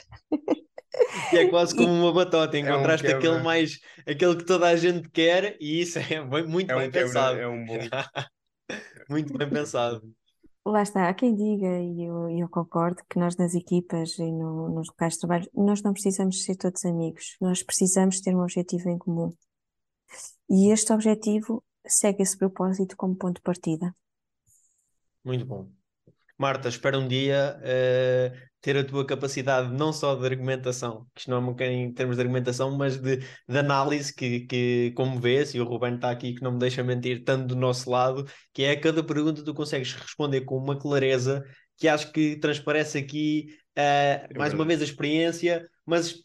E 1.32 1.38
é 1.38 1.48
quase 1.48 1.74
como 1.74 1.90
uma 1.90 2.12
batota, 2.12 2.58
encontraste 2.58 3.06
é 3.06 3.14
um 3.14 3.18
aquele 3.18 3.42
mais, 3.42 3.78
aquele 4.06 4.36
que 4.36 4.44
toda 4.44 4.68
a 4.68 4.76
gente 4.76 5.08
quer 5.08 5.56
e 5.58 5.80
isso 5.80 5.98
é 5.98 6.20
muito 6.44 6.70
é 6.70 6.76
bem 6.76 6.88
um 6.88 6.92
pensado. 6.92 7.38
É 7.38 7.48
um 7.48 7.64
bom. 7.64 7.78
muito 9.08 9.36
bem 9.36 9.48
pensado. 9.48 10.02
Lá 10.64 10.82
está, 10.82 11.08
há 11.08 11.14
quem 11.14 11.34
diga, 11.34 11.80
e 11.80 12.04
eu, 12.04 12.30
eu 12.30 12.48
concordo, 12.48 13.02
que 13.10 13.18
nós 13.18 13.36
nas 13.36 13.52
equipas 13.52 14.16
e 14.18 14.30
no, 14.30 14.68
nos 14.68 14.88
locais 14.88 15.14
de 15.14 15.20
trabalho, 15.20 15.50
nós 15.52 15.82
não 15.82 15.92
precisamos 15.92 16.44
ser 16.44 16.54
todos 16.54 16.84
amigos, 16.84 17.36
nós 17.40 17.64
precisamos 17.64 18.20
ter 18.20 18.32
um 18.32 18.42
objetivo 18.42 18.88
em 18.88 18.96
comum. 18.96 19.34
E 20.48 20.70
este 20.70 20.92
objetivo 20.92 21.64
segue 21.84 22.22
esse 22.22 22.38
propósito 22.38 22.96
como 22.96 23.16
ponto 23.16 23.36
de 23.36 23.42
partida. 23.42 23.92
Muito 25.24 25.44
bom. 25.44 25.70
Marta, 26.38 26.68
espero 26.68 26.98
um 26.98 27.06
dia 27.06 27.56
uh, 27.60 28.36
ter 28.60 28.76
a 28.76 28.84
tua 28.84 29.06
capacidade 29.06 29.72
não 29.72 29.92
só 29.92 30.14
de 30.14 30.26
argumentação, 30.26 31.06
que 31.14 31.20
isto 31.20 31.30
não 31.30 31.36
é 31.36 31.40
um 31.40 31.46
bocadinho 31.46 31.86
em 31.86 31.92
termos 31.92 32.16
de 32.16 32.22
argumentação, 32.22 32.76
mas 32.76 32.96
de, 32.96 33.18
de 33.18 33.58
análise 33.58 34.12
que, 34.14 34.40
que, 34.40 34.92
como 34.96 35.20
vês, 35.20 35.54
e 35.54 35.60
o 35.60 35.64
Ruben 35.64 35.94
está 35.94 36.10
aqui 36.10 36.34
que 36.34 36.42
não 36.42 36.52
me 36.52 36.58
deixa 36.58 36.82
mentir, 36.82 37.22
tanto 37.22 37.46
do 37.46 37.56
nosso 37.56 37.88
lado, 37.90 38.26
que 38.52 38.64
é 38.64 38.72
a 38.72 38.80
cada 38.80 39.04
pergunta 39.04 39.44
tu 39.44 39.54
consegues 39.54 39.92
responder 39.92 40.40
com 40.42 40.56
uma 40.56 40.76
clareza 40.76 41.44
que 41.76 41.86
acho 41.86 42.10
que 42.12 42.36
transparece 42.36 42.98
aqui, 42.98 43.46
uh, 43.78 44.38
mais 44.38 44.52
uma 44.52 44.64
vez, 44.64 44.80
a 44.80 44.84
experiência, 44.84 45.68
mas 45.86 46.24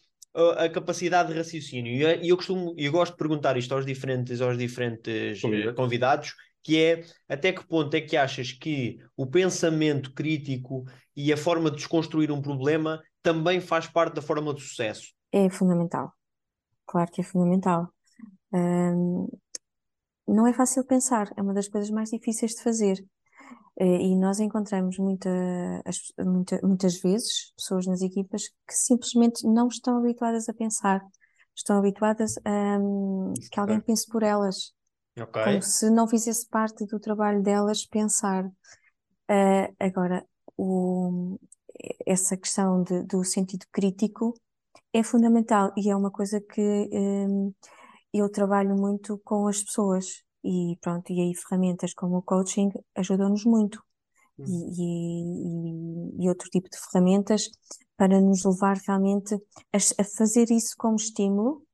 a 0.57 0.69
capacidade 0.69 1.31
de 1.31 1.38
raciocínio. 1.38 1.93
E 2.21 2.29
eu 2.29 2.38
costumo, 2.38 2.75
eu 2.77 2.91
gosto 2.91 3.13
de 3.13 3.17
perguntar 3.17 3.57
isto 3.57 3.73
aos 3.73 3.86
diferentes, 3.86 4.39
aos 4.39 4.57
diferentes 4.57 5.41
convidados, 5.75 6.33
que 6.67 6.77
é 6.84 7.06
até 7.30 7.53
que 7.53 7.65
ponto 7.65 7.95
é 7.95 8.01
que 8.01 8.17
achas 8.17 8.51
que 8.51 8.99
o 9.15 9.25
pensamento 9.25 10.13
crítico 10.13 10.84
e 11.15 11.32
a 11.32 11.38
forma 11.38 11.71
de 11.71 11.77
desconstruir 11.77 12.30
um 12.30 12.41
problema 12.41 13.01
também 13.23 13.62
faz 13.62 13.88
parte 13.88 14.15
da 14.15 14.21
forma 14.21 14.53
de 14.53 14.62
sucesso? 14.62 15.13
É 15.32 15.49
fundamental. 15.49 16.12
Claro 16.86 17.10
que 17.10 17.21
é 17.21 17.23
fundamental. 17.23 17.88
Um, 18.51 19.30
não 20.27 20.45
é 20.45 20.51
fácil 20.51 20.84
pensar, 20.84 21.32
é 21.38 21.41
uma 21.41 21.53
das 21.53 21.69
coisas 21.69 21.89
mais 21.89 22.10
difíceis 22.10 22.51
de 22.51 22.62
fazer. 22.62 23.01
Eh, 23.80 24.01
e 24.01 24.17
nós 24.17 24.41
encontramos 24.41 24.97
muita, 24.97 25.30
muita, 26.19 26.60
muitas 26.62 26.99
vezes 26.99 27.53
pessoas 27.56 27.88
nas 27.88 28.01
equipas 28.01 28.49
que 28.67 28.73
simplesmente 28.73 29.47
não 29.47 29.69
estão 29.69 29.99
habituadas 29.99 30.49
a 30.49 30.53
pensar, 30.53 31.01
estão 31.56 31.77
habituadas 31.77 32.34
a 32.43 32.77
um, 32.77 33.32
que 33.49 33.58
alguém 33.58 33.80
pense 33.80 34.06
por 34.06 34.21
elas, 34.21 34.73
okay. 35.21 35.43
como 35.43 35.62
se 35.62 35.89
não 35.89 36.08
fizesse 36.08 36.47
parte 36.47 36.86
do 36.86 36.99
trabalho 36.99 37.41
delas 37.41 37.86
pensar. 37.86 38.45
Uh, 38.45 39.75
agora, 39.80 40.25
o, 40.58 41.38
essa 42.06 42.38
questão 42.38 42.84
de, 42.84 43.03
do 43.03 43.23
sentido 43.23 43.65
crítico 43.71 44.34
é 44.93 45.03
fundamental 45.03 45.71
e 45.77 45.89
é 45.89 45.95
uma 45.95 46.12
coisa 46.12 46.41
que 46.41 46.89
um, 46.91 47.53
eu 48.13 48.30
trabalho 48.30 48.75
muito 48.75 49.19
com 49.23 49.47
as 49.47 49.63
pessoas 49.63 50.23
e 50.43 50.77
pronto, 50.82 51.12
e 51.12 51.19
aí 51.19 51.36
ferramentas 51.36 51.93
como 51.93 52.17
o 52.17 52.21
coaching 52.21 52.71
ajudam-nos 52.95 53.43
muito 53.43 53.84
hum. 54.39 54.45
e, 54.47 56.21
e, 56.21 56.25
e, 56.25 56.30
outro 56.30 56.49
tipo 56.49 56.69
de 56.69 56.77
ferramentas 56.80 57.49
para 57.97 58.21
nos 58.21 58.45
levar 58.45 58.77
realmente 58.88 59.36
a, 59.36 59.77
a 59.77 60.03
fazer 60.03 60.49
isso 60.51 60.73
como 60.77 60.95
estímulo 60.95 61.66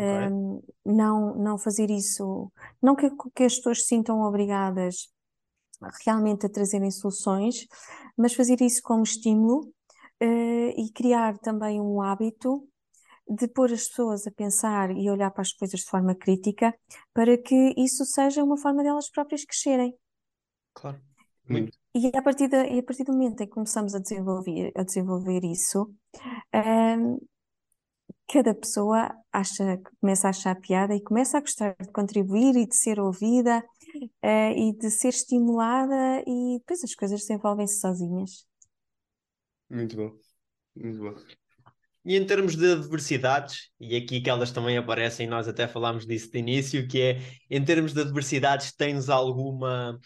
okay. 0.00 0.32
um, 0.32 0.62
não, 0.84 1.34
não 1.36 1.58
fazer 1.58 1.90
isso, 1.90 2.50
não 2.82 2.94
que, 2.94 3.10
que 3.34 3.44
as 3.44 3.56
pessoas 3.56 3.82
se 3.82 3.88
sintam 3.88 4.22
obrigadas 4.22 5.08
realmente 6.04 6.46
a 6.46 6.48
trazerem 6.48 6.90
soluções, 6.90 7.66
mas 8.16 8.34
fazer 8.34 8.60
isso 8.60 8.82
como 8.82 9.02
estímulo 9.02 9.60
uh, 10.22 10.70
e 10.76 10.90
criar 10.94 11.38
também 11.38 11.80
um 11.80 12.00
hábito 12.02 12.66
de 13.28 13.46
pôr 13.46 13.72
as 13.72 13.88
pessoas 13.88 14.26
a 14.26 14.30
pensar 14.30 14.90
e 14.90 15.08
olhar 15.08 15.30
para 15.30 15.42
as 15.42 15.52
coisas 15.52 15.80
de 15.80 15.86
forma 15.86 16.14
crítica 16.14 16.74
para 17.14 17.38
que 17.38 17.74
isso 17.76 18.04
seja 18.04 18.42
uma 18.42 18.56
forma 18.56 18.82
delas 18.82 19.08
próprias 19.08 19.44
crescerem. 19.44 19.94
Claro. 20.74 21.00
Muito. 21.48 21.76
E 21.94 22.10
a 22.16 22.22
partir, 22.22 22.48
e 22.52 22.78
a 22.78 22.82
partir 22.82 23.04
do 23.04 23.12
momento 23.12 23.40
em 23.40 23.46
que 23.46 23.52
começamos 23.52 23.94
a 23.94 23.98
desenvolver, 23.98 24.72
a 24.76 24.82
desenvolver 24.84 25.44
isso, 25.44 25.92
um, 26.54 27.18
cada 28.32 28.54
pessoa 28.54 29.10
acha, 29.32 29.80
começa 30.00 30.28
a 30.28 30.30
achar 30.30 30.54
piada 30.54 30.94
e 30.94 31.02
começa 31.02 31.36
a 31.38 31.40
gostar 31.40 31.74
de 31.80 31.90
contribuir 31.90 32.56
e 32.56 32.66
de 32.66 32.76
ser 32.76 33.00
ouvida 33.00 33.58
uh, 33.58 34.52
e 34.56 34.72
de 34.78 34.88
ser 34.88 35.08
estimulada 35.08 36.22
e 36.26 36.58
depois 36.58 36.84
as 36.84 36.94
coisas 36.94 37.20
desenvolvem-se 37.20 37.80
sozinhas. 37.80 38.46
Muito 39.68 39.96
bom, 39.96 40.12
muito 40.76 40.98
bom. 40.98 41.14
E 42.04 42.16
em 42.16 42.24
termos 42.24 42.56
de 42.56 42.72
adversidades, 42.72 43.70
e 43.78 43.96
aqui 43.96 44.20
que 44.20 44.30
elas 44.30 44.52
também 44.52 44.78
aparecem, 44.78 45.26
nós 45.26 45.46
até 45.48 45.68
falámos 45.68 46.06
disso 46.06 46.30
de 46.30 46.38
início, 46.38 46.88
que 46.88 47.00
é 47.00 47.20
em 47.50 47.62
termos 47.62 47.92
de 47.92 48.00
adversidades, 48.00 48.72
tens 48.72 49.08
alguma, 49.08 49.98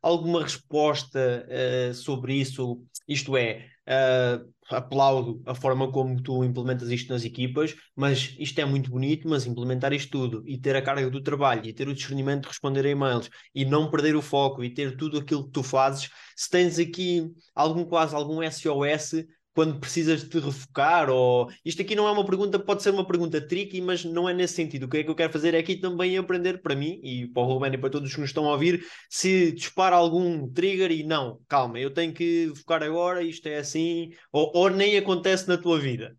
alguma 0.00 0.42
resposta 0.42 1.46
uh, 1.48 1.92
sobre 1.92 2.34
isso? 2.34 2.82
Isto 3.06 3.36
é, 3.36 3.68
uh, 3.88 4.54
aplaudo 4.70 5.42
a 5.46 5.54
forma 5.54 5.90
como 5.90 6.22
tu 6.22 6.44
implementas 6.44 6.90
isto 6.90 7.12
nas 7.12 7.24
equipas, 7.24 7.74
mas 7.94 8.34
isto 8.38 8.58
é 8.60 8.64
muito 8.64 8.90
bonito, 8.90 9.28
mas 9.28 9.46
implementar 9.46 9.92
isto 9.92 10.10
tudo 10.10 10.42
e 10.46 10.58
ter 10.58 10.76
a 10.76 10.82
carga 10.82 11.10
do 11.10 11.22
trabalho 11.22 11.66
e 11.66 11.72
ter 11.72 11.88
o 11.88 11.94
discernimento 11.94 12.42
de 12.42 12.48
responder 12.48 12.86
a 12.86 12.90
e-mails 12.90 13.30
e 13.54 13.64
não 13.64 13.90
perder 13.90 14.16
o 14.16 14.22
foco 14.22 14.64
e 14.64 14.72
ter 14.72 14.96
tudo 14.96 15.18
aquilo 15.18 15.44
que 15.44 15.52
tu 15.52 15.62
fazes, 15.62 16.10
se 16.36 16.48
tens 16.50 16.78
aqui 16.78 17.30
algum 17.54 17.84
quase 17.84 18.14
algum 18.14 18.40
SOS 18.42 19.24
quando 19.54 19.78
precisas 19.78 20.22
de 20.22 20.28
te 20.28 20.38
refocar? 20.38 21.08
Ou 21.10 21.50
isto 21.64 21.80
aqui 21.82 21.94
não 21.94 22.06
é 22.08 22.10
uma 22.10 22.24
pergunta, 22.24 22.58
pode 22.58 22.82
ser 22.82 22.90
uma 22.90 23.06
pergunta 23.06 23.40
tricky, 23.40 23.80
mas 23.80 24.04
não 24.04 24.28
é 24.28 24.34
nesse 24.34 24.54
sentido. 24.54 24.84
O 24.84 24.88
que 24.88 24.98
é 24.98 25.04
que 25.04 25.10
eu 25.10 25.14
quero 25.14 25.32
fazer 25.32 25.54
é 25.54 25.58
aqui 25.58 25.76
também 25.76 26.18
aprender 26.18 26.60
para 26.62 26.74
mim 26.74 27.00
e 27.02 27.26
para 27.28 27.42
o 27.42 27.46
Ruben 27.46 27.72
e 27.74 27.78
para 27.78 27.90
todos 27.90 28.08
os 28.08 28.14
que 28.14 28.20
nos 28.20 28.30
estão 28.30 28.46
a 28.48 28.52
ouvir 28.52 28.84
se 29.08 29.52
dispara 29.52 29.96
algum 29.96 30.48
trigger 30.52 30.90
e 30.90 31.02
não, 31.04 31.40
calma, 31.48 31.78
eu 31.78 31.90
tenho 31.92 32.12
que 32.12 32.52
focar 32.56 32.82
agora, 32.82 33.22
isto 33.22 33.46
é 33.46 33.58
assim, 33.58 34.10
ou, 34.32 34.50
ou 34.54 34.70
nem 34.70 34.96
acontece 34.96 35.48
na 35.48 35.56
tua 35.56 35.78
vida. 35.78 36.16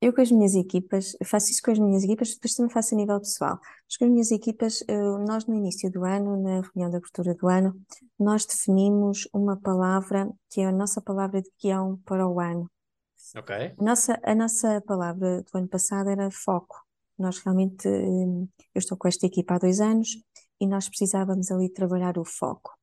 Eu 0.00 0.12
com 0.12 0.20
as 0.20 0.30
minhas 0.30 0.54
equipas, 0.54 1.16
faço 1.24 1.50
isso 1.50 1.60
com 1.62 1.72
as 1.72 1.78
minhas 1.78 2.04
equipas, 2.04 2.34
depois 2.34 2.54
também 2.54 2.70
faço 2.70 2.94
a 2.94 2.96
nível 2.96 3.18
pessoal. 3.18 3.58
Mas 3.86 3.96
com 3.96 4.04
as 4.04 4.10
minhas 4.10 4.30
equipas, 4.30 4.84
eh, 4.86 4.96
nós 5.26 5.46
no 5.46 5.54
início 5.54 5.90
do 5.90 6.04
ano, 6.04 6.40
na 6.40 6.60
reunião 6.60 6.90
de 6.90 6.96
abertura 6.96 7.34
do 7.34 7.48
ano, 7.48 7.74
nós 8.18 8.46
definimos 8.46 9.28
uma 9.32 9.56
palavra 9.56 10.30
que 10.48 10.60
é 10.60 10.66
a 10.66 10.72
nossa 10.72 11.00
palavra 11.00 11.42
de 11.42 11.50
guião 11.60 12.00
para 12.04 12.26
o 12.28 12.38
ano. 12.38 12.70
Ok. 13.36 13.74
A 13.76 13.82
nossa, 13.82 14.20
a 14.22 14.34
nossa 14.34 14.80
palavra 14.82 15.42
do 15.42 15.58
ano 15.58 15.68
passado 15.68 16.08
era 16.08 16.30
foco. 16.30 16.80
Nós 17.18 17.38
realmente, 17.38 17.88
eh, 17.88 18.24
eu 18.74 18.78
estou 18.78 18.96
com 18.96 19.08
esta 19.08 19.26
equipa 19.26 19.54
há 19.54 19.58
dois 19.58 19.80
anos 19.80 20.22
e 20.60 20.66
nós 20.68 20.88
precisávamos 20.88 21.50
ali 21.50 21.68
trabalhar 21.68 22.16
o 22.16 22.24
foco. 22.24 22.78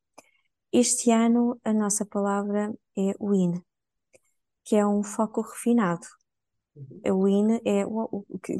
Este 0.74 1.10
ano, 1.12 1.58
a 1.64 1.72
nossa 1.72 2.06
palavra 2.06 2.74
é 2.98 3.14
win, 3.22 3.62
que 4.66 4.76
é 4.76 4.86
um 4.86 5.04
foco 5.04 5.42
refinado 5.42 6.06
o 7.12 7.28
IN 7.28 7.62
é 7.64 7.86
o, 7.86 8.26
o 8.28 8.40
que 8.40 8.58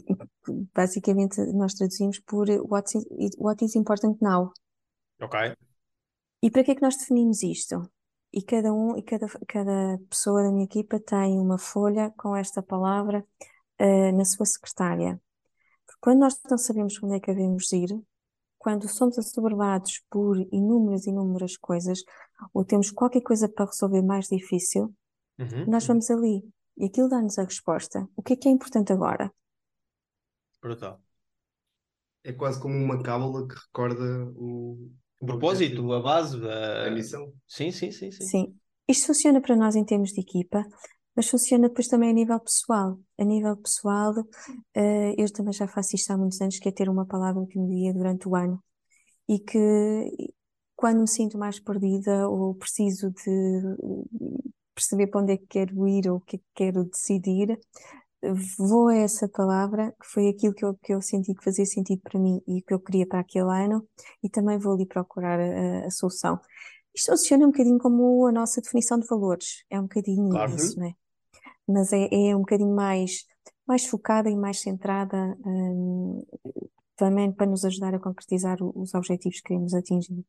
basicamente 0.74 1.42
nós 1.54 1.74
traduzimos 1.74 2.20
por 2.20 2.48
what 2.50 2.98
is, 2.98 3.36
what 3.38 3.64
is 3.64 3.76
important 3.76 4.18
now. 4.22 4.52
Ok. 5.22 5.56
E 6.42 6.52
para 6.52 6.64
que 6.64 6.72
é 6.72 6.76
que 6.76 6.82
nós 6.82 6.98
definimos 6.98 7.44
isto? 7.44 7.90
E 8.32 8.42
cada 8.42 8.74
um 8.74 8.98
e 8.98 9.04
cada, 9.04 9.28
cada 9.48 9.98
pessoa 10.10 10.44
da 10.44 10.52
minha 10.52 10.66
equipa 10.66 11.00
tem 11.00 11.40
uma 11.40 11.58
folha 11.58 12.14
com 12.18 12.36
esta 12.36 12.62
palavra 12.62 13.26
uh, 13.82 14.18
na 14.18 14.26
sua 14.26 14.46
secretária. 14.46 15.20
Porque 15.86 16.00
quando 16.02 16.20
nós 16.20 16.40
não 16.50 16.58
sabemos 16.58 17.02
onde 17.02 17.16
é 17.16 17.20
que 17.20 17.34
devemos 17.34 17.72
ir, 17.74 17.90
quando 18.58 18.88
somos 18.90 19.18
assoberbados 19.18 20.04
por 20.10 20.38
inúmeras, 20.52 21.06
inúmeras 21.06 21.56
coisas, 21.58 22.00
ou 22.54 22.66
temos 22.66 22.92
qualquer 22.92 23.22
coisa 23.22 23.48
para 23.48 23.66
resolver 23.66 24.02
mais 24.02 24.28
difícil, 24.28 24.94
uhum. 25.38 25.66
nós 25.68 25.86
vamos 25.86 26.10
ali 26.10 26.44
e 26.78 26.86
aquilo 26.86 27.10
dá-nos 27.10 27.38
a 27.38 27.44
resposta. 27.44 28.08
O 28.16 28.22
que 28.22 28.34
é 28.34 28.36
que 28.36 28.48
é 28.48 28.52
importante 28.52 28.92
agora? 28.92 29.32
Brutal. 30.62 31.02
É 32.24 32.34
quase 32.34 32.60
como 32.60 32.76
uma 32.76 33.02
cábula 33.02 33.48
que 33.48 33.56
recorda 33.56 34.26
o, 34.36 34.92
o 35.22 35.26
propósito, 35.26 35.94
a 35.94 36.02
base, 36.02 36.38
a... 36.48 36.88
a 36.88 36.92
missão. 36.92 37.32
Sim, 37.48 37.72
sim, 37.72 37.92
sim, 37.92 38.12
sim. 38.12 38.26
Sim. 38.26 38.60
Isto 38.88 39.08
funciona 39.08 39.42
para 39.42 39.56
nós 39.56 39.76
em 39.76 39.84
termos 39.84 40.12
de 40.12 40.22
equipa, 40.22 40.66
mas 41.16 41.30
funciona 41.30 41.68
depois 41.70 41.88
também 41.88 42.10
a 42.10 42.14
nível 42.14 42.40
pessoal. 42.40 43.00
A 43.18 43.24
nível 43.24 43.56
pessoal, 43.58 44.14
uh, 44.14 45.16
eu 45.18 45.32
também 45.32 45.54
já 45.54 45.68
faço 45.68 45.96
isto 45.96 46.12
há 46.12 46.18
muitos 46.18 46.42
anos, 46.42 46.60
que 46.60 46.70
é 46.70 46.72
ter 46.72 46.90
uma 46.90 47.06
palavra 47.06 47.46
que 47.48 47.60
me 47.60 47.68
guia 47.68 47.94
durante 47.94 48.28
o 48.28 48.36
ano 48.36 48.62
e 49.28 49.40
que 49.40 50.34
quando 50.76 51.02
me 51.02 51.08
sinto 51.08 51.38
mais 51.38 51.60
perdida 51.60 52.28
ou 52.28 52.54
preciso 52.56 53.12
de 53.12 53.62
perceber 54.76 55.08
para 55.08 55.22
onde 55.22 55.34
é 55.34 55.38
que 55.38 55.48
quero 55.48 55.88
ir 55.88 56.10
ou 56.10 56.18
o 56.18 56.22
que 56.22 56.36
é 56.36 56.40
que 56.40 56.46
quero 56.54 56.84
decidir, 56.84 57.58
vou 58.58 58.90
a 58.90 58.96
essa 58.96 59.28
palavra, 59.28 59.94
que 60.00 60.08
foi 60.08 60.28
aquilo 60.30 60.54
que 60.54 60.66
eu, 60.66 60.74
que 60.76 60.94
eu 60.94 61.02
senti 61.02 61.34
que 61.34 61.44
fazia 61.44 61.66
sentido 61.66 62.02
para 62.02 62.20
mim 62.20 62.42
e 62.48 62.62
que 62.62 62.74
eu 62.74 62.80
queria 62.80 63.08
para 63.08 63.20
aquele 63.20 63.50
ano, 63.50 63.88
e 64.24 64.30
também 64.30 64.58
vou 64.58 64.74
ali 64.74 64.86
procurar 64.86 65.40
a, 65.40 65.86
a 65.86 65.92
solução. 65.92 66.40
Isto 66.94 67.12
funciona 67.12 67.46
um 67.46 67.52
bocadinho 67.52 67.78
como 67.78 68.26
a 68.26 68.32
nossa 68.32 68.62
definição 68.62 69.00
de 69.00 69.08
valores, 69.08 69.64
é 69.70 69.80
um 69.80 69.84
bocadinho 69.84 70.30
claro. 70.30 70.56
isso, 70.56 70.80
não 70.80 70.88
é? 70.88 70.94
Mas 71.68 71.92
é, 71.92 72.08
é 72.12 72.36
um 72.36 72.40
bocadinho 72.40 72.74
mais, 72.74 73.26
mais 73.68 73.86
focada 73.86 74.30
e 74.30 74.36
mais 74.36 74.62
centrada 74.62 75.38
hum, 75.46 76.24
também 76.96 77.32
para 77.32 77.48
nos 77.48 77.66
ajudar 77.66 77.94
a 77.94 78.00
concretizar 78.00 78.58
os 78.62 78.94
objetivos 78.94 79.38
que 79.38 79.50
queremos 79.50 79.74
atingir. 79.74 80.24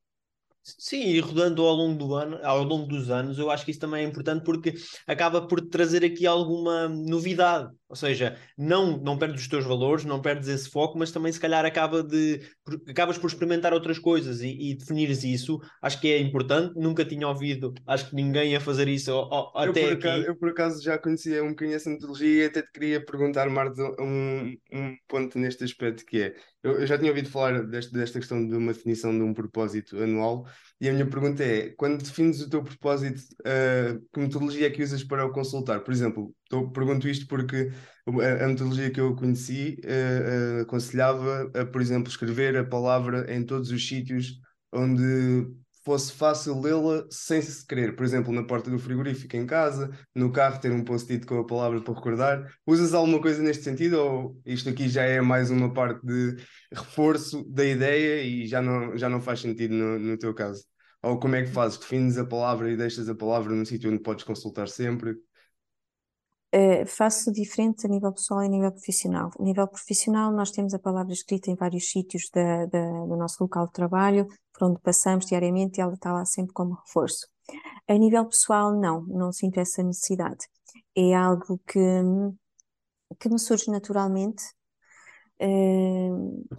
Sim, 0.68 1.02
e 1.02 1.20
rodando 1.20 1.62
ao 1.62 1.74
longo 1.74 1.96
do 1.96 2.14
ano, 2.14 2.40
ao 2.42 2.64
longo 2.64 2.88
dos 2.88 3.08
anos, 3.08 3.38
eu 3.38 3.50
acho 3.52 3.64
que 3.64 3.70
isso 3.70 3.78
também 3.78 4.04
é 4.04 4.08
importante 4.08 4.42
porque 4.44 4.74
acaba 5.06 5.46
por 5.46 5.60
trazer 5.60 6.04
aqui 6.04 6.26
alguma 6.26 6.88
novidade. 6.88 7.72
Ou 7.88 7.94
seja, 7.96 8.36
não, 8.58 8.96
não 8.98 9.16
perdes 9.16 9.42
os 9.42 9.48
teus 9.48 9.64
valores, 9.64 10.04
não 10.04 10.20
perdes 10.20 10.48
esse 10.48 10.68
foco, 10.68 10.98
mas 10.98 11.12
também 11.12 11.30
se 11.32 11.38
calhar 11.38 11.64
acaba 11.64 12.02
de, 12.02 12.40
acabas 12.88 13.16
por 13.16 13.28
experimentar 13.28 13.72
outras 13.72 13.98
coisas 13.98 14.40
e, 14.40 14.70
e 14.72 14.74
definires 14.74 15.22
isso. 15.22 15.60
Acho 15.80 16.00
que 16.00 16.08
é 16.08 16.18
importante. 16.18 16.74
Nunca 16.76 17.04
tinha 17.04 17.28
ouvido, 17.28 17.74
acho 17.86 18.10
que 18.10 18.16
ninguém 18.16 18.56
a 18.56 18.60
fazer 18.60 18.88
isso 18.88 19.12
ó, 19.12 19.52
ó, 19.54 19.58
até 19.62 19.80
eu, 19.84 19.88
por 19.88 19.92
aqui. 19.92 20.08
acaso, 20.08 20.24
eu 20.26 20.36
por 20.36 20.48
acaso 20.50 20.82
já 20.82 20.98
conhecia 20.98 21.42
um 21.44 21.50
bocadinho 21.50 21.76
essa 21.76 21.90
metodologia 21.90 22.44
e 22.44 22.46
até 22.46 22.62
te 22.62 22.72
queria 22.72 23.04
perguntar, 23.04 23.48
Marta, 23.48 23.82
um, 24.00 24.56
um 24.72 24.96
ponto 25.08 25.38
neste 25.38 25.64
aspecto 25.64 26.04
que 26.04 26.22
é, 26.22 26.34
eu, 26.62 26.80
eu 26.80 26.86
já 26.86 26.98
tinha 26.98 27.10
ouvido 27.10 27.30
falar 27.30 27.62
deste, 27.64 27.92
desta 27.92 28.18
questão 28.18 28.46
de 28.46 28.56
uma 28.56 28.72
definição 28.72 29.16
de 29.16 29.22
um 29.22 29.32
propósito 29.32 29.96
anual 30.02 30.46
e 30.80 30.88
a 30.88 30.92
minha 30.92 31.08
pergunta 31.08 31.42
é, 31.42 31.70
quando 31.70 32.02
defines 32.02 32.40
o 32.42 32.50
teu 32.50 32.62
propósito, 32.62 33.20
uh, 33.40 33.98
que 34.12 34.20
metodologia 34.20 34.66
é 34.66 34.70
que 34.70 34.82
usas 34.82 35.02
para 35.02 35.24
o 35.24 35.32
consultar? 35.32 35.80
Por 35.80 35.92
exemplo, 35.92 36.34
tô, 36.50 36.70
pergunto 36.70 37.08
isto 37.08 37.26
porque 37.26 37.70
a, 38.06 38.46
metodologia 38.46 38.90
que 38.90 39.00
eu 39.00 39.14
conheci 39.16 39.78
uh, 39.84 40.58
uh, 40.58 40.62
aconselhava 40.62 41.50
a, 41.54 41.64
por 41.66 41.80
exemplo, 41.80 42.08
escrever 42.08 42.56
a 42.56 42.64
palavra 42.64 43.32
em 43.32 43.44
todos 43.44 43.70
os 43.70 43.86
sítios 43.86 44.40
onde 44.72 45.46
fosse 45.86 46.12
fácil 46.12 46.60
lê-la 46.60 47.06
sem 47.10 47.40
se 47.40 47.64
querer. 47.64 47.94
Por 47.94 48.04
exemplo, 48.04 48.32
na 48.32 48.42
porta 48.44 48.68
do 48.68 48.78
frigorífico 48.78 49.36
em 49.36 49.46
casa, 49.46 49.88
no 50.12 50.32
carro 50.32 50.60
ter 50.60 50.72
um 50.72 50.82
post-it 50.82 51.24
com 51.24 51.38
a 51.38 51.46
palavra 51.46 51.80
para 51.80 51.94
recordar. 51.94 52.52
Usas 52.66 52.92
alguma 52.92 53.20
coisa 53.20 53.40
neste 53.40 53.62
sentido 53.62 54.00
ou 54.00 54.40
isto 54.44 54.68
aqui 54.68 54.88
já 54.88 55.04
é 55.04 55.20
mais 55.20 55.48
uma 55.48 55.72
parte 55.72 56.04
de 56.04 56.36
reforço 56.72 57.44
da 57.48 57.64
ideia 57.64 58.20
e 58.22 58.48
já 58.48 58.60
não, 58.60 58.98
já 58.98 59.08
não 59.08 59.20
faz 59.20 59.40
sentido 59.40 59.74
no, 59.74 59.96
no 59.96 60.18
teu 60.18 60.34
caso? 60.34 60.64
Ou 61.02 61.20
como 61.20 61.36
é 61.36 61.44
que 61.44 61.50
fazes? 61.50 61.78
Defines 61.78 62.18
a 62.18 62.24
palavra 62.26 62.68
e 62.68 62.76
deixas 62.76 63.08
a 63.08 63.14
palavra 63.14 63.54
num 63.54 63.64
sítio 63.64 63.88
onde 63.88 64.02
podes 64.02 64.24
consultar 64.24 64.66
sempre? 64.66 65.14
Uh, 66.56 66.86
faço 66.86 67.30
diferente 67.30 67.84
a 67.84 67.88
nível 67.88 68.10
pessoal 68.14 68.42
e 68.42 68.46
a 68.46 68.48
nível 68.48 68.72
profissional. 68.72 69.30
A 69.38 69.42
nível 69.42 69.68
profissional, 69.68 70.32
nós 70.32 70.50
temos 70.50 70.72
a 70.72 70.78
palavra 70.78 71.12
escrita 71.12 71.50
em 71.50 71.54
vários 71.54 71.90
sítios 71.90 72.30
da, 72.32 72.64
da, 72.64 73.04
do 73.04 73.14
nosso 73.14 73.42
local 73.42 73.66
de 73.66 73.72
trabalho, 73.72 74.26
por 74.54 74.70
onde 74.70 74.80
passamos 74.80 75.26
diariamente 75.26 75.78
e 75.78 75.82
ela 75.82 75.92
está 75.92 76.14
lá 76.14 76.24
sempre 76.24 76.54
como 76.54 76.72
reforço. 76.72 77.28
A 77.86 77.92
nível 77.92 78.24
pessoal, 78.24 78.72
não, 78.72 79.02
não 79.02 79.32
sinto 79.32 79.60
essa 79.60 79.82
necessidade. 79.82 80.46
É 80.96 81.14
algo 81.14 81.60
que, 81.66 81.78
que 83.20 83.28
me 83.28 83.38
surge 83.38 83.70
naturalmente, 83.70 84.42
uh, 85.42 86.58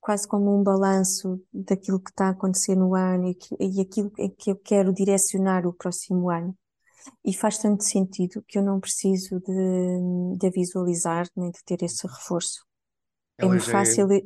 quase 0.00 0.28
como 0.28 0.56
um 0.56 0.62
balanço 0.62 1.42
daquilo 1.52 1.98
que 1.98 2.10
está 2.10 2.28
a 2.28 2.30
acontecer 2.30 2.76
no 2.76 2.94
ano 2.94 3.30
e, 3.30 3.36
e 3.58 3.80
aquilo 3.80 4.12
que 4.38 4.52
eu 4.52 4.56
quero 4.56 4.92
direcionar 4.92 5.66
o 5.66 5.72
próximo 5.72 6.30
ano 6.30 6.56
e 7.24 7.34
faz 7.34 7.58
tanto 7.58 7.84
sentido 7.84 8.42
que 8.46 8.58
eu 8.58 8.62
não 8.62 8.80
preciso 8.80 9.40
de, 9.40 10.38
de 10.38 10.50
visualizar 10.50 11.26
nem 11.36 11.50
de 11.50 11.62
ter 11.64 11.82
esse 11.82 12.06
reforço. 12.06 12.64
É-me 13.38 13.60
fácil, 13.60 14.10
é... 14.12 14.20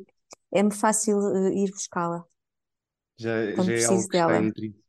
é-me 0.52 0.74
fácil 0.74 1.18
ir 1.52 1.70
buscá-la. 1.70 2.24
Já, 3.16 3.52
já 3.52 3.72
é 3.72 3.84
algo 3.84 4.08
que 4.08 4.08
dela. 4.08 4.40
está. 4.40 4.79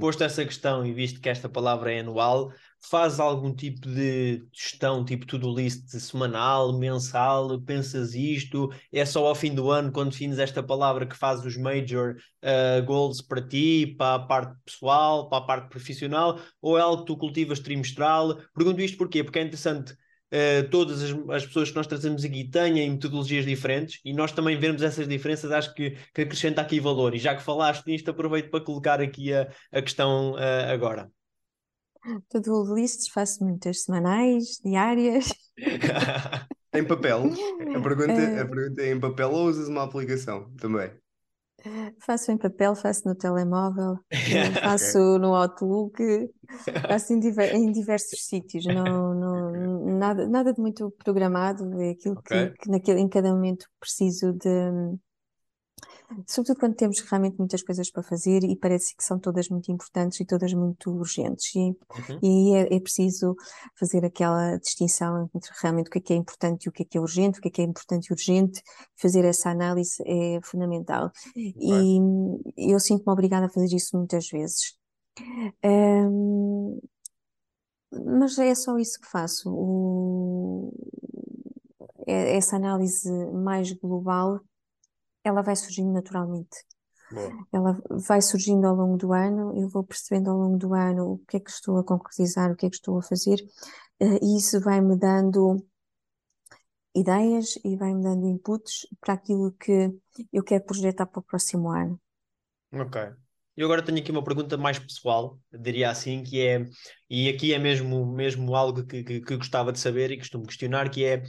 Posto 0.00 0.24
essa 0.24 0.44
questão 0.44 0.86
e 0.86 0.92
visto 0.92 1.20
que 1.20 1.28
esta 1.28 1.48
palavra 1.48 1.92
é 1.92 2.00
anual, 2.00 2.50
faz 2.88 3.20
algum 3.20 3.54
tipo 3.54 3.86
de 3.86 4.42
gestão, 4.52 5.04
tipo 5.04 5.26
to-do 5.26 5.54
list 5.54 5.86
semanal, 5.88 6.78
mensal, 6.78 7.60
pensas 7.60 8.14
isto, 8.14 8.72
é 8.90 9.04
só 9.04 9.26
ao 9.26 9.34
fim 9.34 9.54
do 9.54 9.70
ano, 9.70 9.92
quando 9.92 10.12
defines 10.12 10.38
esta 10.38 10.62
palavra, 10.62 11.06
que 11.06 11.16
faz 11.16 11.44
os 11.44 11.56
major 11.58 12.16
uh, 12.42 12.82
goals 12.86 13.20
para 13.20 13.46
ti, 13.46 13.94
para 13.98 14.14
a 14.14 14.26
parte 14.26 14.56
pessoal, 14.64 15.28
para 15.28 15.38
a 15.38 15.46
parte 15.46 15.68
profissional, 15.68 16.40
ou 16.62 16.78
é 16.78 16.80
algo 16.80 17.02
que 17.02 17.06
tu 17.06 17.16
cultivas 17.18 17.60
trimestral? 17.60 18.38
Pergunto 18.54 18.80
isto 18.80 18.96
porquê? 18.96 19.22
Porque 19.22 19.38
é 19.38 19.42
interessante 19.42 19.94
Uh, 20.32 20.68
todas 20.70 21.02
as, 21.02 21.10
as, 21.30 21.46
pessoas 21.46 21.70
que 21.70 21.76
nós 21.76 21.88
trazemos 21.88 22.24
aqui 22.24 22.44
têm 22.48 22.88
metodologias 22.88 23.44
diferentes 23.44 24.00
e 24.04 24.12
nós 24.12 24.30
também 24.30 24.56
vemos 24.56 24.80
essas 24.80 25.08
diferenças, 25.08 25.50
acho 25.50 25.74
que, 25.74 25.96
que 26.14 26.22
acrescenta 26.22 26.60
aqui 26.60 26.78
valor. 26.78 27.14
E 27.14 27.18
já 27.18 27.34
que 27.34 27.42
falaste 27.42 27.84
nisto, 27.86 28.10
aproveito 28.10 28.48
para 28.48 28.64
colocar 28.64 29.00
aqui 29.00 29.32
a, 29.32 29.50
a 29.72 29.82
questão 29.82 30.32
uh, 30.34 30.70
agora. 30.72 31.10
Todo 32.28 32.74
lists 32.74 33.08
faço 33.08 33.44
muitas 33.44 33.82
semanais, 33.82 34.60
diárias. 34.64 35.28
em 36.72 36.84
papel? 36.84 37.24
A 37.76 37.80
pergunta, 37.80 38.42
a 38.42 38.46
pergunta 38.46 38.82
é 38.82 38.92
em 38.92 39.00
papel 39.00 39.30
ou 39.32 39.48
usas 39.48 39.68
uma 39.68 39.82
aplicação 39.82 40.50
também? 40.56 40.90
Faço 42.00 42.32
em 42.32 42.38
papel, 42.38 42.74
faço 42.74 43.06
no 43.06 43.14
telemóvel, 43.14 43.98
faço 44.62 44.98
okay. 44.98 45.18
no 45.18 45.34
Outlook, 45.34 46.30
faço 46.88 47.12
em, 47.12 47.20
diver, 47.20 47.54
em 47.54 47.70
diversos 47.70 48.26
sítios, 48.26 48.64
não, 48.64 49.14
não, 49.14 49.52
nada, 49.80 50.28
nada 50.28 50.52
de 50.52 50.60
muito 50.60 50.90
programado, 50.92 51.80
é 51.80 51.90
aquilo 51.90 52.18
okay. 52.18 52.50
que, 52.50 52.58
que 52.58 52.70
naquele, 52.70 53.00
em 53.00 53.08
cada 53.08 53.32
momento 53.32 53.66
preciso 53.80 54.32
de, 54.32 54.98
sobretudo 56.26 56.58
quando 56.58 56.74
temos 56.74 57.00
realmente 57.00 57.38
muitas 57.38 57.62
coisas 57.62 57.90
para 57.90 58.02
fazer 58.02 58.42
e 58.44 58.56
parece 58.56 58.96
que 58.96 59.04
são 59.04 59.18
todas 59.18 59.48
muito 59.48 59.70
importantes 59.70 60.20
e 60.20 60.24
todas 60.24 60.52
muito 60.52 60.90
urgentes. 60.90 61.54
E, 61.54 61.58
uhum. 61.58 62.18
e 62.22 62.54
é, 62.54 62.76
é, 62.76 62.80
preciso 62.80 63.36
fazer 63.78 64.04
aquela 64.04 64.56
distinção 64.56 65.30
entre 65.34 65.50
realmente 65.60 65.88
o 65.88 65.90
que 65.90 65.98
é 65.98 66.00
que 66.00 66.12
é 66.12 66.16
importante 66.16 66.64
e 66.64 66.68
o 66.68 66.72
que 66.72 66.82
é 66.82 66.86
que 66.86 66.98
é 66.98 67.00
urgente, 67.00 67.38
o 67.38 67.42
que 67.42 67.48
é 67.48 67.50
que 67.50 67.62
é 67.62 67.64
importante 67.64 68.08
e 68.08 68.12
urgente, 68.12 68.62
fazer 68.96 69.24
essa 69.24 69.50
análise 69.50 70.02
é 70.04 70.40
fundamental. 70.42 71.10
Uhum. 71.36 72.40
E 72.56 72.72
eu 72.72 72.80
sinto-me 72.80 73.12
obrigada 73.12 73.46
a 73.46 73.50
fazer 73.50 73.74
isso 73.74 73.96
muitas 73.96 74.28
vezes. 74.28 74.76
Um, 75.64 76.80
mas 77.92 78.38
é 78.38 78.54
só 78.54 78.78
isso 78.78 79.00
que 79.00 79.08
faço. 79.08 79.50
O, 79.52 80.72
é, 82.06 82.36
essa 82.36 82.56
análise 82.56 83.10
mais 83.32 83.72
global 83.72 84.40
ela 85.24 85.42
vai 85.42 85.56
surgindo 85.56 85.92
naturalmente. 85.92 86.56
Boa. 87.10 87.46
Ela 87.52 87.82
vai 88.06 88.22
surgindo 88.22 88.66
ao 88.66 88.74
longo 88.74 88.96
do 88.96 89.12
ano, 89.12 89.56
eu 89.56 89.68
vou 89.68 89.82
percebendo 89.84 90.30
ao 90.30 90.38
longo 90.38 90.56
do 90.56 90.74
ano 90.74 91.12
o 91.14 91.18
que 91.26 91.36
é 91.36 91.40
que 91.40 91.50
estou 91.50 91.76
a 91.78 91.84
concretizar, 91.84 92.50
o 92.50 92.56
que 92.56 92.66
é 92.66 92.70
que 92.70 92.76
estou 92.76 92.98
a 92.98 93.02
fazer, 93.02 93.38
eh, 93.98 94.18
e 94.22 94.38
isso 94.38 94.60
vai-me 94.60 94.96
dando 94.96 95.64
ideias 96.94 97.58
e 97.64 97.76
vai-me 97.76 98.02
dando 98.02 98.26
inputs 98.26 98.86
para 99.00 99.14
aquilo 99.14 99.52
que 99.52 99.92
eu 100.32 100.42
quero 100.42 100.64
projetar 100.64 101.06
para 101.06 101.20
o 101.20 101.22
próximo 101.22 101.68
ano. 101.70 102.00
Ok. 102.72 103.19
Eu 103.56 103.66
agora 103.66 103.82
tenho 103.82 103.98
aqui 103.98 104.10
uma 104.10 104.24
pergunta 104.24 104.56
mais 104.56 104.78
pessoal, 104.78 105.38
diria 105.52 105.90
assim, 105.90 106.22
que 106.22 106.40
é, 106.40 106.64
e 107.08 107.28
aqui 107.28 107.52
é 107.52 107.58
mesmo, 107.58 108.06
mesmo 108.06 108.54
algo 108.54 108.86
que, 108.86 109.02
que, 109.04 109.20
que 109.20 109.36
gostava 109.36 109.72
de 109.72 109.78
saber 109.78 110.10
e 110.10 110.18
costumo 110.18 110.46
questionar, 110.46 110.90
que 110.90 111.04
é 111.04 111.22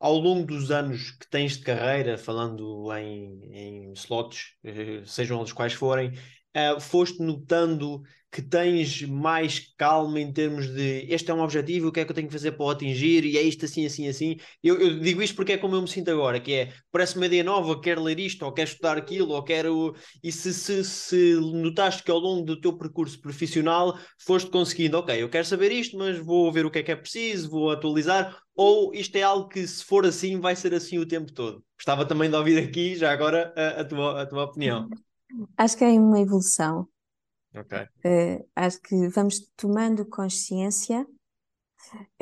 ao 0.00 0.16
longo 0.18 0.46
dos 0.46 0.70
anos 0.70 1.12
que 1.12 1.28
tens 1.28 1.58
de 1.58 1.62
carreira, 1.62 2.16
falando 2.16 2.90
em, 2.96 3.38
em 3.52 3.92
slots, 3.92 4.54
eh, 4.64 5.02
sejam 5.04 5.38
eles 5.38 5.52
quais 5.52 5.74
forem, 5.74 6.12
uh, 6.56 6.80
foste 6.80 7.22
notando 7.22 8.02
que 8.32 8.40
tens 8.40 9.02
mais 9.02 9.72
calma 9.76 10.20
em 10.20 10.32
termos 10.32 10.68
de 10.68 11.06
este 11.12 11.30
é 11.30 11.34
um 11.34 11.40
objetivo, 11.40 11.88
o 11.88 11.92
que 11.92 12.00
é 12.00 12.04
que 12.04 12.12
eu 12.12 12.14
tenho 12.14 12.28
que 12.28 12.32
fazer 12.32 12.52
para 12.52 12.64
o 12.64 12.70
atingir, 12.70 13.24
e 13.24 13.36
é 13.36 13.42
isto 13.42 13.64
assim, 13.64 13.84
assim, 13.84 14.06
assim. 14.08 14.36
Eu, 14.62 14.80
eu 14.80 15.00
digo 15.00 15.20
isto 15.20 15.34
porque 15.34 15.52
é 15.52 15.58
como 15.58 15.74
eu 15.74 15.82
me 15.82 15.88
sinto 15.88 16.10
agora, 16.10 16.38
que 16.38 16.52
é, 16.52 16.72
parece 16.92 17.16
uma 17.16 17.26
ideia 17.26 17.42
nova, 17.42 17.80
quero 17.80 18.02
ler 18.02 18.20
isto, 18.20 18.44
ou 18.44 18.52
quero 18.52 18.70
estudar 18.70 18.96
aquilo, 18.96 19.32
ou 19.32 19.42
quero... 19.42 19.96
E 20.22 20.30
se, 20.30 20.54
se, 20.54 20.84
se 20.84 21.34
notaste 21.34 22.04
que 22.04 22.10
ao 22.10 22.18
longo 22.18 22.44
do 22.44 22.60
teu 22.60 22.76
percurso 22.76 23.20
profissional 23.20 23.98
foste 24.24 24.48
conseguindo, 24.48 24.98
ok, 24.98 25.20
eu 25.20 25.28
quero 25.28 25.44
saber 25.44 25.72
isto, 25.72 25.98
mas 25.98 26.18
vou 26.18 26.52
ver 26.52 26.64
o 26.64 26.70
que 26.70 26.78
é 26.78 26.82
que 26.84 26.92
é 26.92 26.96
preciso, 26.96 27.50
vou 27.50 27.70
atualizar, 27.70 28.36
ou 28.54 28.94
isto 28.94 29.16
é 29.16 29.22
algo 29.22 29.48
que 29.48 29.66
se 29.66 29.84
for 29.84 30.06
assim, 30.06 30.38
vai 30.38 30.54
ser 30.54 30.72
assim 30.72 30.98
o 30.98 31.06
tempo 31.06 31.32
todo? 31.32 31.64
Gostava 31.76 32.06
também 32.06 32.30
de 32.30 32.36
ouvir 32.36 32.62
aqui, 32.62 32.94
já 32.94 33.10
agora, 33.10 33.52
a, 33.56 33.80
a 33.80 33.84
tua, 33.84 34.22
a 34.22 34.26
tua 34.26 34.44
opinião. 34.44 34.88
Acho 35.56 35.76
que 35.76 35.84
é 35.84 35.88
uma 35.88 36.20
evolução. 36.20 36.86
Okay. 37.54 37.82
Uh, 38.04 38.48
acho 38.54 38.80
que 38.80 39.08
vamos 39.08 39.40
tomando 39.56 40.06
consciência 40.06 41.04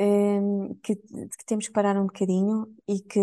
uh, 0.01 0.75
que, 0.81 0.95
que, 0.95 1.45
temos 1.45 1.67
que 1.67 1.73
parar 1.73 1.95
um 1.97 2.07
bocadinho 2.07 2.65
e 2.87 2.99
que 2.99 3.19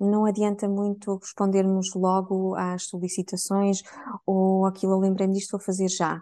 não 0.00 0.24
adianta 0.24 0.68
muito 0.68 1.16
respondermos 1.16 1.94
logo 1.94 2.56
às 2.56 2.84
solicitações 2.84 3.82
ou 4.26 4.66
aquilo, 4.66 4.98
lembrei-me 4.98 5.34
disto, 5.34 5.52
vou 5.52 5.60
fazer 5.60 5.88
já. 5.88 6.16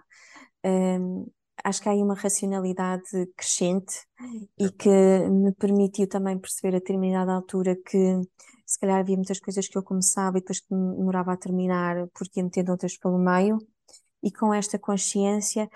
Uh, 0.64 1.30
acho 1.64 1.80
que 1.80 1.88
há 1.88 1.92
aí 1.92 2.02
uma 2.02 2.14
racionalidade 2.14 3.26
crescente 3.34 4.06
e 4.58 4.70
que 4.70 4.90
me 5.30 5.52
permitiu 5.52 6.06
também 6.06 6.38
perceber 6.38 6.76
a 6.76 6.80
determinada 6.80 7.32
altura 7.32 7.76
que 7.76 8.20
se 8.66 8.78
calhar 8.78 8.98
havia 8.98 9.16
muitas 9.16 9.40
coisas 9.40 9.66
que 9.66 9.78
eu 9.78 9.82
começava 9.82 10.36
e 10.36 10.40
depois 10.40 10.60
que 10.60 10.68
demorava 10.68 11.32
a 11.32 11.36
terminar 11.36 12.06
porque 12.08 12.40
ia 12.40 12.44
metendo 12.44 12.72
outras 12.72 12.98
pelo 12.98 13.18
meio 13.18 13.58
e 14.22 14.30
com 14.30 14.52
esta 14.52 14.78
consciência 14.78 15.68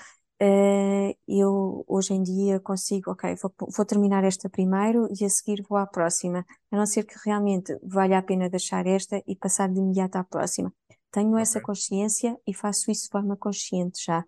uh, 0.43 1.17
eu 1.29 1.85
hoje 1.87 2.15
em 2.15 2.23
dia 2.23 2.61
consigo, 2.61 3.13
ok, 3.13 3.35
vou, 3.37 3.53
vou, 3.77 3.87
terminar 3.87 4.25
esta 4.25 4.49
primeiro 4.49 5.09
e 5.19 5.25
a 5.25 5.29
seguir 5.29 5.65
vou 5.69 5.79
à 5.79 5.87
próxima, 5.87 6.45
a 6.71 6.77
não 6.77 6.87
ser 6.87 7.05
que 7.05 7.15
realmente 7.25 7.79
valha 7.83 8.19
a 8.19 8.23
pena 8.23 8.51
deixar 8.51 8.87
esta 8.87 9.23
e 9.27 9.37
passar 9.37 9.69
de 9.69 9.79
imediato 9.79 10.17
à 10.17 10.25
próxima. 10.25 10.73
Tenho 11.11 11.33
okay. 11.33 11.43
essa 11.43 11.61
consciência 11.61 12.37
e 12.47 12.55
faço 12.55 12.91
isso 12.91 13.05
de 13.05 13.11
forma 13.11 13.37
consciente 13.37 14.03
já, 14.05 14.25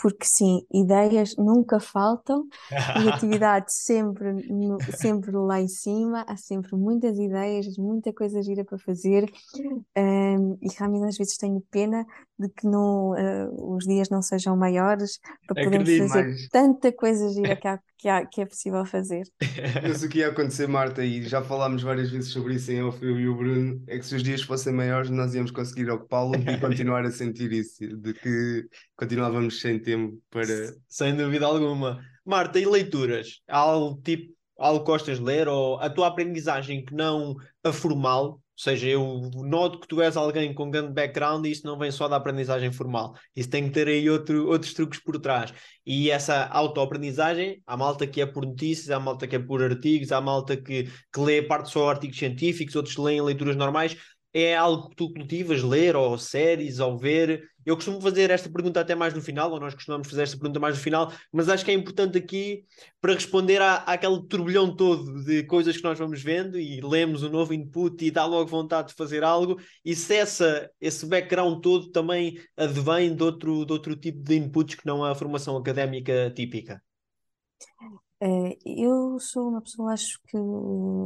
porque 0.00 0.24
sim, 0.24 0.62
ideias 0.72 1.36
nunca 1.36 1.78
faltam, 1.78 2.46
criatividade 2.94 3.72
sempre, 3.72 4.32
no, 4.48 4.78
sempre 4.96 5.30
lá 5.32 5.60
em 5.60 5.68
cima, 5.68 6.24
há 6.26 6.36
sempre 6.36 6.74
muitas 6.74 7.18
ideias, 7.18 7.76
muita 7.76 8.12
coisa 8.12 8.42
gira 8.42 8.64
para 8.64 8.78
fazer, 8.78 9.30
um, 9.96 10.58
e 10.62 10.68
realmente 10.76 11.08
às 11.08 11.16
vezes 11.18 11.36
tenho 11.36 11.62
pena 11.70 12.06
de 12.38 12.48
que 12.48 12.66
não, 12.66 13.10
uh, 13.10 13.76
os 13.76 13.84
dias 13.84 14.08
não 14.08 14.22
sejam 14.22 14.56
maiores 14.56 15.20
para 15.46 15.62
podermos 15.62 15.88
Acredito 15.88 16.08
fazer 16.08 16.24
mais. 16.24 16.48
tanta 16.48 16.90
coisa 16.90 17.28
gira 17.28 17.54
que, 17.56 17.68
há, 17.68 17.78
que, 17.98 18.08
há, 18.08 18.26
que 18.26 18.40
é 18.40 18.46
possível 18.46 18.84
fazer. 18.86 19.24
Mas 19.82 20.02
o 20.02 20.08
que 20.08 20.20
ia 20.20 20.28
acontecer, 20.28 20.66
Marta, 20.66 21.04
e 21.04 21.22
já 21.22 21.42
falámos 21.42 21.82
várias 21.82 22.10
vezes 22.10 22.30
sobre 22.30 22.54
isso 22.54 22.72
em 22.72 22.82
off, 22.82 23.04
eu 23.04 23.20
e 23.20 23.28
o 23.28 23.36
Bruno, 23.36 23.82
é 23.86 23.98
que 23.98 24.06
se 24.06 24.14
os 24.14 24.22
dias 24.22 24.42
fossem 24.42 24.72
maiores 24.72 25.10
nós 25.10 25.34
íamos 25.34 25.50
conseguir 25.50 25.90
ocupá-los 25.90 26.38
e 26.38 26.56
continuar 26.60 27.04
a 27.04 27.10
sentir 27.10 27.52
isso, 27.52 27.86
de 27.86 28.14
que 28.14 28.66
continuávamos 28.96 29.60
sem 29.60 29.78
tempo 29.90 30.18
para... 30.30 30.74
Sem 30.88 31.16
dúvida 31.16 31.46
alguma. 31.46 32.00
Marta, 32.24 32.58
e 32.58 32.64
leituras? 32.64 33.40
Há 33.48 33.58
algo 33.58 34.00
tipo, 34.02 34.32
algo 34.58 34.80
que 34.80 34.86
gostas 34.86 35.18
de 35.18 35.24
ler 35.24 35.48
ou 35.48 35.78
a 35.78 35.90
tua 35.90 36.06
aprendizagem 36.06 36.84
que 36.84 36.94
não 36.94 37.36
a 37.64 37.72
formal? 37.72 38.40
Ou 38.60 38.62
seja, 38.62 38.88
eu 38.88 39.30
noto 39.36 39.80
que 39.80 39.88
tu 39.88 40.02
és 40.02 40.18
alguém 40.18 40.52
com 40.52 40.70
grande 40.70 40.92
background 40.92 41.46
e 41.46 41.50
isso 41.50 41.66
não 41.66 41.78
vem 41.78 41.90
só 41.90 42.06
da 42.08 42.16
aprendizagem 42.16 42.70
formal. 42.70 43.14
Isso 43.34 43.48
tem 43.48 43.64
que 43.64 43.70
ter 43.70 43.88
aí 43.88 44.08
outro, 44.10 44.48
outros 44.48 44.74
truques 44.74 45.00
por 45.02 45.18
trás. 45.18 45.52
E 45.84 46.10
essa 46.10 46.46
autoaprendizagem, 46.46 47.62
há 47.66 47.74
malta 47.74 48.06
que 48.06 48.20
é 48.20 48.26
por 48.26 48.44
notícias, 48.44 48.90
há 48.90 49.00
malta 49.00 49.26
que 49.26 49.34
é 49.34 49.38
por 49.38 49.62
artigos, 49.62 50.12
há 50.12 50.20
malta 50.20 50.58
que, 50.58 50.84
que 50.84 51.20
lê 51.20 51.40
parte 51.40 51.70
só 51.70 51.88
artigos 51.88 52.18
científicos, 52.18 52.76
outros 52.76 52.98
leem 52.98 53.22
leituras 53.22 53.56
normais 53.56 53.96
é 54.32 54.56
algo 54.56 54.88
que 54.90 54.96
tu 54.96 55.12
cultivas, 55.12 55.62
ler, 55.62 55.96
ou 55.96 56.16
séries, 56.18 56.78
ou 56.78 56.96
ver? 56.98 57.48
Eu 57.64 57.76
costumo 57.76 58.00
fazer 58.00 58.30
esta 58.30 58.50
pergunta 58.50 58.80
até 58.80 58.94
mais 58.94 59.12
no 59.12 59.20
final, 59.20 59.50
ou 59.50 59.60
nós 59.60 59.74
costumamos 59.74 60.08
fazer 60.08 60.22
esta 60.22 60.38
pergunta 60.38 60.58
mais 60.58 60.76
no 60.76 60.82
final, 60.82 61.12
mas 61.32 61.48
acho 61.48 61.64
que 61.64 61.70
é 61.70 61.74
importante 61.74 62.16
aqui 62.16 62.64
para 63.00 63.14
responder 63.14 63.60
à, 63.60 63.76
àquele 63.76 64.26
turbilhão 64.26 64.74
todo 64.74 65.22
de 65.24 65.42
coisas 65.44 65.76
que 65.76 65.82
nós 65.82 65.98
vamos 65.98 66.22
vendo 66.22 66.58
e 66.58 66.80
lemos 66.80 67.22
o 67.22 67.28
um 67.28 67.30
novo 67.30 67.52
input 67.52 68.04
e 68.04 68.10
dá 68.10 68.24
logo 68.24 68.48
vontade 68.48 68.88
de 68.88 68.94
fazer 68.94 69.22
algo, 69.22 69.60
e 69.84 69.94
se 69.94 70.14
essa, 70.14 70.70
esse 70.80 71.06
background 71.06 71.60
todo 71.62 71.90
também 71.90 72.40
advém 72.56 73.14
de 73.14 73.22
outro, 73.22 73.64
de 73.66 73.72
outro 73.72 73.96
tipo 73.96 74.22
de 74.22 74.36
inputs 74.36 74.76
que 74.76 74.86
não 74.86 75.04
a 75.04 75.14
formação 75.14 75.56
académica 75.56 76.32
típica. 76.34 76.82
Uh, 78.22 78.54
eu 78.66 79.18
sou 79.18 79.48
uma 79.48 79.62
pessoa, 79.62 79.92
acho 79.94 80.20
que 80.26 80.36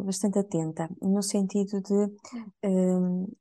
bastante 0.04 0.38
atenta, 0.38 0.88
no 1.00 1.22
sentido 1.22 1.80
de, 1.80 1.94
uh, 2.66 3.36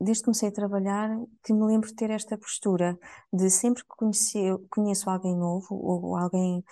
desde 0.00 0.22
que 0.22 0.26
comecei 0.26 0.48
a 0.48 0.52
trabalhar, 0.52 1.10
que 1.42 1.52
me 1.52 1.66
lembro 1.66 1.88
de 1.88 1.94
ter 1.94 2.10
esta 2.10 2.38
postura 2.38 2.98
de 3.32 3.50
sempre 3.50 3.82
que 3.84 3.90
conheci, 3.96 4.38
conheço 4.70 5.10
alguém 5.10 5.36
novo 5.36 5.74
ou 5.74 6.16
alguém 6.16 6.64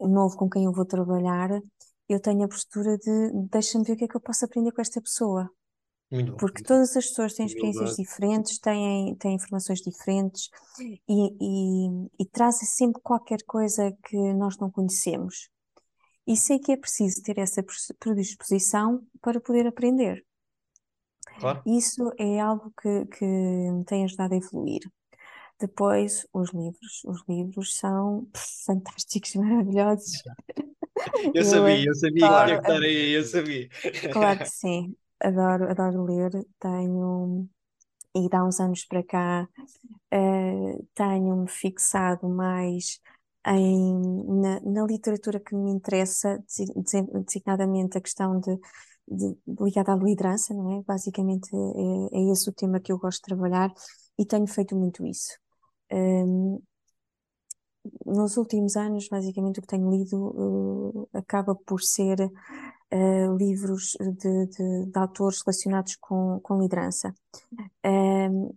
novo 0.00 0.36
com 0.36 0.48
quem 0.50 0.64
eu 0.64 0.72
vou 0.72 0.84
trabalhar, 0.86 1.50
eu 2.08 2.20
tenho 2.20 2.44
a 2.44 2.48
postura 2.48 2.98
de 2.98 3.32
deixa-me 3.50 3.84
ver 3.84 3.94
o 3.94 3.96
que 3.96 4.04
é 4.04 4.08
que 4.08 4.16
eu 4.16 4.20
posso 4.20 4.44
aprender 4.44 4.72
com 4.72 4.82
esta 4.82 5.00
pessoa. 5.00 5.50
Muito 6.14 6.36
Porque 6.36 6.62
bom. 6.62 6.68
todas 6.68 6.96
as 6.96 7.06
pessoas 7.06 7.34
têm 7.34 7.46
experiências 7.46 7.96
diferentes, 7.96 8.58
têm, 8.58 9.14
têm 9.16 9.34
informações 9.34 9.80
diferentes 9.80 10.48
e, 11.08 11.30
e, 11.40 12.08
e 12.18 12.26
trazem 12.26 12.66
sempre 12.66 13.00
qualquer 13.02 13.42
coisa 13.46 13.92
que 14.04 14.16
nós 14.34 14.56
não 14.58 14.70
conhecemos. 14.70 15.48
E 16.26 16.36
sei 16.36 16.58
que 16.58 16.72
é 16.72 16.76
preciso 16.76 17.22
ter 17.22 17.38
essa 17.38 17.62
predisposição 17.98 19.02
para 19.20 19.40
poder 19.40 19.66
aprender. 19.66 20.24
Claro. 21.38 21.62
Isso 21.66 22.12
é 22.18 22.40
algo 22.40 22.72
que, 22.80 23.06
que 23.06 23.24
me 23.24 23.84
tem 23.84 24.04
ajudado 24.04 24.34
a 24.34 24.36
evoluir. 24.36 24.82
Depois, 25.60 26.26
os 26.32 26.52
livros. 26.52 27.02
Os 27.04 27.22
livros 27.28 27.76
são 27.76 28.28
fantásticos, 28.66 29.34
maravilhosos. 29.36 30.22
Eu 31.34 31.44
Eu 31.44 31.44
sabia, 31.44 31.84
eu 31.86 31.94
sabia 31.94 32.28
que 32.30 32.44
tinha 32.44 32.56
que 32.56 32.62
estar 32.62 32.82
aí, 32.82 33.10
eu 33.12 33.24
sabia. 33.24 33.68
Claro 34.10 34.40
que 34.40 34.48
sim, 34.48 34.96
adoro, 35.24 35.70
adoro 35.70 36.04
ler. 36.04 36.30
Tenho, 36.58 37.48
e 38.16 38.28
de 38.28 38.36
há 38.36 38.44
uns 38.44 38.60
anos 38.60 38.84
para 38.86 39.02
cá, 39.04 39.48
eh, 40.12 40.78
tenho-me 40.94 41.48
fixado 41.48 42.28
mais 42.28 43.00
em, 43.46 43.94
na, 44.40 44.60
na 44.62 44.84
literatura 44.86 45.40
que 45.40 45.54
me 45.56 45.70
interessa, 45.72 46.38
desi- 46.48 46.72
desi- 46.76 47.08
designadamente 47.26 47.98
a 47.98 48.00
questão 48.00 48.40
de, 48.40 48.56
de- 49.08 49.38
ligada 49.60 49.92
à 49.94 49.96
liderança, 49.96 50.54
não 50.54 50.80
é? 50.80 50.82
Basicamente 50.84 51.50
é, 51.54 52.18
é 52.18 52.32
esse 52.32 52.48
o 52.50 52.52
tema 52.52 52.80
que 52.80 52.92
eu 52.92 52.98
gosto 52.98 53.18
de 53.20 53.24
trabalhar 53.36 53.72
e 54.18 54.26
tenho 54.26 54.46
feito 54.46 54.76
muito 54.76 55.06
isso. 55.06 55.38
Ehm, 55.90 56.58
nos 58.06 58.36
últimos 58.36 58.76
anos, 58.76 59.08
basicamente, 59.08 59.58
o 59.58 59.62
que 59.62 59.68
tenho 59.68 59.90
lido 59.90 61.04
eh, 61.14 61.18
acaba 61.18 61.54
por 61.54 61.82
ser 61.82 62.18
eh, 62.94 63.26
livros 63.38 63.96
de, 64.00 64.46
de- 64.48 64.86
de 64.86 64.98
autores 64.98 65.42
relacionados 65.44 65.96
com, 65.96 66.40
com 66.42 66.60
liderança. 66.62 67.14
Ehm, 67.84 68.50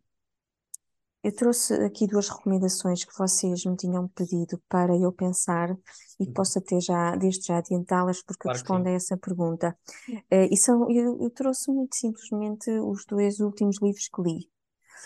eu 1.24 1.36
trouxe 1.36 1.74
aqui 1.84 2.08
duas 2.08 2.30
recomendações 2.30 3.04
que 3.04 3.18
vocês 3.18 3.66
me 3.66 3.76
tinham 3.76 4.08
pedido 4.10 4.62
para 4.70 4.96
eu 4.96 5.12
pensar 5.12 5.76
e 6.20 6.26
Uhum. 6.26 6.34
posso 6.34 6.60
até 6.60 6.80
já, 6.80 7.16
desde 7.16 7.48
já 7.48 7.58
adiantá-las 7.58 8.22
porque 8.24 8.48
Claro 8.48 8.64
que 8.64 8.64
respondo 8.64 8.88
a 8.88 8.92
essa 8.92 9.18
pergunta. 9.18 9.78
Eh, 10.32 10.50
e 10.52 10.58
são, 10.58 10.90
eu, 10.92 11.20
eu 11.22 11.30
trouxe 11.32 11.72
muito 11.72 11.96
simplesmente 11.96 12.70
os 12.72 13.06
dois 13.06 13.40
últimos 13.40 13.78
livros 13.82 14.10
que 14.10 14.22
li 14.24 14.50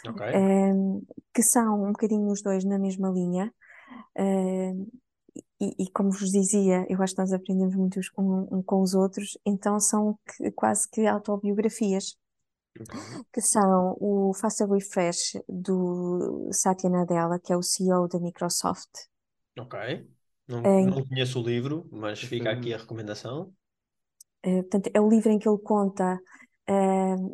Ok. 0.05 0.21
ehm, 0.33 1.01
que 1.33 1.43
são 1.43 1.83
um 1.85 1.93
bocadinho 1.93 2.31
os 2.31 2.41
dois 2.43 2.63
na 2.65 2.79
mesma 2.79 3.09
linha. 3.09 3.53
ehm, 4.15 4.87
e, 5.61 5.75
e 5.85 5.91
como 5.91 6.11
vos 6.11 6.31
dizia, 6.31 6.85
eu 6.89 7.01
acho 7.03 7.15
que 7.15 7.21
nós 7.21 7.33
aprendemos 7.33 7.75
muito 7.75 7.99
com, 8.13 8.47
um 8.51 8.63
com 8.63 8.81
os 8.81 8.93
outros, 8.95 9.37
então 9.45 9.79
são 9.79 10.17
que- 10.37 10.51
quase 10.51 10.89
que 10.89 11.07
autobiografias, 11.07 12.17
ok. 12.79 13.21
que 13.33 13.41
são 13.41 13.95
o 13.99 14.33
Faça 14.33 14.65
Refresh 14.65 15.37
do 15.47 16.49
Satya 16.51 16.89
Nadella, 16.89 17.39
que 17.39 17.51
é 17.53 17.57
o 17.57 17.63
CEO 17.63 18.07
da 18.07 18.19
Microsoft. 18.19 18.89
Ok. 19.57 19.75
Não, 20.47 20.67
não 20.77 21.05
conheço 21.05 21.39
o 21.41 21.45
livro, 21.47 21.87
mas 21.91 22.19
fica 22.21 22.49
é 22.49 22.51
aqui 22.51 22.73
a 22.73 22.77
recomendação. 22.77 23.55
Eh, 24.43 24.61
portanto, 24.63 24.89
é 24.93 24.99
o 25.01 25.09
livro 25.09 25.29
em 25.31 25.39
que 25.39 25.47
ele 25.49 25.59
conta, 25.59 26.19
ehm, 26.67 27.33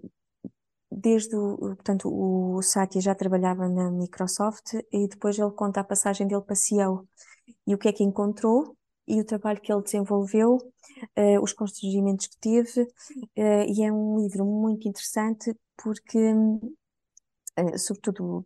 desde 0.91 1.36
o, 1.36 1.57
portanto, 1.75 2.09
o 2.09 2.61
Satya 2.61 3.01
já 3.01 3.15
trabalhava 3.15 3.67
na 3.69 3.91
Microsoft 3.91 4.73
e 4.91 5.07
depois 5.07 5.38
ele 5.39 5.51
conta 5.51 5.82
a 5.82 5.84
passagem 5.84 6.28
dele 6.28 6.41
para 6.43 6.55
CEO 6.55 7.07
e 7.65 7.73
o 7.75 7.77
que 7.77 7.87
é 7.89 7.93
que 7.93 8.03
encontrou? 8.03 8.75
E 9.07 9.21
o 9.21 9.25
trabalho 9.25 9.61
que 9.61 9.71
ele 9.71 9.81
desenvolveu, 9.83 10.57
eh, 11.15 11.39
os 11.39 11.53
constrangimentos 11.53 12.27
que 12.27 12.37
teve, 12.39 12.87
eh, 13.35 13.65
e 13.67 13.83
é 13.83 13.91
um 13.91 14.19
livro 14.19 14.45
muito 14.45 14.87
interessante 14.87 15.55
porque, 15.77 16.19
eh, 17.55 17.77
sobretudo, 17.77 18.45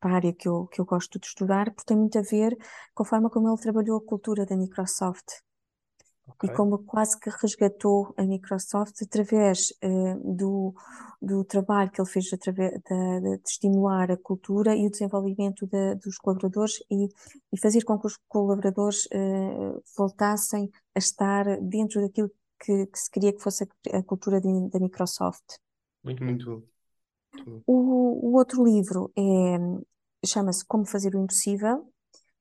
para 0.00 0.12
a 0.12 0.14
área 0.16 0.32
que 0.32 0.48
eu, 0.48 0.66
que 0.68 0.80
eu 0.80 0.84
gosto 0.84 1.18
de 1.18 1.26
estudar, 1.26 1.66
porque 1.72 1.84
tem 1.86 1.96
muito 1.96 2.18
a 2.18 2.22
ver 2.22 2.56
com 2.94 3.02
a 3.02 3.06
forma 3.06 3.30
como 3.30 3.48
ele 3.48 3.60
trabalhou 3.60 3.98
a 3.98 4.04
cultura 4.04 4.46
da 4.46 4.56
Microsoft 4.56 5.24
e 6.42 6.48
Ok. 6.48 6.56
como 6.56 6.78
quase 6.84 7.18
que 7.20 7.30
resgatou 7.30 8.14
a 8.16 8.22
Microsoft 8.24 9.00
através 9.02 9.72
eh, 9.80 10.16
do, 10.24 10.74
do 11.20 11.44
trabalho 11.44 11.90
que 11.90 12.00
ele 12.00 12.08
fez 12.10 12.32
através 12.32 12.72
da- 12.88 13.20
de, 13.20 13.36
de 13.38 13.42
estimular 13.48 14.10
a 14.10 14.16
cultura 14.16 14.74
e 14.74 14.86
o 14.86 14.90
desenvolvimento 14.90 15.66
da- 15.66 15.94
dos 15.94 16.16
colaboradores 16.18 16.74
e, 16.90 17.08
e 17.52 17.60
fazer 17.60 17.84
com 17.84 17.98
que 17.98 18.06
os 18.06 18.18
colaboradores 18.28 19.06
eh, 19.12 19.80
voltassem 19.96 20.70
a 20.94 20.98
estar 20.98 21.44
dentro 21.60 22.00
daquilo 22.00 22.30
que, 22.60 22.86
que 22.86 22.98
se 22.98 23.10
queria 23.10 23.32
que 23.32 23.42
fosse 23.42 23.64
a, 23.92 23.98
a 23.98 24.02
cultura 24.02 24.40
de- 24.40 24.68
da 24.70 24.80
Microsoft. 24.80 25.44
Muito. 26.04 26.24
Muito. 26.24 26.68
O, 27.66 28.28
o 28.30 28.36
outro 28.36 28.64
livro 28.64 29.10
é, 29.16 30.26
chama-se 30.26 30.64
Como 30.66 30.86
Fazer 30.86 31.14
o 31.14 31.22
Impossível 31.22 31.88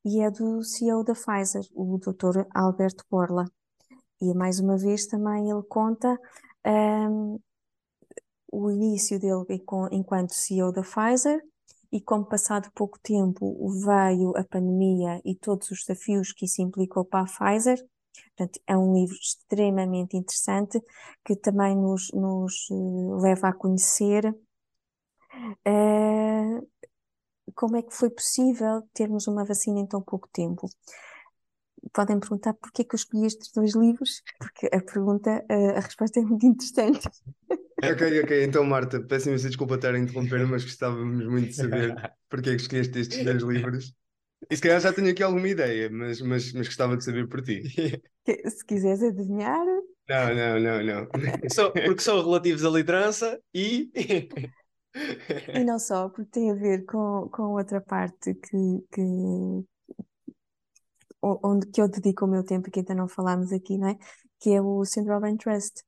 e 0.03 0.21
é 0.21 0.29
do 0.31 0.63
CEO 0.63 1.03
da 1.03 1.13
Pfizer, 1.13 1.63
o 1.73 1.97
Dr. 1.97 2.45
Alberto 2.53 3.03
Borla. 3.09 3.45
E 4.21 4.33
mais 4.33 4.59
uma 4.59 4.77
vez 4.77 5.07
também 5.07 5.49
ele 5.49 5.63
conta 5.63 6.19
ahm, 6.63 7.37
o 8.51 8.69
início 8.69 9.19
dele 9.19 9.45
enquanto 9.91 10.33
CEO 10.33 10.71
da 10.71 10.81
Pfizer 10.83 11.41
e 11.91 11.99
como 11.99 12.25
passado 12.25 12.71
pouco 12.73 12.99
tempo 12.99 13.69
veio 13.83 14.35
a 14.37 14.43
pandemia 14.43 15.21
e 15.25 15.35
todos 15.35 15.71
os 15.71 15.79
desafios 15.85 16.31
que 16.31 16.45
isso 16.45 16.61
implicou 16.61 17.03
para 17.05 17.21
a 17.21 17.25
Pfizer. 17.25 17.83
Portanto, 18.35 18.59
é 18.67 18.77
um 18.77 18.93
livro 18.93 19.15
extremamente 19.15 20.17
interessante 20.17 20.81
que 21.25 21.35
também 21.35 21.75
nos, 21.75 22.11
nos 22.11 22.67
eh, 22.71 23.21
leva 23.21 23.49
a 23.49 23.53
conhecer 23.53 24.35
eh, 25.65 26.61
como 27.55 27.77
é 27.77 27.81
que 27.81 27.93
foi 27.93 28.09
possível 28.09 28.81
termos 28.93 29.27
uma 29.27 29.45
vacina 29.45 29.79
em 29.79 29.87
tão 29.87 30.01
pouco 30.01 30.27
tempo. 30.31 30.67
Podem 31.93 32.19
perguntar 32.19 32.53
porquê 32.53 32.83
que 32.83 32.95
eu 32.95 32.97
escolhi 32.97 33.25
estes 33.25 33.51
dois 33.51 33.75
livros, 33.75 34.21
porque 34.39 34.67
a 34.73 34.81
pergunta, 34.81 35.43
a 35.49 35.79
resposta 35.79 36.19
é 36.19 36.23
muito 36.23 36.45
interessante. 36.45 37.09
Ok, 37.83 38.01
ok. 38.23 38.43
Então, 38.43 38.63
Marta, 38.63 39.01
peço 39.01 39.29
imensa 39.29 39.47
desculpa 39.47 39.75
estar 39.75 39.95
a 39.95 39.99
interromper, 39.99 40.45
mas 40.47 40.63
gostávamos 40.63 41.25
muito 41.25 41.49
de 41.49 41.55
saber 41.55 41.95
porque 42.29 42.51
é 42.51 42.55
que 42.55 42.61
escolheste 42.61 42.99
estes 42.99 43.19
dois 43.23 43.41
livros. 43.41 43.93
E 44.49 44.55
se 44.55 44.61
calhar 44.61 44.79
já 44.81 44.93
tenho 44.93 45.11
aqui 45.11 45.23
alguma 45.23 45.47
ideia, 45.47 45.89
mas, 45.91 46.21
mas, 46.21 46.53
mas 46.53 46.67
gostava 46.67 46.97
de 46.97 47.03
saber 47.03 47.27
por 47.27 47.41
ti. 47.41 47.61
Se 48.49 48.65
quiseres 48.65 49.01
adivinhar. 49.03 49.65
Não, 50.07 50.35
não, 50.35 50.59
não, 50.59 50.83
não. 50.83 51.09
São- 51.49 51.71
porque 51.71 52.01
são 52.01 52.21
relativos 52.23 52.65
à 52.65 52.69
liderança 52.69 53.39
e. 53.53 53.91
E 55.53 55.63
não 55.63 55.79
só, 55.79 56.09
porque 56.09 56.31
tem 56.31 56.51
a 56.51 56.55
ver 56.55 56.85
com, 56.85 57.29
com 57.31 57.43
outra 57.53 57.81
parte 57.81 58.33
que, 58.35 58.57
que, 58.91 59.01
onde, 61.21 61.67
que 61.67 61.81
eu 61.81 61.87
dedico 61.89 62.25
o 62.25 62.27
meu 62.27 62.43
tempo 62.43 62.67
e 62.69 62.71
que 62.71 62.79
ainda 62.79 62.95
não 62.95 63.07
falámos 63.07 63.51
aqui, 63.53 63.77
não 63.77 63.89
é? 63.89 63.97
Que 64.39 64.51
é 64.51 64.61
o 64.61 64.83
Central 64.85 65.21
Bank 65.21 65.37
Trust. 65.43 65.83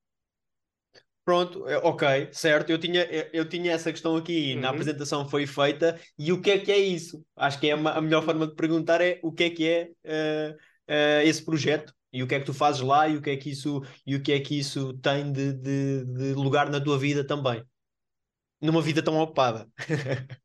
Pronto, 1.25 1.65
é, 1.69 1.77
ok, 1.77 2.29
certo. 2.33 2.69
Eu 2.69 2.77
tinha, 2.77 3.03
eu, 3.05 3.29
eu 3.33 3.49
tinha 3.49 3.71
essa 3.71 3.91
questão 3.91 4.17
aqui, 4.17 4.55
na 4.57 4.69
Uhum. 4.69 4.69
apresentação 4.69 5.27
foi 5.27 5.47
feita. 5.47 5.97
E 6.17 6.33
o 6.33 6.41
que 6.41 6.51
é 6.51 6.59
que 6.59 6.71
é 6.71 6.77
isso? 6.77 7.25
Acho 7.35 7.59
que 7.59 7.69
é 7.69 7.75
uma- 7.75 7.91
a 7.93 8.01
melhor 8.01 8.23
forma 8.23 8.45
de 8.47 8.55
perguntar 8.55 8.99
é 9.01 9.19
o 9.23 9.31
que 9.31 9.43
é 9.45 9.49
que 9.49 9.67
é 9.67 9.89
eh, 10.03 10.55
eh, 10.87 11.23
esse 11.25 11.43
projeto 11.43 11.93
e 12.11 12.21
o 12.21 12.27
que 12.27 12.35
é 12.35 12.39
que 12.39 12.45
tu 12.45 12.53
fazes 12.53 12.81
lá 12.81 13.07
e 13.07 13.15
o 13.17 13.21
que 13.21 13.29
é 13.29 13.37
que 13.37 13.49
isso, 13.49 13.81
e 14.05 14.15
o 14.15 14.21
que 14.21 14.33
é 14.33 14.39
que 14.41 14.59
isso 14.59 14.93
tem 14.99 15.31
de, 15.31 15.53
de, 15.53 16.05
de 16.05 16.33
lugar 16.33 16.69
na 16.69 16.81
tua 16.81 16.97
vida 16.99 17.25
também. 17.25 17.63
Numa 18.61 18.81
vida 18.81 19.03
tão 19.03 19.17
ocupada. 19.19 19.69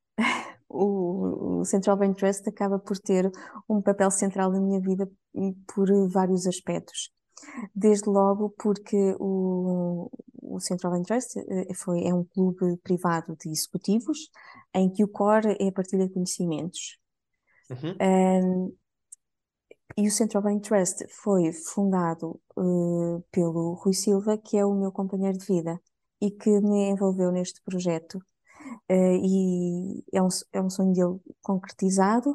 O, 0.81 1.61
o 1.61 1.64
Central 1.64 1.97
Bank 1.97 2.16
Trust 2.16 2.49
acaba 2.49 2.79
por 2.79 2.99
ter 2.99 3.31
um 3.68 3.83
papel 3.83 4.11
central 4.11 4.53
na 4.53 4.61
minha 4.61 4.81
vida 4.81 5.11
por 5.74 5.89
vários 6.11 6.47
aspectos. 6.47 7.11
Desde 7.74 8.09
logo 8.09 8.51
porque 8.59 9.16
o, 9.18 10.11
o 10.43 10.61
Central 10.61 10.93
Bank 10.93 11.07
Trust 11.07 11.39
eh, 11.39 11.74
foi, 11.74 12.05
é 12.05 12.14
um 12.14 12.24
clube 12.24 12.76
privado 12.79 13.37
de 13.37 13.51
executivos 13.51 14.29
em 14.74 14.91
que 14.91 15.05
o 15.05 15.09
core 15.09 15.57
é 15.61 15.68
a 15.68 15.72
partilha 15.72 16.07
de 16.07 16.14
conhecimentos. 16.14 16.99
Uhum. 17.70 17.97
Um, 18.01 18.76
e 19.97 20.07
o 20.07 20.11
Central 20.11 20.43
Bank 20.43 20.68
Trust 20.68 21.07
foi 21.11 21.53
fundado 21.53 22.41
eh, 22.57 23.22
pelo 23.31 23.74
Rui 23.74 23.95
Silva, 23.95 24.39
que 24.39 24.57
é 24.57 24.64
o 24.64 24.74
meu 24.74 24.93
companheiro 24.93 25.37
de 25.37 25.47
vida 25.47 25.81
e 26.20 26.31
que 26.31 26.51
me 26.61 26.91
envolveu 26.91 27.31
neste 27.31 27.62
projeto. 27.62 28.20
Eh, 28.89 29.16
e 29.23 30.05
é 30.12 30.23
um, 30.23 30.29
é 30.53 30.61
um 30.62 30.71
sonho 30.71 30.93
dele 30.95 31.21
concretizado, 31.43 32.35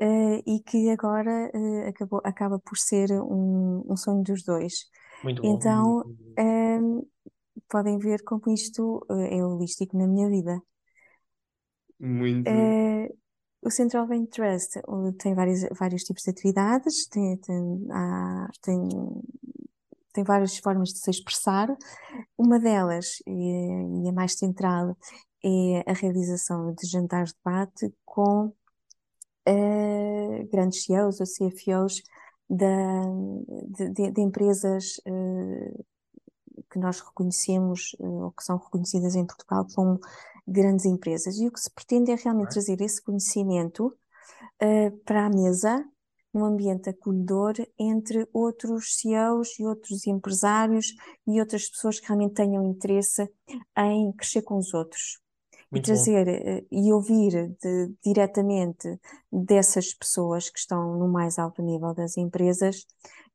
eh, 0.00 0.42
e 0.46 0.60
que 0.62 0.90
agora 0.90 1.50
eh, 1.54 1.88
acabou, 1.88 2.20
acaba 2.24 2.58
por 2.58 2.78
ser 2.78 3.10
um, 3.22 3.84
um 3.90 3.96
sonho 3.96 4.22
dos 4.22 4.42
dois. 4.44 4.86
Muito 5.22 5.42
bom. 5.42 5.48
Então, 5.54 6.04
ehm, 6.36 7.02
podem 7.68 7.98
ver 7.98 8.22
como 8.24 8.42
isto 8.52 9.04
é 9.10 9.44
holístico 9.44 9.96
na 9.98 10.06
minha 10.06 10.28
vida. 10.28 10.60
Muito. 11.98 12.50
O 13.62 13.70
Central 13.70 14.06
Bank 14.06 14.28
Trust 14.30 14.80
tem 15.18 15.34
vários, 15.34 15.60
vários 15.78 16.02
tipos 16.04 16.22
de 16.24 16.30
atividades, 16.30 17.06
tem, 17.08 17.36
tem, 17.38 17.86
há- 17.90 18.48
tem, 18.62 18.78
tem 20.12 20.24
várias 20.24 20.56
formas 20.58 20.90
de 20.92 20.98
se 20.98 21.10
expressar. 21.10 21.68
Uma 22.38 22.58
delas, 22.58 23.16
e, 23.26 24.04
e 24.04 24.08
a 24.08 24.12
mais 24.12 24.34
central, 24.38 24.96
é 25.44 25.90
a 25.90 25.92
realização 25.94 26.72
de 26.74 26.86
jantares 26.86 27.30
de 27.32 27.38
debate 27.44 27.94
com 28.04 28.52
eh, 29.46 30.46
grandes 30.52 30.84
CEOs 30.84 31.20
ou 31.20 31.26
CFOs 31.26 32.02
da, 32.48 33.04
de, 33.90 34.10
de- 34.12 34.20
empresas 34.20 35.00
eh, 35.06 35.72
que 36.70 36.78
nós 36.78 37.00
reconhecemos 37.00 37.96
eh, 38.00 38.04
ou 38.04 38.32
que 38.32 38.44
são 38.44 38.58
reconhecidas 38.58 39.14
em 39.16 39.26
Portugal 39.26 39.66
como 39.74 40.00
grandes 40.46 40.84
empresas. 40.84 41.38
E 41.38 41.46
o 41.46 41.52
que 41.52 41.60
se 41.60 41.70
pretende 41.70 42.10
é 42.12 42.16
realmente 42.16 42.50
trazer 42.50 42.80
esse 42.80 43.02
conhecimento 43.02 43.96
para 45.04 45.26
a 45.26 45.30
mesa, 45.30 45.84
num 46.32 46.44
ambiente 46.44 46.90
acolhedor, 46.90 47.54
entre 47.78 48.28
outros 48.32 48.96
CEOs 48.98 49.58
e 49.58 49.64
outros 49.64 50.06
empresários 50.06 50.94
e 51.26 51.40
outras 51.40 51.68
pessoas 51.68 51.98
que 51.98 52.06
realmente 52.06 52.34
tenham 52.34 52.64
interesse 52.64 53.28
em 53.76 54.12
crescer 54.12 54.42
com 54.42 54.58
os 54.58 54.72
outros. 54.74 55.18
E 55.72 55.76
Muito 55.76 55.86
bom. 55.86 55.94
trazer 55.94 56.28
eh, 56.28 56.64
e 56.70 56.92
ouvir 56.92 57.54
de- 57.62 57.94
diretamente 58.04 58.98
dessas 59.32 59.94
pessoas 59.94 60.50
que 60.50 60.58
estão 60.58 60.98
no 60.98 61.08
mais 61.08 61.38
alto 61.38 61.62
nível 61.62 61.94
das 61.94 62.16
empresas 62.16 62.84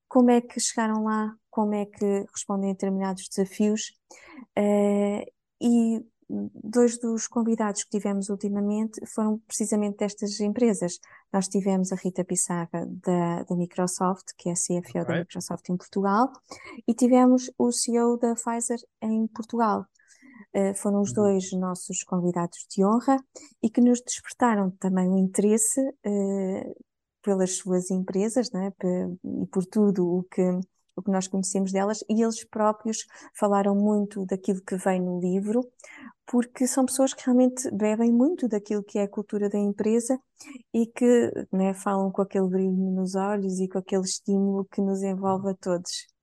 como 0.08 0.30
é 0.32 0.40
que 0.42 0.60
chegaram 0.60 1.04
lá, 1.06 1.34
como 1.50 1.74
é 1.74 1.86
que 1.86 2.26
respondem 2.32 2.70
a 2.70 2.74
determinados 2.74 3.28
desafios. 3.28 3.94
eh, 4.56 5.26
e 5.62 6.06
dois 6.30 6.98
dos 7.00 7.28
convidados 7.28 7.84
que 7.84 7.90
tivemos 7.92 8.30
ultimamente 8.30 9.00
foram 9.08 9.38
precisamente 9.48 9.98
destas 9.98 10.40
empresas. 10.40 11.00
Nós 11.32 11.48
tivemos 11.48 11.92
a 11.92 11.96
Rita 11.96 12.24
Pissarra 12.24 12.88
da, 13.06 13.44
da 13.44 13.56
Microsoft, 13.56 14.34
que 14.38 14.50
é 14.50 14.54
a 14.54 14.56
CFO 14.56 14.94
da 14.94 15.02
Ok. 15.04 15.20
Microsoft 15.20 15.70
em 15.70 15.78
Portugal, 15.78 16.32
e 16.88 16.94
tivemos 16.94 17.52
o 17.58 17.72
CEO 17.72 18.18
da 18.18 18.34
Pfizer 18.36 18.80
em 19.02 19.28
Portugal. 19.28 19.86
Eh, 20.58 20.74
foram 20.76 21.02
os 21.02 21.10
Uhum. 21.10 21.16
dois 21.16 21.52
nossos 21.54 22.04
convidados 22.04 22.66
de 22.72 22.86
honra 22.86 23.18
e 23.64 23.70
que 23.70 23.82
nos 23.82 24.02
despertaram 24.02 24.72
também 24.72 25.10
o 25.10 25.18
interesse 25.18 25.82
eh, 26.04 26.74
pelas 27.24 27.58
suas 27.58 27.92
empresas, 27.92 28.54
é? 28.56 28.72
Pe- 28.72 29.18
e 29.44 29.46
por 29.48 29.66
tudo 29.66 30.08
o 30.20 30.24
que, 30.24 30.42
o 30.96 31.02
que 31.04 31.12
nós 31.12 31.28
conhecemos 31.28 31.72
delas, 31.74 32.04
e 32.10 32.22
eles 32.24 32.44
próprios 32.46 33.00
falaram 33.38 33.76
muito 33.76 34.26
daquilo 34.26 34.62
que 34.62 34.78
vem 34.78 35.02
no 35.02 35.20
livro, 35.20 35.60
porque 36.26 36.68
são 36.68 36.86
pessoas 36.86 37.14
que 37.14 37.24
realmente 37.26 37.70
bebem 37.72 38.12
muito 38.12 38.48
daquilo 38.48 38.84
que 38.84 39.00
é 39.00 39.04
a 39.04 39.10
cultura 39.10 39.50
da 39.50 39.60
empresa 39.60 40.20
e 40.74 40.88
que, 40.88 41.32
não 41.52 41.66
é, 41.66 41.74
falam 41.74 42.12
com 42.12 42.22
aquele 42.22 42.48
brilho 42.50 42.72
nos 42.74 43.16
olhos 43.16 43.60
e 43.60 43.68
com 43.68 43.80
aquele 43.80 44.04
estímulo 44.04 44.66
que 44.72 44.82
nos 44.82 45.04
envolve 45.04 45.50
a 45.52 45.56
todos. 45.56 46.15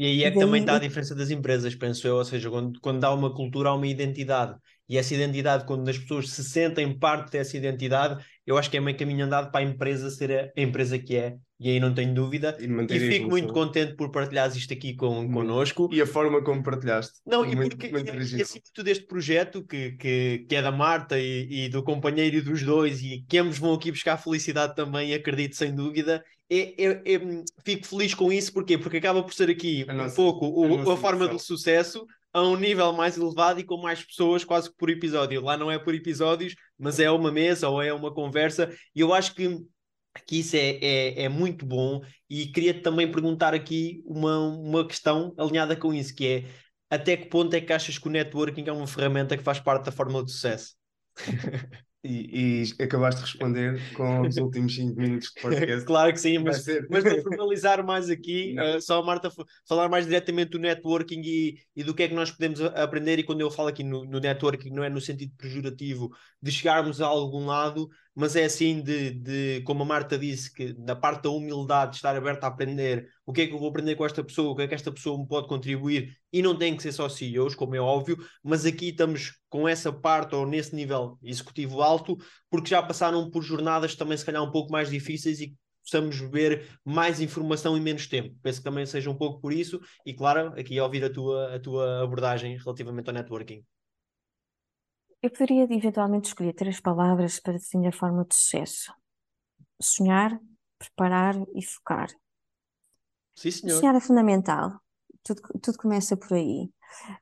E 0.00 0.06
aí 0.06 0.24
é 0.24 0.30
que 0.30 0.38
também 0.38 0.62
está 0.62 0.76
a 0.76 0.78
diferença 0.78 1.14
das 1.14 1.28
empresas, 1.30 1.74
penso 1.74 2.08
eu. 2.08 2.16
Ou 2.16 2.24
seja, 2.24 2.48
quando, 2.48 2.80
quando 2.80 3.04
há 3.04 3.12
uma 3.12 3.34
cultura, 3.34 3.68
há 3.68 3.74
uma 3.74 3.86
identidade. 3.86 4.56
E 4.88 4.96
essa 4.96 5.14
identidade, 5.14 5.66
quando 5.66 5.86
as 5.90 5.98
pessoas 5.98 6.30
se 6.30 6.42
sentem 6.42 6.98
parte 6.98 7.32
dessa 7.32 7.54
identidade, 7.54 8.24
eu 8.46 8.56
acho 8.56 8.70
que 8.70 8.78
é 8.78 8.80
meio 8.80 8.96
caminho 8.96 9.26
andado 9.26 9.50
para 9.50 9.60
a 9.60 9.62
empresa 9.62 10.08
ser 10.08 10.52
a, 10.56 10.60
empresa 10.60 10.98
que 10.98 11.16
é. 11.16 11.36
E 11.60 11.68
aí 11.68 11.78
não 11.78 11.92
tenho 11.92 12.14
dúvida. 12.14 12.56
E 12.58 12.64
E 12.64 12.98
fico 12.98 13.28
muito 13.28 13.52
contente 13.52 13.94
por 13.94 14.10
partilhares 14.10 14.56
isto 14.56 14.72
aqui 14.72 14.94
com, 14.96 15.16
Muito. 15.16 15.34
connosco. 15.34 15.90
E 15.92 16.00
a 16.00 16.06
forma 16.06 16.42
como 16.42 16.62
partilhaste. 16.62 17.20
Não, 17.26 17.44
e 17.44 17.54
Muito- 17.54 17.76
porque 17.76 17.92
muito 17.92 18.08
e, 18.08 18.38
e 18.38 18.42
acima 18.42 18.62
de 18.64 18.72
tudo 18.72 18.88
este 18.88 19.06
projeto 19.06 19.62
que, 19.66 19.92
que, 19.92 20.46
que 20.48 20.56
é 20.56 20.62
da 20.62 20.72
Marta 20.72 21.18
e, 21.18 21.66
e 21.66 21.68
do 21.68 21.82
companheiro 21.82 22.38
e 22.38 22.40
dos 22.40 22.62
dois 22.62 23.02
e 23.02 23.22
que 23.28 23.36
ambos 23.36 23.58
vão 23.58 23.74
aqui 23.74 23.90
buscar 23.90 24.16
felicidade 24.16 24.74
também, 24.74 25.12
acredito 25.12 25.56
sem 25.56 25.74
dúvida. 25.74 26.24
É, 26.52 26.84
é- 26.84 27.02
é- 27.14 27.44
fico 27.64 27.86
feliz 27.86 28.12
com 28.14 28.32
isso, 28.32 28.52
porquê? 28.52 28.76
Porque 28.76 28.96
acaba 28.96 29.22
por 29.22 29.32
ser 29.32 29.48
aqui 29.48 29.84
A 29.88 29.92
um 29.92 29.96
nossa- 29.96 30.16
pouco 30.16 30.46
o- 30.48 30.90
a 30.90 30.94
a, 30.94 30.96
forma 30.96 31.28
do 31.28 31.38
sucesso 31.38 32.04
a 32.32 32.42
um 32.42 32.56
nível 32.56 32.92
mais 32.92 33.16
elevado 33.16 33.60
e 33.60 33.64
com 33.64 33.76
mais 33.76 34.02
pessoas, 34.04 34.44
quase 34.44 34.68
que 34.70 34.76
por 34.76 34.90
episódio. 34.90 35.40
Lá 35.42 35.56
não 35.56 35.70
é 35.70 35.78
por 35.78 35.94
episódios, 35.94 36.54
mas 36.78 36.98
é 37.00 37.10
uma 37.10 37.30
mesa 37.32 37.68
ou 37.68 37.80
é 37.82 37.92
uma 37.92 38.12
conversa, 38.12 38.68
e 38.94 39.00
eu 39.00 39.12
acho 39.14 39.34
que, 39.34 39.48
que 40.26 40.40
isso 40.40 40.56
é, 40.56 40.78
é, 40.80 41.22
é 41.24 41.28
muito 41.28 41.64
bom. 41.66 42.00
E 42.28 42.46
queria 42.46 42.80
também 42.82 43.10
perguntar 43.10 43.54
aqui 43.54 44.02
uma, 44.04 44.38
uma 44.38 44.86
questão 44.86 45.34
alinhada 45.38 45.76
com 45.76 45.92
isso, 45.94 46.14
que 46.14 46.26
é 46.26 46.44
até 46.88 47.16
que 47.16 47.26
ponto 47.28 47.54
é 47.54 47.60
que 47.60 47.72
achas 47.72 47.96
que 47.98 48.08
o 48.08 48.10
networking 48.10 48.64
é 48.68 48.72
uma 48.72 48.86
ferramenta 48.86 49.36
que 49.36 49.42
faz 49.44 49.60
parte 49.60 49.84
da 49.86 49.92
fórmula 49.92 50.24
de 50.24 50.32
sucesso? 50.32 50.74
E, 52.02 52.62
e 52.62 52.82
acabaste 52.82 53.20
de 53.20 53.26
responder 53.26 53.92
com 53.92 54.26
os 54.26 54.38
últimos 54.38 54.74
5 54.74 54.98
minutos 54.98 55.28
de 55.34 55.40
podcast. 55.42 55.84
Claro 55.84 56.12
que 56.12 56.18
sim, 56.20 56.38
mas, 56.38 56.64
mas 56.88 57.04
para 57.04 57.20
formalizar 57.22 57.84
mais 57.84 58.08
aqui, 58.08 58.54
eh, 58.58 58.80
só 58.80 59.00
a 59.02 59.04
Marta 59.04 59.30
fa- 59.30 59.44
falar 59.68 59.88
mais 59.90 60.06
diretamente 60.06 60.52
do 60.52 60.58
networking 60.58 61.20
e, 61.22 61.58
e 61.76 61.84
do 61.84 61.94
que 61.94 62.04
é 62.04 62.08
que 62.08 62.14
nós 62.14 62.30
podemos 62.30 62.58
aprender. 62.62 63.18
E 63.18 63.22
quando 63.22 63.42
eu 63.42 63.50
falo 63.50 63.68
aqui 63.68 63.84
no, 63.84 64.06
no 64.06 64.18
networking, 64.18 64.70
não 64.70 64.82
é 64.82 64.88
no 64.88 65.00
sentido 65.00 65.34
pejorativo 65.36 66.08
de 66.40 66.50
chegarmos 66.50 67.02
a 67.02 67.06
algum 67.06 67.44
lado, 67.44 67.86
mas 68.20 68.36
é 68.36 68.44
assim 68.44 68.82
de, 68.82 69.12
de, 69.12 69.62
como 69.62 69.82
a 69.82 69.86
Marta 69.86 70.18
disse, 70.18 70.52
que 70.52 70.74
na 70.74 70.94
parte 70.94 71.22
da 71.22 71.30
humildade, 71.30 71.92
de 71.92 71.96
estar 71.96 72.14
aberta 72.14 72.46
a 72.46 72.50
aprender 72.50 73.08
o 73.24 73.32
que 73.32 73.40
é 73.40 73.46
que 73.46 73.54
eu 73.54 73.58
vou 73.58 73.70
aprender 73.70 73.96
com 73.96 74.04
esta 74.04 74.22
pessoa, 74.22 74.52
o 74.52 74.54
que 74.54 74.60
é 74.60 74.68
que 74.68 74.74
esta 74.74 74.92
pessoa 74.92 75.18
me 75.18 75.26
pode 75.26 75.48
contribuir, 75.48 76.14
e 76.30 76.42
não 76.42 76.54
tem 76.54 76.76
que 76.76 76.82
ser 76.82 76.92
só 76.92 77.08
CEOs, 77.08 77.54
como 77.54 77.74
é 77.74 77.80
óbvio, 77.80 78.18
mas 78.44 78.66
aqui 78.66 78.90
estamos 78.90 79.40
com 79.48 79.66
essa 79.66 79.90
parte 79.90 80.34
ou 80.34 80.46
nesse 80.46 80.76
nível 80.76 81.18
executivo 81.22 81.80
alto, 81.80 82.18
porque 82.50 82.68
já 82.68 82.82
passaram 82.82 83.30
por 83.30 83.42
jornadas 83.42 83.94
também, 83.94 84.18
se 84.18 84.24
calhar, 84.26 84.42
um 84.42 84.50
pouco 84.50 84.70
mais 84.70 84.90
difíceis 84.90 85.40
e 85.40 85.56
possamos 85.82 86.18
ver 86.18 86.68
mais 86.84 87.22
informação 87.22 87.74
em 87.74 87.80
menos 87.80 88.06
tempo. 88.06 88.36
Penso 88.42 88.58
que 88.58 88.64
também 88.64 88.84
seja 88.84 89.08
um 89.08 89.16
pouco 89.16 89.40
por 89.40 89.50
isso, 89.50 89.80
e 90.04 90.12
claro, 90.12 90.48
aqui 90.60 90.78
ouvir 90.78 91.02
a 91.04 91.10
tua, 91.10 91.54
a 91.54 91.58
tua 91.58 92.02
abordagem 92.04 92.58
relativamente 92.58 93.08
ao 93.08 93.14
networking. 93.14 93.64
Eu 95.22 95.30
poderia 95.30 95.64
eventualmente 95.64 96.28
escolher 96.28 96.54
três 96.54 96.80
palavras 96.80 97.38
para 97.38 97.54
definir 97.54 97.88
a 97.88 97.92
forma 97.92 98.24
de 98.24 98.34
sucesso: 98.34 98.92
sonhar, 99.80 100.40
preparar 100.78 101.36
e 101.54 101.62
focar. 101.62 102.08
Sim, 103.34 103.50
senhor. 103.50 103.78
Sonhar 103.78 103.94
é 103.94 104.00
fundamental, 104.00 104.80
tudo, 105.22 105.42
tudo 105.60 105.78
começa 105.78 106.16
por 106.16 106.34
aí. 106.34 106.70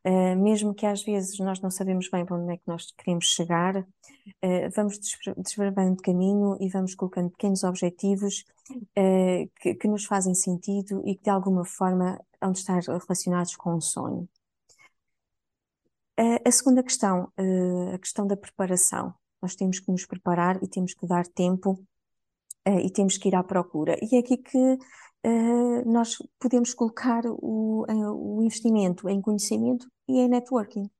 Uh, 0.05 0.35
mesmo 0.37 0.75
que 0.75 0.87
às 0.87 1.03
vezes 1.03 1.39
nós 1.41 1.61
não 1.61 1.71
sabemos 1.71 2.09
bem 2.09 2.25
para 2.25 2.37
onde 2.37 2.55
é 2.55 2.57
que 2.57 2.67
nós 2.67 2.91
queremos 2.97 3.27
chegar, 3.27 3.77
uh, 3.77 4.71
vamos 4.75 4.99
desbravando 5.37 5.97
de 5.97 6.03
caminho 6.03 6.57
e 6.59 6.71
vamos 6.71 6.95
colocando 6.95 7.31
pequenos 7.31 7.65
objetivos 7.65 8.45
uh, 8.71 9.51
que, 9.61 9.75
que, 9.75 9.89
nos 9.89 10.07
fazem 10.07 10.35
sentido 10.35 11.03
e 11.07 11.15
que 11.17 11.25
de 11.25 11.31
alguma 11.31 11.65
forma 11.67 12.19
vão 12.41 12.53
estar 12.53 12.81
relacionados 12.81 13.57
com 13.57 13.75
um 13.75 13.81
sonho. 13.81 14.27
A 16.45 16.51
segunda 16.51 16.83
questão, 16.83 17.33
a 17.95 17.99
questão 17.99 18.27
da 18.27 18.37
preparação. 18.37 19.15
Nós 19.41 19.55
temos 19.55 19.79
que 19.79 19.91
nos 19.91 20.05
preparar 20.05 20.63
e 20.63 20.69
temos 20.69 20.93
que 20.95 21.07
dar 21.07 21.27
tempo 21.27 21.79
e 22.67 22.91
temos 22.91 23.17
que 23.17 23.29
ir 23.29 23.37
à 23.37 23.43
procura. 23.43 23.97
E 24.03 24.17
é 24.17 24.19
aqui 24.19 24.37
que 24.37 24.79
nós 25.87 26.17
podemos 26.39 26.75
colocar 26.75 27.23
o, 27.27 27.87
o 27.89 28.43
investimento 28.43 29.09
em 29.09 29.21
conhecimento 29.21 29.89
e 30.09 30.19
em 30.19 30.29
networking. 30.29 30.91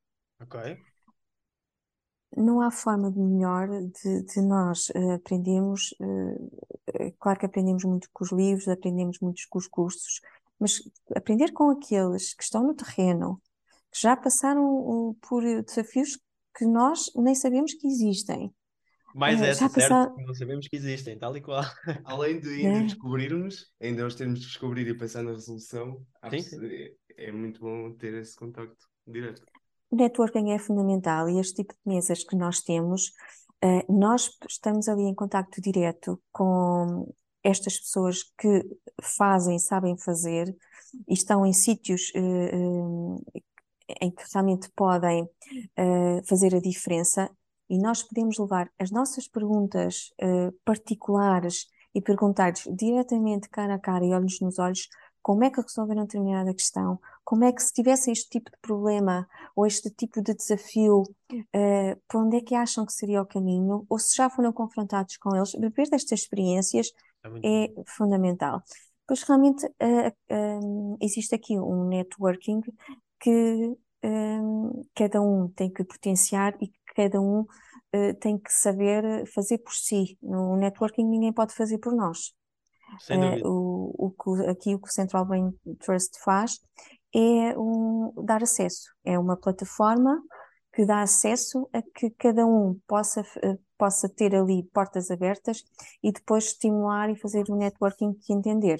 Ok. 0.41 0.77
Não 2.37 2.61
há 2.61 2.71
forma 2.71 3.11
de 3.11 3.19
melhor 3.19 3.67
de, 3.67 4.23
de 4.23 4.41
nós 4.41 4.89
aprendermos, 5.15 5.93
claro 7.19 7.39
que 7.39 7.45
aprendemos 7.45 7.83
muito 7.83 8.07
com 8.13 8.23
os 8.23 8.31
livros, 8.31 8.67
aprendemos 8.67 9.19
muito 9.19 9.41
com 9.49 9.57
os 9.57 9.67
cursos, 9.67 10.21
mas 10.59 10.79
aprender 11.15 11.51
com 11.51 11.71
aqueles 11.71 12.33
que 12.33 12.43
estão 12.43 12.63
no 12.63 12.75
terreno, 12.75 13.41
que 13.91 14.01
já 14.01 14.15
passaram 14.15 15.15
por 15.21 15.43
desafios 15.63 16.19
que 16.55 16.65
nós 16.65 17.11
nem 17.15 17.35
sabemos 17.35 17.73
que 17.73 17.87
existem, 17.87 18.53
mais 19.13 19.41
é, 19.41 19.49
essa, 19.49 19.61
já 19.61 19.69
certo? 19.69 20.15
Não 20.17 20.33
sabemos 20.33 20.67
que 20.67 20.75
existem, 20.75 21.17
tal 21.17 21.35
e 21.35 21.41
qual. 21.41 21.63
Além 22.05 22.39
de 22.39 22.49
ainda 22.49 22.79
é. 22.79 22.83
descobrirmos, 22.83 23.71
ainda 23.81 24.03
nós 24.03 24.15
temos 24.15 24.39
de 24.39 24.45
descobrir 24.45 24.87
e 24.87 24.97
pensar 24.97 25.23
na 25.23 25.31
resolução, 25.31 26.01
sim, 26.29 26.41
sim. 26.41 26.57
É, 26.65 26.93
é 27.27 27.31
muito 27.31 27.59
bom 27.59 27.91
ter 27.93 28.13
esse 28.15 28.35
contacto 28.35 28.87
direto. 29.07 29.41
O 29.89 29.95
networking 29.95 30.51
é 30.51 30.59
fundamental 30.59 31.29
e 31.29 31.39
este 31.39 31.63
tipo 31.63 31.73
de 31.73 31.93
mesas 31.93 32.23
que 32.23 32.35
nós 32.35 32.61
temos, 32.61 33.07
uh, 33.63 33.91
nós 33.91 34.29
estamos 34.47 34.87
ali 34.87 35.03
em 35.03 35.15
contacto 35.15 35.59
direto 35.59 36.21
com 36.31 37.11
estas 37.43 37.79
pessoas 37.79 38.23
que 38.37 38.63
fazem, 39.01 39.57
sabem 39.57 39.97
fazer 39.97 40.55
e 41.07 41.13
estão 41.13 41.45
em 41.45 41.53
sítios 41.53 42.11
uh, 42.15 43.15
uh, 43.15 43.23
em 44.01 44.11
que 44.11 44.23
realmente 44.33 44.69
podem 44.75 45.27
fazer 46.27 46.55
a 46.55 46.59
diferença. 46.59 47.29
E 47.69 47.77
nós 47.77 48.01
podemos 48.01 48.37
levar 48.39 48.71
as 48.79 48.89
nossas 48.89 49.27
perguntas 49.27 50.11
uh, 50.21 50.51
particulares 50.65 51.67
e 51.93 52.01
perguntar-lhes 52.01 52.67
diretamente 52.75 53.47
cara 53.49 53.75
a 53.75 53.79
cara 53.79 54.03
e 54.03 54.13
olhos 54.13 54.39
nos 54.41 54.57
olhos 54.57 54.87
como 55.21 55.43
é 55.43 55.49
que 55.49 55.61
resolveram 55.61 56.03
determinada 56.03 56.53
questão, 56.53 56.99
como 57.23 57.43
é 57.43 57.51
que 57.51 57.61
se 57.61 57.73
tivessem 57.73 58.13
este 58.13 58.29
tipo 58.29 58.49
de 58.49 58.57
problema 58.61 59.27
ou 59.55 59.65
este 59.65 59.89
tipo 59.91 60.21
de 60.21 60.33
desafio, 60.33 61.01
uh, 61.01 62.01
para 62.07 62.19
onde 62.19 62.37
é 62.37 62.41
que 62.41 62.55
acham 62.55 62.85
que 62.85 62.93
seria 62.93 63.21
o 63.21 63.25
caminho, 63.25 63.85
ou 63.89 63.99
se 63.99 64.15
já 64.15 64.29
foram 64.29 64.51
confrontados 64.51 65.17
com 65.17 65.35
eles, 65.35 65.53
beber 65.53 65.89
destas 65.89 66.21
experiências 66.21 66.91
é, 67.43 67.65
é 67.65 67.73
fundamental. 67.85 68.63
Pois 69.05 69.21
realmente 69.23 69.65
uh, 69.65 70.97
existe 71.01 71.35
aqui 71.35 71.59
um 71.59 71.87
networking 71.87 72.61
que 73.19 73.75
cada 74.95 75.21
um 75.21 75.49
tem 75.49 75.71
que 75.71 75.83
potenciar 75.83 76.55
e 76.61 76.71
cada 76.95 77.19
um 77.21 77.41
uh, 77.41 78.13
tem 78.19 78.37
que 78.37 78.51
saber 78.51 79.25
fazer 79.27 79.59
por 79.59 79.73
si. 79.73 80.17
No 80.21 80.55
networking 80.57 81.05
ninguém 81.05 81.33
pode 81.33 81.53
fazer 81.53 81.77
por 81.77 81.95
nós. 81.95 82.33
Uh, 83.09 83.47
o, 83.47 84.07
o 84.07 84.11
que, 84.11 84.49
aqui 84.49 84.75
o 84.75 84.79
que 84.79 84.87
o 84.87 84.91
Central 84.91 85.25
Brain 85.25 85.51
Trust 85.79 86.19
faz 86.23 86.59
é 87.13 87.57
um, 87.57 88.13
dar 88.25 88.41
acesso. 88.41 88.89
É 89.03 89.17
uma 89.17 89.37
plataforma 89.37 90.21
que 90.73 90.85
dá 90.85 91.01
acesso 91.01 91.69
a 91.73 91.81
que 91.81 92.09
cada 92.11 92.45
um 92.45 92.79
possa, 92.87 93.21
uh, 93.21 93.59
possa 93.77 94.09
ter 94.09 94.35
ali 94.35 94.63
portas 94.73 95.11
abertas 95.11 95.63
e 96.03 96.11
depois 96.11 96.45
estimular 96.45 97.09
e 97.09 97.15
fazer 97.15 97.45
o 97.49 97.55
networking 97.55 98.13
que 98.13 98.33
entender. 98.33 98.79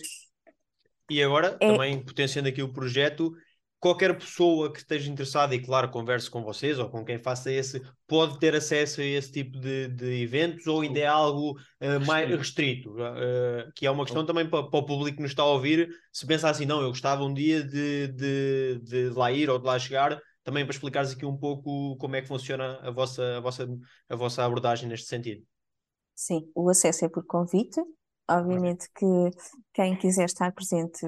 E 1.10 1.24
agora, 1.24 1.58
é... 1.60 1.72
também 1.72 2.04
potenciando 2.04 2.50
aqui 2.50 2.62
o 2.62 2.72
projeto, 2.72 3.34
qualquer 3.80 4.18
pessoa 4.18 4.72
que 4.72 4.80
esteja 4.80 5.10
interessada 5.10 5.56
e, 5.56 5.62
claro, 5.62 5.90
converse 5.90 6.30
com 6.30 6.44
vocês 6.44 6.78
ou 6.78 6.90
com 6.90 7.04
quem 7.04 7.18
faça 7.18 7.52
esse, 7.52 7.82
pode 8.08 8.38
ter 8.38 8.54
acesso 8.54 9.00
a 9.00 9.06
esse 9.06 9.32
tipo 9.32 9.58
de, 9.58 9.88
de 9.88 10.22
eventos 10.22 10.68
ou 10.68 10.82
ainda 10.82 11.00
é 11.00 11.06
algo 11.06 11.52
uh, 11.52 12.06
mais 12.06 12.30
restrito? 12.30 12.92
Uh, 12.92 13.72
que 13.76 13.86
é 13.86 13.92
uma 13.92 14.04
questão 14.04 14.26
também 14.26 14.48
para, 14.48 14.64
para, 14.64 14.80
o 14.80 14.86
público 14.86 15.18
que 15.18 15.24
nos 15.24 15.32
está 15.32 15.44
a 15.44 15.48
ouvir. 15.48 15.90
Se 16.12 16.28
pensar 16.28 16.50
assim, 16.50 16.66
não, 16.66 16.82
eu 16.82 16.90
gostava 16.90 17.24
um 17.24 17.34
dia 17.34 17.64
de, 17.64 18.08
de, 18.10 18.80
de 18.84 19.10
lá 19.10 19.32
ir 19.32 19.50
ou 19.50 19.58
de 19.58 19.66
lá 19.66 19.80
chegar, 19.80 20.20
também 20.44 20.66
para 20.66 20.74
explicares 20.74 21.12
aqui 21.12 21.26
um 21.26 21.38
pouco 21.38 21.96
como 21.98 22.16
é 22.16 22.22
que 22.22 22.28
funciona 22.28 22.80
a 22.82 22.92
vossa, 22.92 23.38
a 23.38 23.40
vossa, 23.40 23.68
a 24.10 24.16
vossa 24.16 24.44
abordagem 24.44 24.90
neste 24.90 25.08
sentido. 25.08 25.42
Sim, 26.16 26.52
o 26.54 26.70
acesso 26.70 27.06
é 27.06 27.10
por 27.10 27.26
convite. 27.26 27.82
Obviamente 28.30 28.88
que 28.94 29.06
quem 29.74 29.98
quiser 29.98 30.26
estar 30.26 30.52
presente 30.52 31.08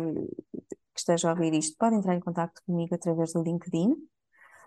que 0.94 1.00
esteja 1.00 1.30
a 1.30 1.34
ouvir 1.34 1.54
isto 1.54 1.76
pode 1.78 1.96
entrar 1.96 2.16
em 2.16 2.20
contato 2.20 2.62
comigo 2.66 2.94
através 2.96 3.34
do 3.34 3.44
LinkedIn. 3.44 3.96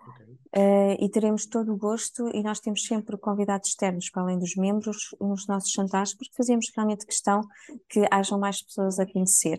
Okay. 0.07 0.35
Uh, 0.55 1.03
e 1.03 1.09
teremos 1.09 1.47
todo 1.47 1.73
o 1.73 1.77
gosto, 1.77 2.29
e 2.33 2.43
nós 2.43 2.59
temos 2.59 2.83
sempre 2.83 3.17
convidados 3.17 3.69
externos 3.69 4.09
para 4.09 4.21
além 4.21 4.37
dos 4.37 4.55
membros 4.55 5.15
nos 5.19 5.47
nossos 5.47 5.71
jantares, 5.71 6.15
porque 6.15 6.35
fazemos 6.35 6.71
realmente 6.75 7.05
questão 7.05 7.41
que 7.89 8.05
hajam 8.11 8.39
mais 8.39 8.61
pessoas 8.61 8.99
a 8.99 9.05
conhecer. 9.05 9.57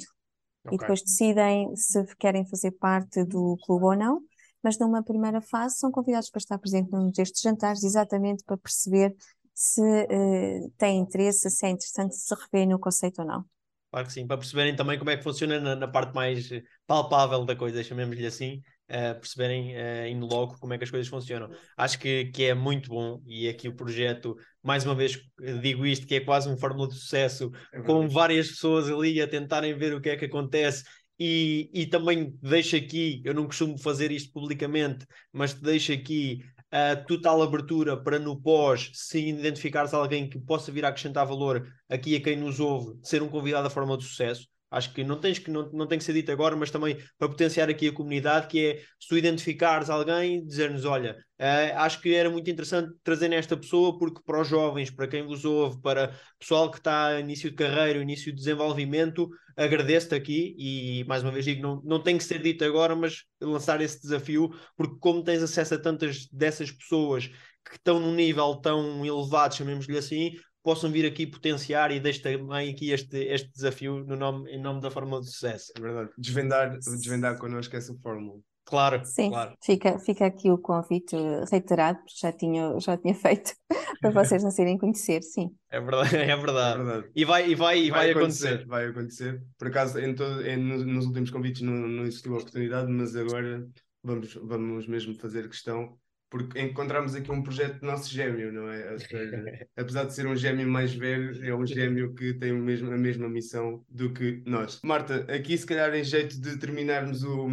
Okay. 0.64 0.76
E 0.76 0.78
depois 0.78 1.02
decidem 1.02 1.74
se 1.76 2.04
querem 2.16 2.46
fazer 2.46 2.72
parte 2.72 3.24
do 3.24 3.56
clube 3.64 3.84
ou 3.84 3.96
não, 3.96 4.20
mas 4.62 4.78
numa 4.78 5.02
primeira 5.02 5.40
fase 5.40 5.76
são 5.76 5.90
convidados 5.90 6.30
para 6.30 6.38
estar 6.38 6.58
presente 6.58 6.90
num 6.90 7.10
destes 7.10 7.42
jantares, 7.42 7.82
exatamente 7.82 8.42
para 8.44 8.56
perceber 8.56 9.14
se 9.54 9.80
uh, 9.80 10.70
têm 10.76 10.98
interesse, 10.98 11.50
se 11.50 11.66
é 11.66 11.70
interessante 11.70 12.14
se 12.14 12.34
rever 12.34 12.68
no 12.68 12.78
conceito 12.78 13.20
ou 13.20 13.26
não. 13.26 13.44
Claro 13.90 14.06
que 14.06 14.12
sim, 14.12 14.26
para 14.26 14.36
perceberem 14.36 14.74
também 14.74 14.98
como 14.98 15.10
é 15.10 15.16
que 15.16 15.22
funciona 15.22 15.60
na, 15.60 15.76
na 15.76 15.88
parte 15.88 16.14
mais 16.14 16.50
palpável 16.86 17.44
da 17.44 17.56
coisa, 17.56 17.82
chamemos-lhe 17.82 18.26
assim, 18.26 18.62
uh, 18.90 19.18
perceberem 19.18 19.76
uh, 19.76 20.06
in 20.06 20.20
loco 20.20 20.58
como 20.58 20.74
é 20.74 20.78
que 20.78 20.84
as 20.84 20.90
coisas 20.90 21.08
funcionam. 21.08 21.48
Acho 21.76 21.98
que, 21.98 22.26
que 22.26 22.44
é 22.44 22.54
muito 22.54 22.90
bom 22.90 23.22
e 23.26 23.48
aqui 23.48 23.68
o 23.68 23.76
projeto, 23.76 24.36
mais 24.62 24.84
uma 24.84 24.94
vez 24.94 25.18
digo 25.62 25.86
isto, 25.86 26.06
que 26.06 26.16
é 26.16 26.20
quase 26.20 26.48
uma 26.48 26.58
fórmula 26.58 26.88
de 26.88 26.94
sucesso, 26.94 27.50
é 27.72 27.80
com 27.82 28.08
várias 28.08 28.48
pessoas 28.48 28.90
ali 28.90 29.20
a 29.20 29.28
tentarem 29.28 29.76
ver 29.76 29.94
o 29.94 30.00
que 30.00 30.10
é 30.10 30.16
que 30.16 30.24
acontece 30.24 30.84
e, 31.18 31.70
e 31.72 31.86
também 31.86 32.36
deixo 32.42 32.76
aqui, 32.76 33.22
eu 33.24 33.32
não 33.32 33.46
costumo 33.46 33.78
fazer 33.78 34.10
isto 34.10 34.32
publicamente, 34.32 35.06
mas 35.32 35.54
te 35.54 35.62
deixo 35.62 35.92
aqui 35.92 36.42
a 36.70 36.96
total 36.96 37.42
abertura 37.42 37.96
para 37.96 38.18
no 38.18 38.40
pós, 38.40 38.90
se 38.94 39.28
identificares 39.28 39.94
alguém 39.94 40.28
que 40.28 40.38
possa 40.38 40.72
vir 40.72 40.84
a 40.84 40.88
acrescentar 40.88 41.26
valor 41.26 41.66
aqui 41.88 42.16
a 42.16 42.20
quem 42.20 42.36
nos 42.36 42.60
ouve, 42.60 42.98
ser 43.02 43.22
um 43.22 43.28
convidado 43.28 43.64
da 43.64 43.70
forma 43.70 43.96
de 43.96 44.04
sucesso. 44.04 44.48
Acho 44.70 44.92
que 44.92 45.04
não 45.04 45.20
tens 45.20 45.38
que 45.38 45.50
não, 45.50 45.70
não 45.72 45.86
tem 45.86 45.98
que 45.98 46.04
ser 46.04 46.12
dito 46.12 46.32
agora, 46.32 46.56
mas 46.56 46.70
também 46.70 46.96
para 47.18 47.28
potenciar 47.28 47.68
aqui 47.70 47.88
a 47.88 47.92
comunidade, 47.92 48.48
que 48.48 48.66
é 48.66 48.78
se 49.00 49.08
tu 49.08 49.16
identificares 49.16 49.88
alguém, 49.88 50.44
dizer-nos, 50.44 50.84
olha, 50.84 51.16
uh, 51.40 51.78
acho 51.78 52.00
que 52.00 52.12
era 52.12 52.28
muito 52.28 52.50
interessante 52.50 52.92
trazer 53.04 53.32
esta 53.32 53.56
pessoa, 53.56 53.96
porque 53.96 54.20
para 54.24 54.40
os 54.40 54.48
jovens, 54.48 54.90
para 54.90 55.06
quem 55.06 55.24
vos 55.24 55.44
ouve, 55.44 55.80
para 55.80 56.12
pessoal 56.38 56.70
que 56.70 56.78
está 56.78 57.18
início 57.20 57.50
de 57.50 57.56
carreira, 57.56 58.02
início 58.02 58.32
de 58.32 58.38
desenvolvimento, 58.38 59.28
agradeço-te 59.56 60.14
aqui 60.14 60.54
e 60.58 61.04
mais 61.04 61.22
uma 61.22 61.32
vez 61.32 61.44
digo, 61.44 61.62
não, 61.62 61.80
não 61.84 62.02
tem 62.02 62.18
que 62.18 62.24
ser 62.24 62.42
dito 62.42 62.64
agora, 62.64 62.96
mas 62.96 63.24
lançar 63.40 63.80
esse 63.80 64.02
desafio, 64.02 64.50
porque 64.76 64.96
como 65.00 65.22
tens 65.22 65.42
acesso 65.42 65.74
a 65.74 65.78
tantas 65.78 66.26
dessas 66.32 66.72
pessoas 66.72 67.28
que 67.64 67.76
estão 67.76 67.98
num 67.98 68.14
nível 68.14 68.56
tão 68.56 69.04
elevado, 69.04 69.56
chamemos-lhe 69.56 69.98
assim, 69.98 70.32
possam 70.66 70.90
vir 70.90 71.06
aqui 71.06 71.24
potenciar 71.24 71.92
e 71.92 72.00
deixo 72.00 72.20
também 72.20 72.70
aqui 72.70 72.90
este, 72.90 73.18
este 73.18 73.48
desafio 73.52 74.04
no 74.04 74.16
nome, 74.16 74.50
em 74.50 74.60
nome 74.60 74.80
da 74.80 74.90
Fórmula 74.90 75.20
de 75.20 75.30
Sucesso. 75.30 75.72
É 75.76 75.80
verdade. 75.80 76.10
Desvendar, 76.18 76.76
desvendar 76.76 77.38
connosco 77.38 77.76
essa 77.76 77.94
fórmula. 78.02 78.40
Claro, 78.64 79.00
Sim, 79.04 79.30
claro. 79.30 79.54
Fica, 79.64 79.96
fica 80.00 80.26
aqui 80.26 80.50
o 80.50 80.58
convite 80.58 81.14
reiterado, 81.48 81.98
porque 82.00 82.16
já 82.20 82.32
tinha, 82.32 82.76
já 82.80 82.96
tinha 82.96 83.14
feito 83.14 83.52
para 84.02 84.10
vocês 84.10 84.42
não 84.42 84.50
serem 84.50 84.76
conhecer, 84.76 85.22
sim. 85.22 85.54
É 85.70 85.80
verdade, 85.80 86.16
é 86.18 86.36
verdade. 86.36 86.80
É 86.80 86.84
verdade. 86.84 87.12
E 87.14 87.24
vai, 87.24 87.48
e 87.48 87.54
vai, 87.54 87.78
e 87.78 87.90
vai, 87.90 88.00
vai 88.00 88.10
acontecer, 88.10 88.48
acontecer, 88.48 88.66
Vai 88.66 88.86
acontecer. 88.88 89.42
Por 89.56 89.68
acaso, 89.68 90.00
em 90.00 90.16
todo, 90.16 90.44
em, 90.44 90.56
nos 90.56 91.06
últimos 91.06 91.30
convites 91.30 91.62
não, 91.62 91.74
não 91.74 92.02
existiu 92.02 92.34
a 92.34 92.38
oportunidade, 92.38 92.90
mas 92.90 93.14
agora 93.14 93.64
vamos, 94.02 94.34
vamos 94.34 94.88
mesmo 94.88 95.14
fazer 95.14 95.48
questão 95.48 95.96
porque 96.30 96.60
encontramos 96.60 97.14
aqui 97.14 97.30
um 97.30 97.42
projeto 97.42 97.80
do 97.80 97.86
nosso 97.86 98.10
gêmeo, 98.10 98.52
não 98.52 98.68
é? 98.68 98.98
Seja, 98.98 99.44
apesar 99.76 100.04
de 100.04 100.14
ser 100.14 100.26
um 100.26 100.36
gêmeo 100.36 100.68
mais 100.68 100.94
velho, 100.94 101.44
é 101.44 101.54
um 101.54 101.66
gêmeo 101.66 102.14
que 102.14 102.34
tem 102.34 102.52
o 102.52 102.58
mesmo, 102.58 102.90
a 102.92 102.98
mesma 102.98 103.28
missão 103.28 103.84
do 103.88 104.12
que 104.12 104.42
nós. 104.46 104.80
Marta, 104.84 105.26
aqui 105.32 105.56
se 105.56 105.66
calhar 105.66 105.94
em 105.94 106.04
jeito 106.04 106.40
de 106.40 106.58
terminarmos 106.58 107.22
o, 107.22 107.48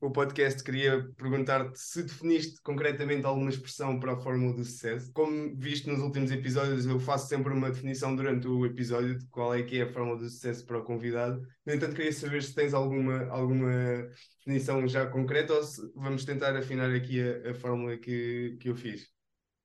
o 0.00 0.10
podcast, 0.10 0.62
queria 0.62 1.08
perguntar-te 1.16 1.78
se 1.78 2.02
definiste 2.02 2.60
concretamente 2.62 3.24
alguma 3.26 3.50
expressão 3.50 3.98
para 4.00 4.14
a 4.14 4.20
fórmula 4.20 4.54
do 4.54 4.64
sucesso. 4.64 5.12
Como 5.12 5.56
visto 5.56 5.90
nos 5.90 6.00
últimos 6.00 6.30
episódios, 6.30 6.86
eu 6.86 6.98
faço 6.98 7.28
sempre 7.28 7.52
uma 7.52 7.70
definição 7.70 8.14
durante 8.14 8.48
o 8.48 8.66
episódio 8.66 9.18
de 9.18 9.26
qual 9.28 9.54
é 9.54 9.62
que 9.62 9.78
é 9.78 9.82
a 9.82 9.92
fórmula 9.92 10.18
do 10.18 10.28
sucesso 10.28 10.66
para 10.66 10.78
o 10.78 10.84
convidado. 10.84 11.40
No 11.64 11.74
entanto, 11.74 11.94
queria 11.94 12.12
saber 12.12 12.42
se 12.42 12.54
tens 12.54 12.74
alguma, 12.74 13.26
alguma 13.28 14.08
definição 14.46 14.86
já 14.86 15.06
concreta 15.06 15.52
ou 15.52 15.62
se 15.62 15.82
vamos 15.96 16.24
tentar 16.24 16.56
afinar 16.56 16.90
aqui 16.94 17.20
a, 17.20 17.50
a 17.50 17.54
fórmula 17.54 17.96
que, 17.96 18.56
que 18.60 18.68
eu 18.68 18.76
fiz. 18.76 19.08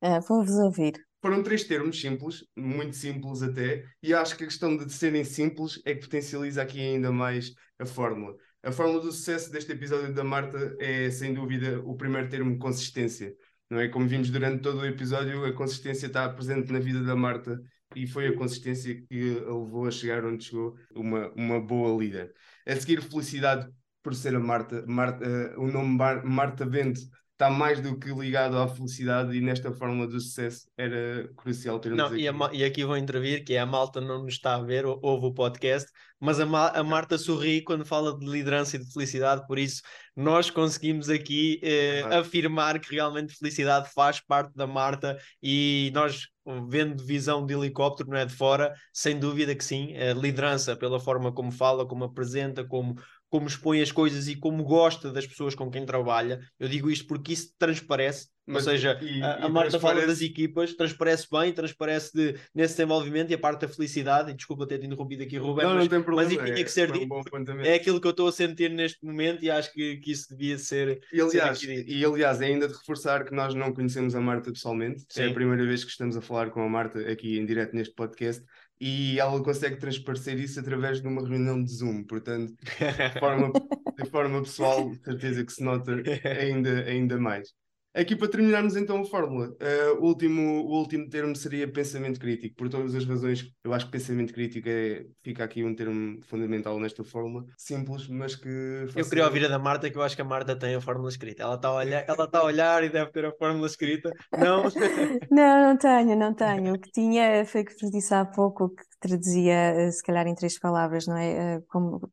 Uh, 0.03 0.19
Vou-vos 0.27 0.55
ouvir. 0.55 0.93
Foram 1.21 1.43
três 1.43 1.63
termos 1.63 2.01
simples, 2.01 2.43
muito 2.57 2.95
simples 2.95 3.43
até, 3.43 3.85
e 4.01 4.11
acho 4.11 4.35
que 4.35 4.43
a 4.43 4.47
questão 4.47 4.75
de 4.75 4.91
serem 4.91 5.23
simples 5.23 5.79
é 5.85 5.93
que 5.93 6.01
potencializa 6.01 6.63
aqui 6.63 6.79
ainda 6.79 7.11
mais 7.11 7.53
a 7.77 7.85
fórmula. 7.85 8.35
A 8.63 8.71
fórmula 8.71 9.01
do 9.01 9.11
sucesso 9.11 9.51
deste 9.51 9.71
episódio 9.71 10.11
da 10.13 10.23
Marta 10.23 10.75
é, 10.79 11.11
sem 11.11 11.33
dúvida, 11.35 11.79
o 11.85 11.95
primeiro 11.95 12.27
termo, 12.27 12.57
consistência. 12.57 13.35
Não 13.69 13.79
é? 13.79 13.87
Como 13.87 14.07
vimos 14.07 14.31
durante 14.31 14.63
todo 14.63 14.79
o 14.79 14.85
episódio, 14.85 15.45
a 15.45 15.53
consistência 15.53 16.07
está 16.07 16.27
presente 16.27 16.71
na 16.71 16.79
vida 16.79 17.03
da 17.03 17.15
Marta 17.15 17.61
e 17.95 18.07
foi 18.07 18.27
a 18.27 18.35
consistência 18.35 18.95
que 19.07 19.37
a 19.37 19.53
levou 19.53 19.85
a 19.85 19.91
chegar 19.91 20.25
onde 20.25 20.45
chegou, 20.45 20.75
uma, 20.95 21.31
uma 21.35 21.59
boa 21.59 21.97
líder. 22.01 22.33
A 22.65 22.75
seguir, 22.75 23.01
felicidade 23.01 23.69
por 24.03 24.15
ser 24.15 24.35
a 24.35 24.39
Marta. 24.39 24.83
Marta 24.87 25.25
uh, 25.25 25.61
o 25.61 25.67
nome 25.67 25.97
Mar 25.97 26.23
Marta 26.23 26.65
Bento 26.65 27.01
está 27.41 27.49
mais 27.49 27.81
do 27.81 27.97
que 27.97 28.13
ligado 28.13 28.55
à 28.55 28.67
felicidade 28.67 29.35
e 29.35 29.41
nesta 29.41 29.73
fórmula 29.73 30.07
do 30.07 30.19
sucesso 30.19 30.67
era 30.77 31.27
crucial 31.35 31.79
termos 31.79 31.97
não, 31.97 32.05
aqui. 32.05 32.21
E, 32.21 32.27
a, 32.27 32.33
e, 32.53 32.63
aqui 32.63 32.85
vou 32.85 32.95
intervir, 32.95 33.43
que 33.43 33.55
é 33.55 33.59
a 33.59 33.65
Malta 33.65 33.99
não 33.99 34.23
nos 34.23 34.33
está 34.33 34.55
a 34.55 34.61
ver, 34.61 34.85
ouve 34.85 35.25
o 35.25 35.33
podcast, 35.33 35.89
mas 36.19 36.39
a, 36.39 36.43
a 36.43 36.83
Marta 36.83 37.17
sorri 37.17 37.63
quando 37.63 37.83
fala 37.83 38.15
de 38.15 38.29
liderança 38.29 38.75
e 38.75 38.79
de 38.79 38.93
felicidade, 38.93 39.45
por 39.47 39.57
isso 39.57 39.81
nós 40.15 40.51
conseguimos 40.51 41.09
aqui 41.09 41.59
eh, 41.63 42.03
ah. 42.05 42.19
afirmar 42.19 42.79
que 42.79 42.93
realmente 42.93 43.35
felicidade 43.35 43.89
faz 43.91 44.19
parte 44.19 44.53
da 44.55 44.67
Marta 44.67 45.17
e 45.41 45.89
nós 45.95 46.27
vendo 46.69 47.03
visão 47.03 47.45
de 47.45 47.53
helicóptero, 47.53 48.09
não 48.09 48.17
é 48.17 48.25
de 48.25 48.33
fora, 48.33 48.73
sem 48.93 49.17
dúvida 49.19 49.55
que 49.55 49.63
sim, 49.63 49.95
a 49.95 50.13
liderança 50.13 50.75
pela 50.75 50.99
forma 50.99 51.31
como 51.31 51.51
fala, 51.51 51.87
como 51.87 52.03
apresenta, 52.03 52.63
como 52.63 52.95
como 53.31 53.47
expõe 53.47 53.81
as 53.81 53.93
coisas 53.93 54.27
e 54.27 54.35
como 54.35 54.61
gosta 54.61 55.09
das 55.09 55.25
pessoas 55.25 55.55
com 55.55 55.71
quem 55.71 55.85
trabalha. 55.85 56.41
Eu 56.59 56.67
digo 56.67 56.91
isto 56.91 57.07
porque 57.07 57.31
isso 57.31 57.53
transparece, 57.57 58.27
Mas, 58.45 58.67
ou 58.67 58.73
seja, 58.73 58.99
e, 59.01 59.23
a, 59.23 59.45
a 59.45 59.49
Marta 59.49 59.69
transparece... 59.69 59.79
fala 59.79 60.05
das 60.05 60.21
equipas, 60.21 60.73
transparece 60.73 61.27
bem, 61.31 61.53
transparece 61.53 62.11
de, 62.13 62.35
nesse 62.53 62.75
desenvolvimento 62.75 63.31
e 63.31 63.33
a 63.33 63.37
parte 63.37 63.61
da 63.61 63.69
felicidade. 63.69 64.31
E 64.31 64.33
desculpa 64.33 64.67
ter 64.67 64.79
te 64.79 64.85
interrompido 64.85 65.23
aqui, 65.23 65.37
Ruben, 65.37 65.65
não, 65.65 65.75
mas, 65.75 65.87
não 65.87 66.03
problema, 66.03 66.29
mas 66.29 66.31
isso 66.33 66.43
tinha 66.43 66.65
que 66.65 66.71
ser 66.71 66.89
é, 66.89 66.91
dito. 66.91 67.13
Um 67.13 67.61
é 67.61 67.75
aquilo 67.75 68.01
que 68.01 68.07
eu 68.07 68.11
estou 68.11 68.27
a 68.27 68.33
sentir 68.33 68.69
neste 68.69 69.05
momento 69.05 69.41
e 69.45 69.49
acho 69.49 69.71
que, 69.71 69.95
que 69.95 70.11
isso 70.11 70.27
devia 70.35 70.57
ser. 70.57 70.99
E 71.13 71.21
aliás, 71.21 71.57
ser 71.57 71.87
e, 71.87 72.03
aliás, 72.03 72.41
é 72.41 72.47
ainda 72.47 72.67
de 72.67 72.73
reforçar 72.73 73.23
que 73.23 73.33
nós 73.33 73.55
não 73.55 73.73
conhecemos 73.73 74.13
a 74.13 74.19
Marta 74.19 74.51
pessoalmente. 74.51 75.05
Sim. 75.07 75.23
É 75.23 75.27
a 75.29 75.33
primeira 75.33 75.65
vez 75.65 75.85
que 75.85 75.91
estamos 75.91 76.17
a 76.17 76.21
falar 76.21 76.49
com 76.49 76.61
a 76.61 76.67
Marta 76.67 76.99
aqui 77.09 77.39
em 77.39 77.45
direto 77.45 77.73
neste 77.73 77.95
podcast 77.95 78.43
e 78.81 79.19
ela 79.19 79.43
consegue 79.43 79.77
transparecer 79.77 80.39
isso 80.39 80.59
através 80.59 80.99
de 80.99 81.07
uma 81.07 81.21
reunião 81.21 81.63
de 81.63 81.71
Zoom, 81.71 82.03
portanto, 82.03 82.51
de 82.55 83.19
forma, 83.19 83.51
de 83.95 84.09
forma 84.09 84.41
pessoal, 84.41 84.91
certeza 85.03 85.45
que 85.45 85.53
se 85.53 85.63
nota 85.63 86.01
ainda, 86.25 86.83
ainda 86.85 87.19
mais. 87.19 87.53
Aqui 87.93 88.15
para 88.15 88.29
terminarmos 88.29 88.77
então 88.77 89.01
a 89.01 89.05
fórmula, 89.05 89.49
uh, 89.49 89.99
o, 89.99 90.05
último, 90.05 90.61
o 90.61 90.79
último 90.79 91.09
termo 91.09 91.35
seria 91.35 91.69
pensamento 91.69 92.19
crítico. 92.19 92.55
Por 92.55 92.69
todas 92.69 92.95
as 92.95 93.05
razões, 93.05 93.51
eu 93.65 93.73
acho 93.73 93.85
que 93.85 93.91
pensamento 93.91 94.33
crítico 94.33 94.69
é, 94.69 95.05
fica 95.21 95.43
aqui 95.43 95.61
um 95.61 95.75
termo 95.75 96.21
fundamental 96.23 96.79
nesta 96.79 97.03
fórmula, 97.03 97.45
simples, 97.57 98.07
mas 98.07 98.35
que. 98.35 98.47
Eu 98.95 99.09
queria 99.09 99.25
ouvir 99.25 99.45
a 99.45 99.49
da 99.49 99.59
Marta, 99.59 99.89
que 99.89 99.97
eu 99.97 100.01
acho 100.01 100.15
que 100.15 100.21
a 100.21 100.25
Marta 100.25 100.55
tem 100.55 100.73
a 100.73 100.79
fórmula 100.79 101.09
escrita. 101.09 101.43
Ela 101.43 101.55
está 101.55 101.67
a 101.67 101.73
olhar, 101.73 102.05
ela 102.07 102.23
está 102.23 102.39
a 102.39 102.43
olhar 102.45 102.83
e 102.83 102.89
deve 102.89 103.11
ter 103.11 103.25
a 103.25 103.33
fórmula 103.33 103.67
escrita. 103.67 104.09
Não? 104.37 104.63
não, 105.29 105.67
não 105.67 105.77
tenho, 105.77 106.15
não 106.15 106.33
tenho. 106.33 106.73
O 106.75 106.79
que 106.79 106.89
tinha 106.91 107.45
foi 107.45 107.65
que 107.65 107.73
vos 107.81 107.91
disse 107.91 108.13
há 108.13 108.23
pouco, 108.23 108.69
que 108.69 108.83
traduzia 109.01 109.53
eh, 109.53 109.91
se 109.91 110.01
calhar 110.01 110.27
em 110.27 110.35
três 110.35 110.57
palavras, 110.57 111.07
não 111.07 111.17
é? 111.17 111.55
Eh, 111.55 111.61
como 111.67 112.09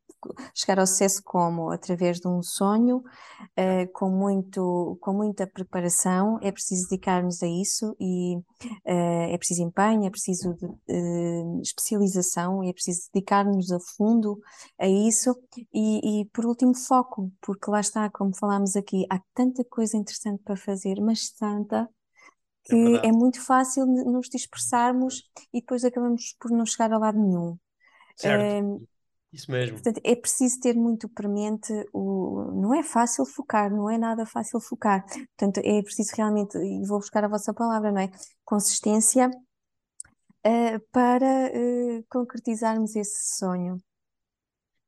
chegar 0.54 0.78
ao 0.78 0.86
sucesso 0.86 1.22
como? 1.24 1.70
Através 1.70 2.18
de 2.20 2.28
um 2.28 2.42
sonho, 2.42 2.98
uh, 2.98 3.92
com, 3.92 4.10
muito, 4.10 4.98
com 5.00 5.12
muita 5.12 5.46
preparação, 5.68 6.38
é 6.42 6.50
preciso 6.50 6.88
dedicarmos 6.88 7.42
a 7.42 7.46
isso 7.46 7.94
e 8.00 8.36
uh, 8.36 9.32
é 9.32 9.36
preciso 9.36 9.62
empenho, 9.62 10.04
é 10.04 10.10
preciso 10.10 10.54
de, 10.54 10.66
uh, 10.66 11.60
especialização, 11.62 12.62
é 12.62 12.72
preciso 12.72 13.08
dedicar-nos 13.12 13.70
a 13.70 13.78
fundo 13.96 14.38
a 14.78 14.88
isso 14.88 15.36
e, 15.72 16.22
e, 16.22 16.24
por 16.26 16.46
último 16.46 16.74
foco, 16.74 17.30
porque 17.40 17.70
lá 17.70 17.80
está, 17.80 18.10
como 18.10 18.34
falámos 18.36 18.76
aqui, 18.76 19.04
há 19.10 19.20
tanta 19.34 19.64
coisa 19.64 19.96
interessante 19.96 20.42
para 20.42 20.56
fazer, 20.56 21.00
mas 21.00 21.30
tanta 21.30 21.82
é 21.82 22.68
que 22.68 22.96
é, 22.96 23.08
é 23.08 23.12
muito 23.12 23.40
fácil 23.44 23.86
nos 23.86 24.28
dispersarmos 24.28 25.22
e 25.52 25.60
depois 25.60 25.84
acabamos 25.84 26.34
por 26.40 26.50
não 26.50 26.66
chegar 26.66 26.92
a 26.92 26.98
lado 26.98 27.18
nenhum. 27.18 27.58
Certo. 28.16 28.88
Isso 29.38 29.52
mesmo. 29.52 29.74
Portanto, 29.76 30.00
é 30.02 30.16
preciso 30.16 30.58
ter 30.58 30.74
muito 30.74 31.08
premente 31.08 31.72
o. 31.92 32.50
Não 32.56 32.74
é 32.74 32.82
fácil 32.82 33.24
focar, 33.24 33.70
não 33.70 33.88
é 33.88 33.96
nada 33.96 34.26
fácil 34.26 34.58
focar. 34.60 35.04
Portanto, 35.06 35.58
é 35.64 35.80
preciso 35.80 36.12
realmente, 36.16 36.58
e 36.58 36.84
vou 36.84 36.98
buscar 36.98 37.22
a 37.22 37.28
vossa 37.28 37.54
palavra, 37.54 37.92
não 37.92 38.00
é? 38.00 38.10
Consistência 38.44 39.30
uh, 40.44 40.80
para 40.90 41.52
uh, 41.54 42.04
concretizarmos 42.08 42.96
esse 42.96 43.36
sonho. 43.38 43.80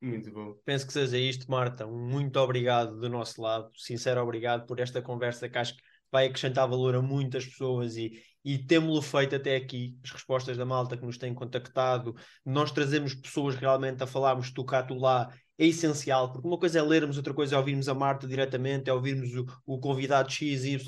Muito 0.02 0.32
bom. 0.32 0.54
Penso 0.64 0.84
que 0.84 0.94
seja 0.94 1.16
isto, 1.16 1.48
Marta. 1.48 1.86
Um 1.86 2.08
muito 2.08 2.36
obrigado 2.40 2.98
do 2.98 3.08
nosso 3.08 3.40
lado, 3.40 3.70
sincero 3.76 4.20
obrigado 4.20 4.66
por 4.66 4.80
esta 4.80 5.00
conversa 5.00 5.48
que 5.48 5.58
acho 5.58 5.76
que 5.76 5.82
vai 6.10 6.26
acrescentar 6.26 6.68
valor 6.68 6.94
a 6.94 7.02
muitas 7.02 7.46
pessoas 7.46 7.96
e, 7.96 8.12
e 8.44 8.58
temos-lo 8.58 9.02
feito 9.02 9.36
até 9.36 9.56
aqui, 9.56 9.98
as 10.04 10.10
respostas 10.10 10.56
da 10.56 10.64
malta 10.64 10.96
que 10.96 11.04
nos 11.04 11.18
tem 11.18 11.34
contactado, 11.34 12.14
nós 12.44 12.70
trazemos 12.72 13.14
pessoas 13.14 13.54
realmente 13.54 14.02
a 14.02 14.06
falarmos 14.06 14.50
tu 14.50 14.64
lá, 14.94 15.32
é 15.60 15.66
essencial, 15.66 16.32
porque 16.32 16.48
uma 16.48 16.56
coisa 16.56 16.78
é 16.78 16.82
lermos, 16.82 17.18
outra 17.18 17.34
coisa 17.34 17.54
é 17.54 17.58
ouvirmos 17.58 17.86
a 17.86 17.94
Marta 17.94 18.26
diretamente, 18.26 18.88
é 18.88 18.94
ouvirmos 18.94 19.34
o, 19.34 19.46
o 19.66 19.78
convidado 19.78 20.32
XYZ 20.32 20.86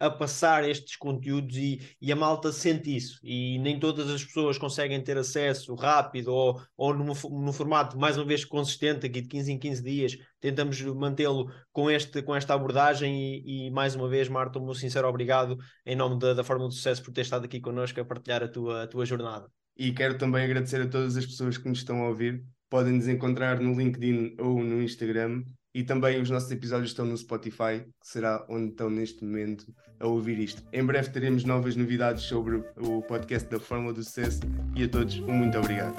a 0.00 0.10
passar 0.10 0.68
estes 0.68 0.96
conteúdos 0.96 1.56
e, 1.56 1.80
e, 2.02 2.10
a 2.10 2.16
malta 2.16 2.50
sente 2.50 2.94
isso. 2.94 3.20
E 3.22 3.56
nem 3.60 3.78
todas 3.78 4.10
as 4.10 4.24
pessoas 4.24 4.58
conseguem 4.58 5.00
ter 5.00 5.16
acesso 5.16 5.76
rápido 5.76 6.34
ou, 6.34 6.60
ou 6.76 6.92
num, 6.92 7.06
num 7.06 7.52
formato, 7.52 7.96
mais 7.96 8.16
uma 8.16 8.24
vez, 8.24 8.44
consistente, 8.44 9.06
aqui 9.06 9.20
de 9.20 9.28
15 9.28 9.52
em 9.52 9.58
15 9.60 9.82
dias. 9.84 10.18
Tentamos 10.40 10.80
mantê-lo 10.80 11.48
com, 11.70 11.88
este, 11.88 12.20
com 12.20 12.34
esta 12.34 12.52
abordagem 12.52 13.14
e, 13.14 13.68
e, 13.68 13.70
mais 13.70 13.94
uma 13.94 14.08
vez, 14.08 14.28
Marta, 14.28 14.58
um 14.58 14.64
meu 14.64 14.74
sincero 14.74 15.06
obrigado 15.06 15.56
em 15.86 15.94
nome 15.94 16.18
da, 16.18 16.34
da 16.34 16.42
Fórmula 16.42 16.68
do 16.68 16.74
Sucesso 16.74 17.00
por 17.00 17.12
ter 17.12 17.20
estado 17.20 17.44
aqui 17.44 17.60
connosco 17.60 18.00
a 18.00 18.04
partilhar 18.04 18.42
a 18.42 18.48
tua, 18.48 18.82
a 18.82 18.86
tua 18.88 19.06
jornada. 19.06 19.48
E 19.76 19.92
quero 19.92 20.18
também 20.18 20.44
agradecer 20.44 20.80
a 20.82 20.88
todas 20.88 21.16
as 21.16 21.26
pessoas 21.26 21.56
que 21.56 21.68
nos 21.68 21.78
estão 21.78 22.02
a 22.02 22.08
ouvir 22.08 22.44
podem 22.74 22.94
nos 22.94 23.06
encontrar 23.06 23.60
no 23.60 23.72
LinkedIn 23.72 24.34
ou 24.36 24.58
no 24.64 24.82
Instagram. 24.82 25.44
E 25.72 25.84
também 25.84 26.20
os 26.20 26.28
nossos 26.28 26.50
episódios 26.50 26.90
estão 26.90 27.06
no 27.06 27.16
Spotify, 27.16 27.84
que 28.00 28.08
será 28.08 28.44
onde 28.48 28.70
estão 28.70 28.90
neste 28.90 29.24
momento 29.24 29.64
a 30.00 30.08
ouvir 30.08 30.40
isto. 30.40 30.60
Em 30.72 30.84
breve 30.84 31.10
teremos 31.10 31.44
novas 31.44 31.76
novidades 31.76 32.24
sobre 32.24 32.64
o 32.76 33.00
podcast 33.02 33.48
da 33.48 33.60
Fórmula 33.60 33.94
do 33.94 34.02
Sucesso 34.02 34.40
e 34.74 34.82
a 34.82 34.88
todos 34.88 35.20
um 35.20 35.34
muito 35.34 35.56
obrigado. 35.56 35.94